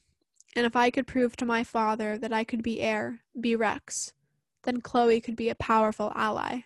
And 0.56 0.66
if 0.66 0.76
I 0.76 0.90
could 0.90 1.08
prove 1.08 1.36
to 1.38 1.46
my 1.46 1.64
father 1.64 2.18
that 2.18 2.34
I 2.34 2.44
could 2.44 2.62
be 2.62 2.82
heir, 2.82 3.22
be 3.40 3.56
Rex, 3.56 4.14
then 4.64 4.82
Chloe 4.82 5.22
could 5.22 5.36
be 5.36 5.50
a 5.50 5.56
powerful 5.56 6.12
ally. 6.16 6.62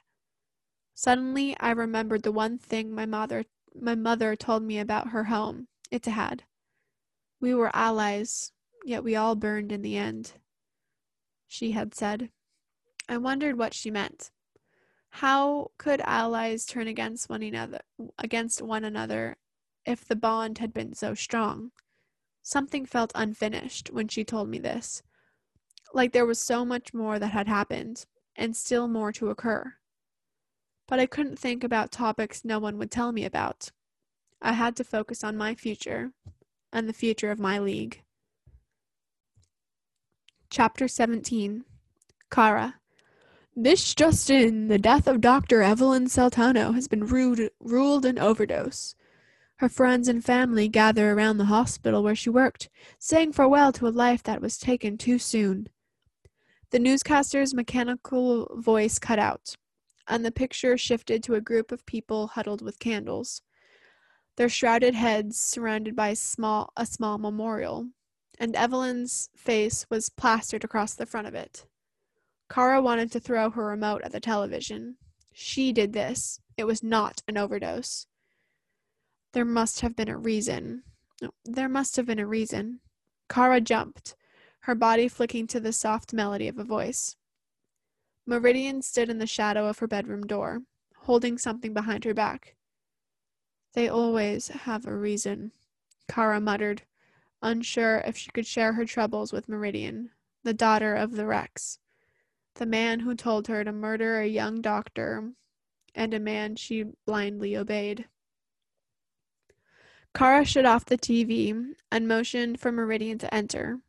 Suddenly, 0.94 1.56
I 1.60 1.72
remembered 1.72 2.24
the 2.24 2.32
one 2.32 2.58
thing 2.58 2.92
my 2.92 3.06
mother 3.06 3.46
my 3.80 3.94
mother 3.94 4.38
told 4.38 4.64
me 4.64 4.80
about 4.80 5.10
her 5.10 5.26
home, 5.26 5.68
Ittihad. 5.92 6.42
We 7.42 7.54
were 7.54 7.76
allies, 7.76 8.54
yet 8.86 9.04
we 9.04 9.18
all 9.18 9.36
burned 9.36 9.74
in 9.74 9.82
the 9.82 9.98
end. 9.98 10.34
She 11.48 11.72
had 11.72 11.94
said. 11.94 12.30
I 13.10 13.18
wondered 13.18 13.58
what 13.58 13.74
she 13.74 13.92
meant. 13.92 14.32
How 15.10 15.72
could 15.78 16.02
allies 16.02 16.66
turn 16.66 16.88
against 16.88 17.30
one 17.30 17.44
another 17.44 17.82
against 18.18 18.62
one 18.62 18.84
another 18.84 19.38
if 19.86 20.06
the 20.06 20.16
bond 20.16 20.58
had 20.58 20.74
been 20.74 20.94
so 20.94 21.14
strong? 21.14 21.72
Something 22.44 22.86
felt 22.86 23.12
unfinished 23.16 23.90
when 23.92 24.08
she 24.08 24.24
told 24.24 24.50
me 24.50 24.60
this. 24.60 25.04
Like 25.94 26.12
there 26.12 26.26
was 26.26 26.40
so 26.40 26.66
much 26.66 26.94
more 26.94 27.20
that 27.20 27.32
had 27.32 27.48
happened, 27.48 28.06
and 28.36 28.56
still 28.56 28.88
more 28.88 29.12
to 29.14 29.30
occur. 29.30 29.76
But 30.88 31.00
I 31.00 31.06
couldn't 31.06 31.40
think 31.40 31.64
about 31.64 31.92
topics 31.92 32.46
no 32.46 32.60
one 32.60 32.78
would 32.78 32.92
tell 32.92 33.12
me 33.12 33.26
about. 33.26 33.72
I 34.42 34.54
had 34.54 34.76
to 34.76 34.84
focus 34.84 35.24
on 35.24 35.38
my 35.38 35.56
future 35.56 36.12
and 36.72 36.88
the 36.88 36.94
future 36.94 37.32
of 37.32 37.40
my 37.40 37.58
league. 37.58 38.04
Chapter 40.50 40.88
17 40.88 41.66
Kara 42.30 42.76
this 43.58 43.96
just 43.96 44.30
in, 44.30 44.68
the 44.68 44.78
death 44.78 45.08
of 45.08 45.22
Dr. 45.22 45.62
Evelyn 45.62 46.08
Saltano 46.08 46.76
has 46.76 46.90
been 46.90 47.06
rude, 47.06 47.52
ruled 47.62 48.04
an 48.04 48.20
overdose. 48.20 48.96
Her 49.58 49.70
friends 49.70 50.08
and 50.08 50.24
family 50.24 50.68
gather 50.68 51.12
around 51.12 51.38
the 51.38 51.46
hospital 51.46 52.04
where 52.04 52.16
she 52.16 52.30
worked, 52.30 52.70
saying 53.00 53.34
farewell 53.34 53.72
to 53.74 53.88
a 53.88 53.90
life 53.90 54.22
that 54.24 54.42
was 54.42 54.58
taken 54.58 54.98
too 54.98 55.18
soon. 55.18 55.70
The 56.72 56.80
newscaster's 56.80 57.54
mechanical 57.54 58.54
voice 58.58 59.00
cut 59.00 59.20
out, 59.20 59.56
and 60.08 60.26
the 60.26 60.32
picture 60.32 60.78
shifted 60.78 61.24
to 61.24 61.36
a 61.36 61.42
group 61.42 61.72
of 61.72 61.86
people 61.86 62.28
huddled 62.28 62.62
with 62.62 62.80
candles, 62.80 63.42
their 64.36 64.50
shrouded 64.50 64.96
heads 64.96 65.40
surrounded 65.40 65.96
by 65.96 66.14
small, 66.14 66.74
a 66.76 66.86
small 66.86 67.18
memorial, 67.18 67.88
and 68.38 68.56
Evelyn's 68.56 69.30
face 69.36 69.86
was 69.90 70.10
plastered 70.10 70.66
across 70.66 70.94
the 70.94 71.06
front 71.06 71.28
of 71.28 71.36
it. 71.36 71.66
Kara 72.50 72.82
wanted 72.82 73.12
to 73.14 73.20
throw 73.22 73.50
her 73.50 73.66
remote 73.66 74.02
at 74.04 74.12
the 74.12 74.20
television. 74.20 74.98
She 75.34 75.72
did 75.72 75.94
this. 75.94 76.42
It 76.58 76.66
was 76.66 76.84
not 76.84 77.24
an 77.28 77.38
overdose. 77.38 78.08
There 79.36 79.44
must 79.44 79.82
have 79.82 79.98
been 79.98 80.08
a 80.08 80.18
reason. 80.18 80.84
There 81.44 81.68
must 81.68 81.98
have 81.98 82.06
been 82.06 82.20
a 82.20 82.26
reason. 82.26 82.80
Kara 83.28 83.60
jumped, 83.60 84.16
her 84.62 84.76
body 84.76 85.10
flicking 85.10 85.46
to 85.48 85.60
the 85.60 85.74
soft 85.74 86.14
melody 86.14 86.48
of 86.48 86.58
a 86.58 86.64
voice. 86.64 87.18
Meridian 88.26 88.82
stood 88.82 89.10
in 89.10 89.18
the 89.18 89.28
shadow 89.28 89.68
of 89.68 89.80
her 89.80 89.88
bedroom 89.88 90.26
door, 90.26 90.62
holding 91.00 91.38
something 91.38 91.74
behind 91.74 92.06
her 92.06 92.14
back. 92.14 92.56
They 93.74 93.90
always 93.90 94.48
have 94.48 94.88
a 94.88 94.96
reason, 94.96 95.52
Kara 96.08 96.40
muttered, 96.40 96.84
unsure 97.42 98.04
if 98.06 98.16
she 98.16 98.32
could 98.32 98.48
share 98.48 98.72
her 98.72 98.86
troubles 98.86 99.34
with 99.34 99.50
Meridian, 99.50 100.12
the 100.44 100.54
daughter 100.54 100.96
of 100.96 101.12
the 101.12 101.26
Rex 101.26 101.80
the 102.54 102.66
man 102.66 103.02
who 103.02 103.14
told 103.14 103.48
her 103.48 103.66
to 103.66 103.74
murder 103.74 104.22
a 104.22 104.28
young 104.28 104.62
doctor, 104.62 105.34
and 105.94 106.14
a 106.14 106.22
man 106.22 106.56
she 106.56 106.86
blindly 107.06 107.58
obeyed. 107.58 108.08
Kara 110.16 110.46
shut 110.46 110.66
off 110.66 110.86
the 110.86 110.98
TV 110.98 111.74
and 111.92 112.08
motioned 112.08 112.58
for 112.62 112.72
Meridian 112.72 113.18
to 113.18 113.34
enter. 113.34 113.80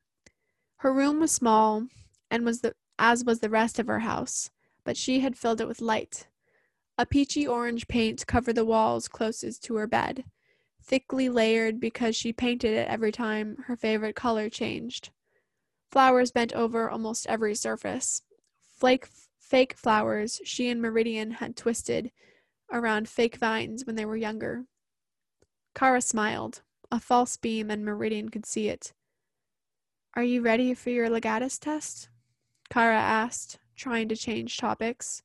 Her 0.78 0.92
room 0.92 1.20
was 1.20 1.30
small, 1.30 1.86
and 2.32 2.44
was 2.44 2.62
the 2.62 2.74
as 2.98 3.24
was 3.24 3.38
the 3.38 3.48
rest 3.48 3.78
of 3.78 3.86
her 3.86 4.00
house, 4.00 4.50
but 4.82 4.96
she 4.96 5.20
had 5.20 5.38
filled 5.38 5.60
it 5.60 5.68
with 5.68 5.80
light. 5.80 6.26
A 6.98 7.06
peachy 7.06 7.46
orange 7.46 7.86
paint 7.86 8.26
covered 8.26 8.56
the 8.56 8.64
walls 8.64 9.06
closest 9.06 9.62
to 9.64 9.76
her 9.76 9.86
bed, 9.86 10.24
thickly 10.82 11.28
layered 11.28 11.78
because 11.78 12.16
she 12.16 12.32
painted 12.32 12.72
it 12.72 12.88
every 12.88 13.12
time 13.12 13.58
her 13.66 13.76
favorite 13.76 14.16
color 14.16 14.50
changed. 14.50 15.10
Flowers 15.92 16.32
bent 16.32 16.52
over 16.54 16.90
almost 16.90 17.28
every 17.28 17.54
surface, 17.54 18.22
flake, 18.64 19.06
fake 19.38 19.74
flowers 19.74 20.40
she 20.44 20.68
and 20.70 20.82
Meridian 20.82 21.30
had 21.32 21.54
twisted 21.54 22.10
around 22.72 23.08
fake 23.08 23.36
vines 23.36 23.86
when 23.86 23.94
they 23.94 24.04
were 24.04 24.16
younger. 24.16 24.64
Kara 25.76 26.00
smiled, 26.00 26.62
a 26.90 26.98
false 26.98 27.36
beam, 27.36 27.70
and 27.70 27.84
Meridian 27.84 28.30
could 28.30 28.46
see 28.46 28.68
it. 28.68 28.94
Are 30.14 30.22
you 30.22 30.40
ready 30.40 30.72
for 30.72 30.88
your 30.88 31.10
legatus 31.10 31.58
test? 31.58 32.08
Kara 32.70 32.96
asked, 32.96 33.58
trying 33.76 34.08
to 34.08 34.16
change 34.16 34.56
topics. 34.56 35.22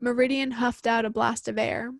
Meridian 0.00 0.52
huffed 0.52 0.86
out 0.86 1.04
a 1.04 1.10
blast 1.10 1.48
of 1.48 1.58
air, 1.58 1.90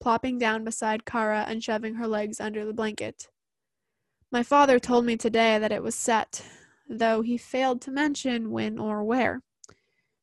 plopping 0.00 0.38
down 0.38 0.62
beside 0.62 1.04
Kara 1.04 1.44
and 1.48 1.62
shoving 1.62 1.96
her 1.96 2.06
legs 2.06 2.40
under 2.40 2.64
the 2.64 2.72
blanket. 2.72 3.28
My 4.30 4.44
father 4.44 4.78
told 4.78 5.04
me 5.04 5.16
today 5.16 5.58
that 5.58 5.72
it 5.72 5.82
was 5.82 5.96
set, 5.96 6.46
though 6.88 7.22
he 7.22 7.36
failed 7.36 7.80
to 7.82 7.90
mention 7.90 8.52
when 8.52 8.78
or 8.78 9.02
where. 9.02 9.42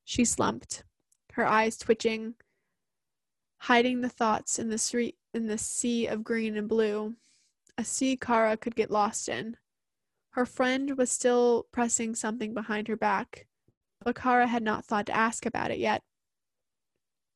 She 0.06 0.24
slumped, 0.24 0.86
her 1.34 1.46
eyes 1.46 1.76
twitching, 1.76 2.36
hiding 3.58 4.00
the 4.00 4.08
thoughts 4.08 4.58
in 4.58 4.70
the 4.70 4.78
street 4.78 5.18
in 5.36 5.48
the 5.48 5.58
sea 5.58 6.08
of 6.08 6.24
green 6.24 6.56
and 6.56 6.70
blue, 6.70 7.14
a 7.78 7.84
sea 7.84 8.16
Kara 8.16 8.56
could 8.56 8.76
get 8.76 8.90
lost 8.90 9.28
in. 9.28 9.58
Her 10.32 10.46
friend 10.46 10.98
was 10.98 11.12
still 11.12 11.68
pressing 11.72 12.16
something 12.16 12.54
behind 12.54 12.88
her 12.88 12.96
back, 12.96 13.46
but 14.04 14.16
Kara 14.16 14.48
had 14.48 14.64
not 14.64 14.86
thought 14.86 15.06
to 15.08 15.16
ask 15.16 15.46
about 15.46 15.72
it 15.72 15.78
yet. 15.78 16.02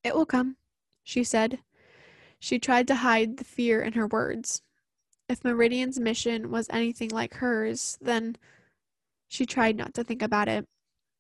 It 0.04 0.16
will 0.16 0.26
come, 0.26 0.56
she 1.04 1.24
said. 1.26 1.60
She 2.40 2.58
tried 2.58 2.88
to 2.88 2.96
hide 2.96 3.38
the 3.38 3.44
fear 3.44 3.82
in 3.82 3.94
her 3.94 4.08
words. 4.08 4.62
If 5.28 5.44
Meridian's 5.44 6.00
mission 6.00 6.52
was 6.52 6.68
anything 6.70 7.10
like 7.10 7.36
hers, 7.36 7.98
then 8.02 8.38
she 9.28 9.46
tried 9.46 9.76
not 9.76 9.94
to 9.96 10.06
think 10.06 10.22
about 10.22 10.48
it. 10.48 10.66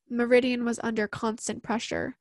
Meridian 0.09 0.63
was 0.63 0.79
under 0.81 1.07
constant 1.07 1.61
pressure, 1.61 2.15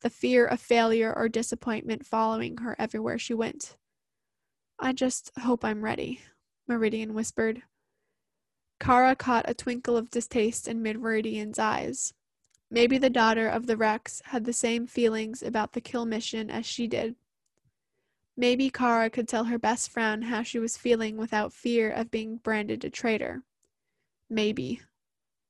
the 0.00 0.10
fear 0.10 0.44
of 0.44 0.60
failure 0.60 1.14
or 1.16 1.28
disappointment 1.28 2.04
following 2.04 2.58
her 2.58 2.74
everywhere 2.78 3.18
she 3.18 3.34
went. 3.34 3.76
I 4.82 4.92
just 4.94 5.30
hope 5.38 5.62
I'm 5.62 5.84
ready, 5.84 6.20
Meridian 6.66 7.12
whispered. 7.12 7.62
Kara 8.80 9.14
caught 9.14 9.48
a 9.48 9.52
twinkle 9.52 9.94
of 9.94 10.10
distaste 10.10 10.66
in 10.66 10.82
Meridian's 10.82 11.58
eyes. 11.58 12.14
Maybe 12.70 12.96
the 12.96 13.10
daughter 13.10 13.46
of 13.46 13.66
the 13.66 13.76
Rex 13.76 14.22
had 14.26 14.46
the 14.46 14.54
same 14.54 14.86
feelings 14.86 15.42
about 15.42 15.72
the 15.72 15.82
kill 15.82 16.06
mission 16.06 16.48
as 16.50 16.64
she 16.64 16.86
did. 16.86 17.14
Maybe 18.38 18.70
Kara 18.70 19.10
could 19.10 19.28
tell 19.28 19.44
her 19.44 19.58
best 19.58 19.90
friend 19.90 20.24
how 20.24 20.42
she 20.42 20.58
was 20.58 20.78
feeling 20.78 21.18
without 21.18 21.52
fear 21.52 21.90
of 21.90 22.10
being 22.10 22.36
branded 22.36 22.82
a 22.82 22.88
traitor. 22.88 23.42
Maybe. 24.30 24.80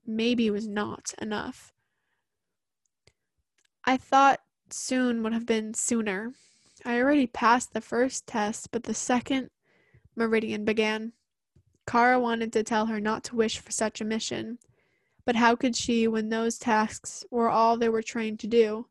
Maybe 0.05 0.51
was 0.51 0.67
not 0.67 1.15
enough. 1.23 1.73
I 3.85 3.97
thought 3.97 4.41
soon 4.71 5.23
would 5.23 5.33
have 5.33 5.47
been 5.47 5.73
sooner. 5.73 6.33
I 6.85 6.99
already 7.01 7.27
passed 7.27 7.73
the 7.73 7.81
first 7.81 8.27
test, 8.27 8.71
but 8.71 8.85
the 8.85 8.95
second 8.95 9.51
Meridian 10.17 10.65
began. 10.65 11.13
Kara 11.87 12.21
wanted 12.21 12.53
to 12.53 12.63
tell 12.63 12.87
her 12.87 13.01
not 13.01 13.25
to 13.25 13.37
wish 13.37 13.59
for 13.59 13.73
such 13.73 14.01
a 14.01 14.05
mission, 14.05 14.59
But 15.25 15.37
how 15.37 15.55
could 15.57 15.77
she 15.77 16.09
when 16.09 16.29
those 16.29 16.59
tasks 16.59 17.25
were 17.31 17.49
all 17.49 17.77
they 17.77 17.89
were 17.89 18.03
trained 18.03 18.41
to 18.41 18.47
do? 18.47 18.87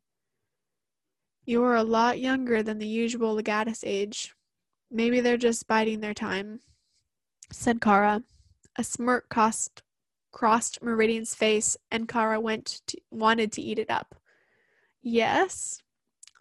You 1.46 1.64
are 1.64 1.76
a 1.76 1.84
lot 1.84 2.20
younger 2.20 2.62
than 2.62 2.78
the 2.78 2.88
usual 2.88 3.36
Legatus 3.36 3.84
age. 3.84 4.34
Maybe 4.92 5.20
they're 5.20 5.38
just 5.38 5.68
biding 5.68 6.00
their 6.00 6.14
time, 6.14 6.60
said 7.52 7.82
Kara. 7.82 8.24
A 8.78 8.84
smirk 8.84 9.30
crossed, 9.30 9.82
crossed 10.32 10.82
Meridian's 10.82 11.36
face, 11.36 11.76
and 11.92 12.08
Kara 12.08 12.40
went 12.40 12.82
to, 12.88 12.98
wanted 13.12 13.52
to 13.54 13.62
eat 13.62 13.80
it 13.80 13.90
up. 13.90 14.16
Yes, 15.02 15.82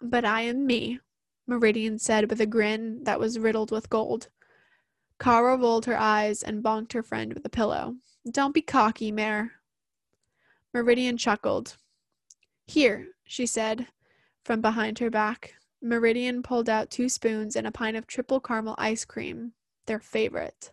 but 0.01 0.25
I 0.25 0.41
am 0.43 0.65
me, 0.65 0.99
Meridian 1.49 1.97
said 1.97 2.29
with 2.29 2.39
a 2.39 2.45
grin 2.45 3.03
that 3.05 3.19
was 3.19 3.39
riddled 3.39 3.71
with 3.71 3.89
gold. 3.89 4.27
Kara 5.19 5.57
rolled 5.57 5.87
her 5.87 5.97
eyes 5.97 6.43
and 6.43 6.63
bonked 6.63 6.93
her 6.93 7.01
friend 7.01 7.33
with 7.33 7.43
a 7.43 7.49
pillow. 7.49 7.95
Don't 8.29 8.53
be 8.53 8.61
cocky, 8.61 9.11
Mare. 9.11 9.53
Meridian 10.75 11.17
chuckled. 11.17 11.75
Here, 12.67 13.07
she 13.23 13.47
said, 13.47 13.87
from 14.45 14.61
behind 14.61 14.99
her 14.99 15.09
back. 15.09 15.55
Meridian 15.81 16.43
pulled 16.43 16.69
out 16.69 16.91
two 16.91 17.09
spoons 17.09 17.55
and 17.55 17.65
a 17.65 17.71
pint 17.71 17.97
of 17.97 18.05
triple 18.05 18.39
caramel 18.39 18.75
ice 18.77 19.03
cream, 19.03 19.53
their 19.87 19.99
favorite. 19.99 20.71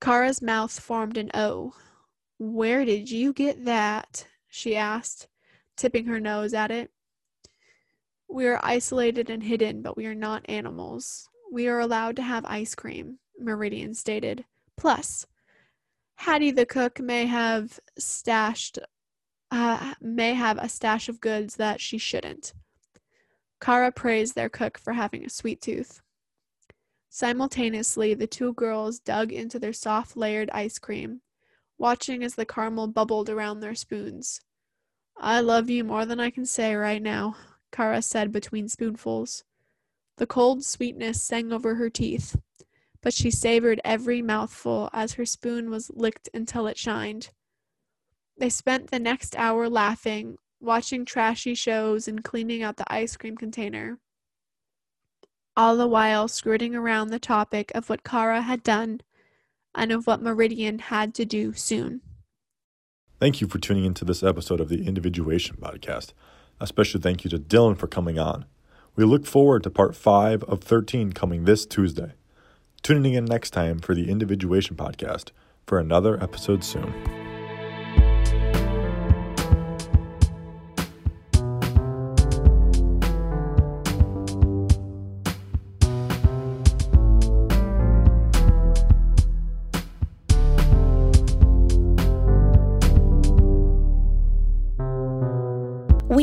Kara's 0.00 0.40
mouth 0.40 0.80
formed 0.80 1.18
an 1.18 1.30
O. 1.34 1.74
Where 2.38 2.86
did 2.86 3.10
you 3.10 3.34
get 3.34 3.66
that? 3.66 4.26
she 4.48 4.74
asked, 4.76 5.28
tipping 5.76 6.06
her 6.06 6.18
nose 6.18 6.54
at 6.54 6.70
it. 6.70 6.90
We 8.32 8.46
are 8.46 8.60
isolated 8.62 9.28
and 9.28 9.42
hidden, 9.42 9.82
but 9.82 9.94
we 9.94 10.06
are 10.06 10.14
not 10.14 10.48
animals. 10.48 11.28
We 11.52 11.68
are 11.68 11.80
allowed 11.80 12.16
to 12.16 12.22
have 12.22 12.46
ice 12.46 12.74
cream, 12.74 13.18
Meridian 13.38 13.92
stated. 13.92 14.46
Plus, 14.74 15.26
Hattie 16.14 16.50
the 16.50 16.64
cook 16.64 16.98
may 16.98 17.26
have 17.26 17.78
stashed 17.98 18.78
uh, 19.50 19.92
may 20.00 20.32
have 20.32 20.56
a 20.56 20.68
stash 20.70 21.10
of 21.10 21.20
goods 21.20 21.56
that 21.56 21.78
she 21.78 21.98
shouldn't. 21.98 22.54
Kara 23.60 23.92
praised 23.92 24.34
their 24.34 24.48
cook 24.48 24.78
for 24.78 24.94
having 24.94 25.26
a 25.26 25.28
sweet 25.28 25.60
tooth. 25.60 26.00
Simultaneously, 27.10 28.14
the 28.14 28.26
two 28.26 28.54
girls 28.54 28.98
dug 28.98 29.30
into 29.30 29.58
their 29.58 29.74
soft 29.74 30.16
layered 30.16 30.48
ice 30.54 30.78
cream, 30.78 31.20
watching 31.76 32.24
as 32.24 32.34
the 32.34 32.46
caramel 32.46 32.86
bubbled 32.86 33.28
around 33.28 33.60
their 33.60 33.74
spoons. 33.74 34.40
I 35.18 35.40
love 35.40 35.68
you 35.68 35.84
more 35.84 36.06
than 36.06 36.18
I 36.18 36.30
can 36.30 36.46
say 36.46 36.74
right 36.74 37.02
now, 37.02 37.36
Kara 37.72 38.02
said 38.02 38.30
between 38.30 38.68
spoonfuls. 38.68 39.42
The 40.18 40.26
cold 40.26 40.64
sweetness 40.64 41.22
sang 41.22 41.52
over 41.52 41.74
her 41.74 41.90
teeth 41.90 42.36
but 43.02 43.12
she 43.12 43.30
savored 43.30 43.80
every 43.84 44.22
mouthful 44.22 44.88
as 44.92 45.14
her 45.14 45.26
spoon 45.26 45.70
was 45.70 45.90
licked 45.92 46.28
until 46.32 46.66
it 46.66 46.78
shined. 46.78 47.30
They 48.38 48.48
spent 48.48 48.90
the 48.90 49.00
next 49.00 49.36
hour 49.36 49.68
laughing, 49.68 50.38
watching 50.60 51.04
trashy 51.04 51.54
shows, 51.54 52.08
and 52.08 52.24
cleaning 52.24 52.62
out 52.62 52.76
the 52.76 52.90
ice 52.90 53.16
cream 53.16 53.36
container, 53.36 53.98
all 55.56 55.76
the 55.76 55.88
while 55.88 56.28
skirting 56.28 56.74
around 56.74 57.08
the 57.08 57.18
topic 57.18 57.72
of 57.74 57.90
what 57.90 58.04
Kara 58.04 58.40
had 58.40 58.62
done 58.62 59.00
and 59.74 59.90
of 59.92 60.06
what 60.06 60.22
Meridian 60.22 60.78
had 60.78 61.14
to 61.14 61.24
do 61.24 61.52
soon. 61.52 62.00
Thank 63.20 63.40
you 63.40 63.48
for 63.48 63.58
tuning 63.58 63.84
into 63.84 64.04
this 64.04 64.22
episode 64.22 64.60
of 64.60 64.68
the 64.68 64.86
Individuation 64.86 65.56
Podcast. 65.56 66.12
A 66.62 66.66
special 66.68 67.00
thank 67.00 67.24
you 67.24 67.30
to 67.30 67.40
Dylan 67.40 67.76
for 67.76 67.88
coming 67.88 68.20
on. 68.20 68.44
We 68.94 69.02
look 69.04 69.26
forward 69.26 69.64
to 69.64 69.70
part 69.70 69.96
5 69.96 70.44
of 70.44 70.60
13 70.60 71.12
coming 71.12 71.44
this 71.44 71.66
Tuesday. 71.66 72.12
Tune 72.84 72.98
in 72.98 73.06
again 73.06 73.24
next 73.24 73.50
time 73.50 73.80
for 73.80 73.96
the 73.96 74.08
Individuation 74.08 74.76
Podcast 74.76 75.32
for 75.66 75.80
another 75.80 76.22
episode 76.22 76.62
soon. 76.62 76.94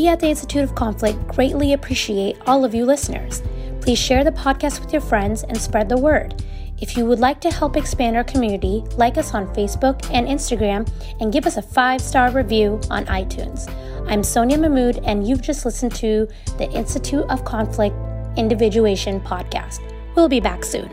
At 0.10 0.20
the 0.20 0.28
Institute 0.28 0.64
of 0.64 0.74
Conflict 0.74 1.28
greatly 1.28 1.74
appreciate 1.74 2.38
all 2.48 2.66
of 2.66 2.74
you 2.74 2.84
listeners. 2.84 3.44
Please 3.80 4.00
share 4.00 4.24
the 4.24 4.32
podcast 4.32 4.80
with 4.80 4.92
your 4.92 5.02
friends 5.02 5.44
and 5.44 5.58
spread 5.58 5.88
the 5.88 5.98
word. 5.98 6.44
If 6.80 6.98
you 6.98 7.06
would 7.06 7.20
like 7.20 7.40
to 7.42 7.52
help 7.52 7.78
expand 7.78 8.16
our 8.16 8.24
community, 8.24 8.84
like 8.98 9.18
us 9.18 9.34
on 9.34 9.54
Facebook 9.54 10.04
and 10.12 10.28
Instagram 10.28 10.90
and 11.20 11.32
give 11.32 11.46
us 11.46 11.58
a 11.58 11.62
five 11.62 12.02
star 12.02 12.32
review 12.32 12.80
on 12.90 13.06
iTunes. 13.06 13.72
I'm 14.10 14.24
Sonia 14.24 14.58
Mahmood, 14.58 15.00
and 15.04 15.28
you've 15.28 15.42
just 15.42 15.66
listened 15.66 15.94
to 15.96 16.28
the 16.58 16.70
Institute 16.72 17.26
of 17.30 17.46
Conflict 17.46 17.96
Individuation 18.38 19.22
podcast. 19.22 19.80
We'll 20.16 20.30
be 20.30 20.40
back 20.40 20.66
soon. 20.66 20.90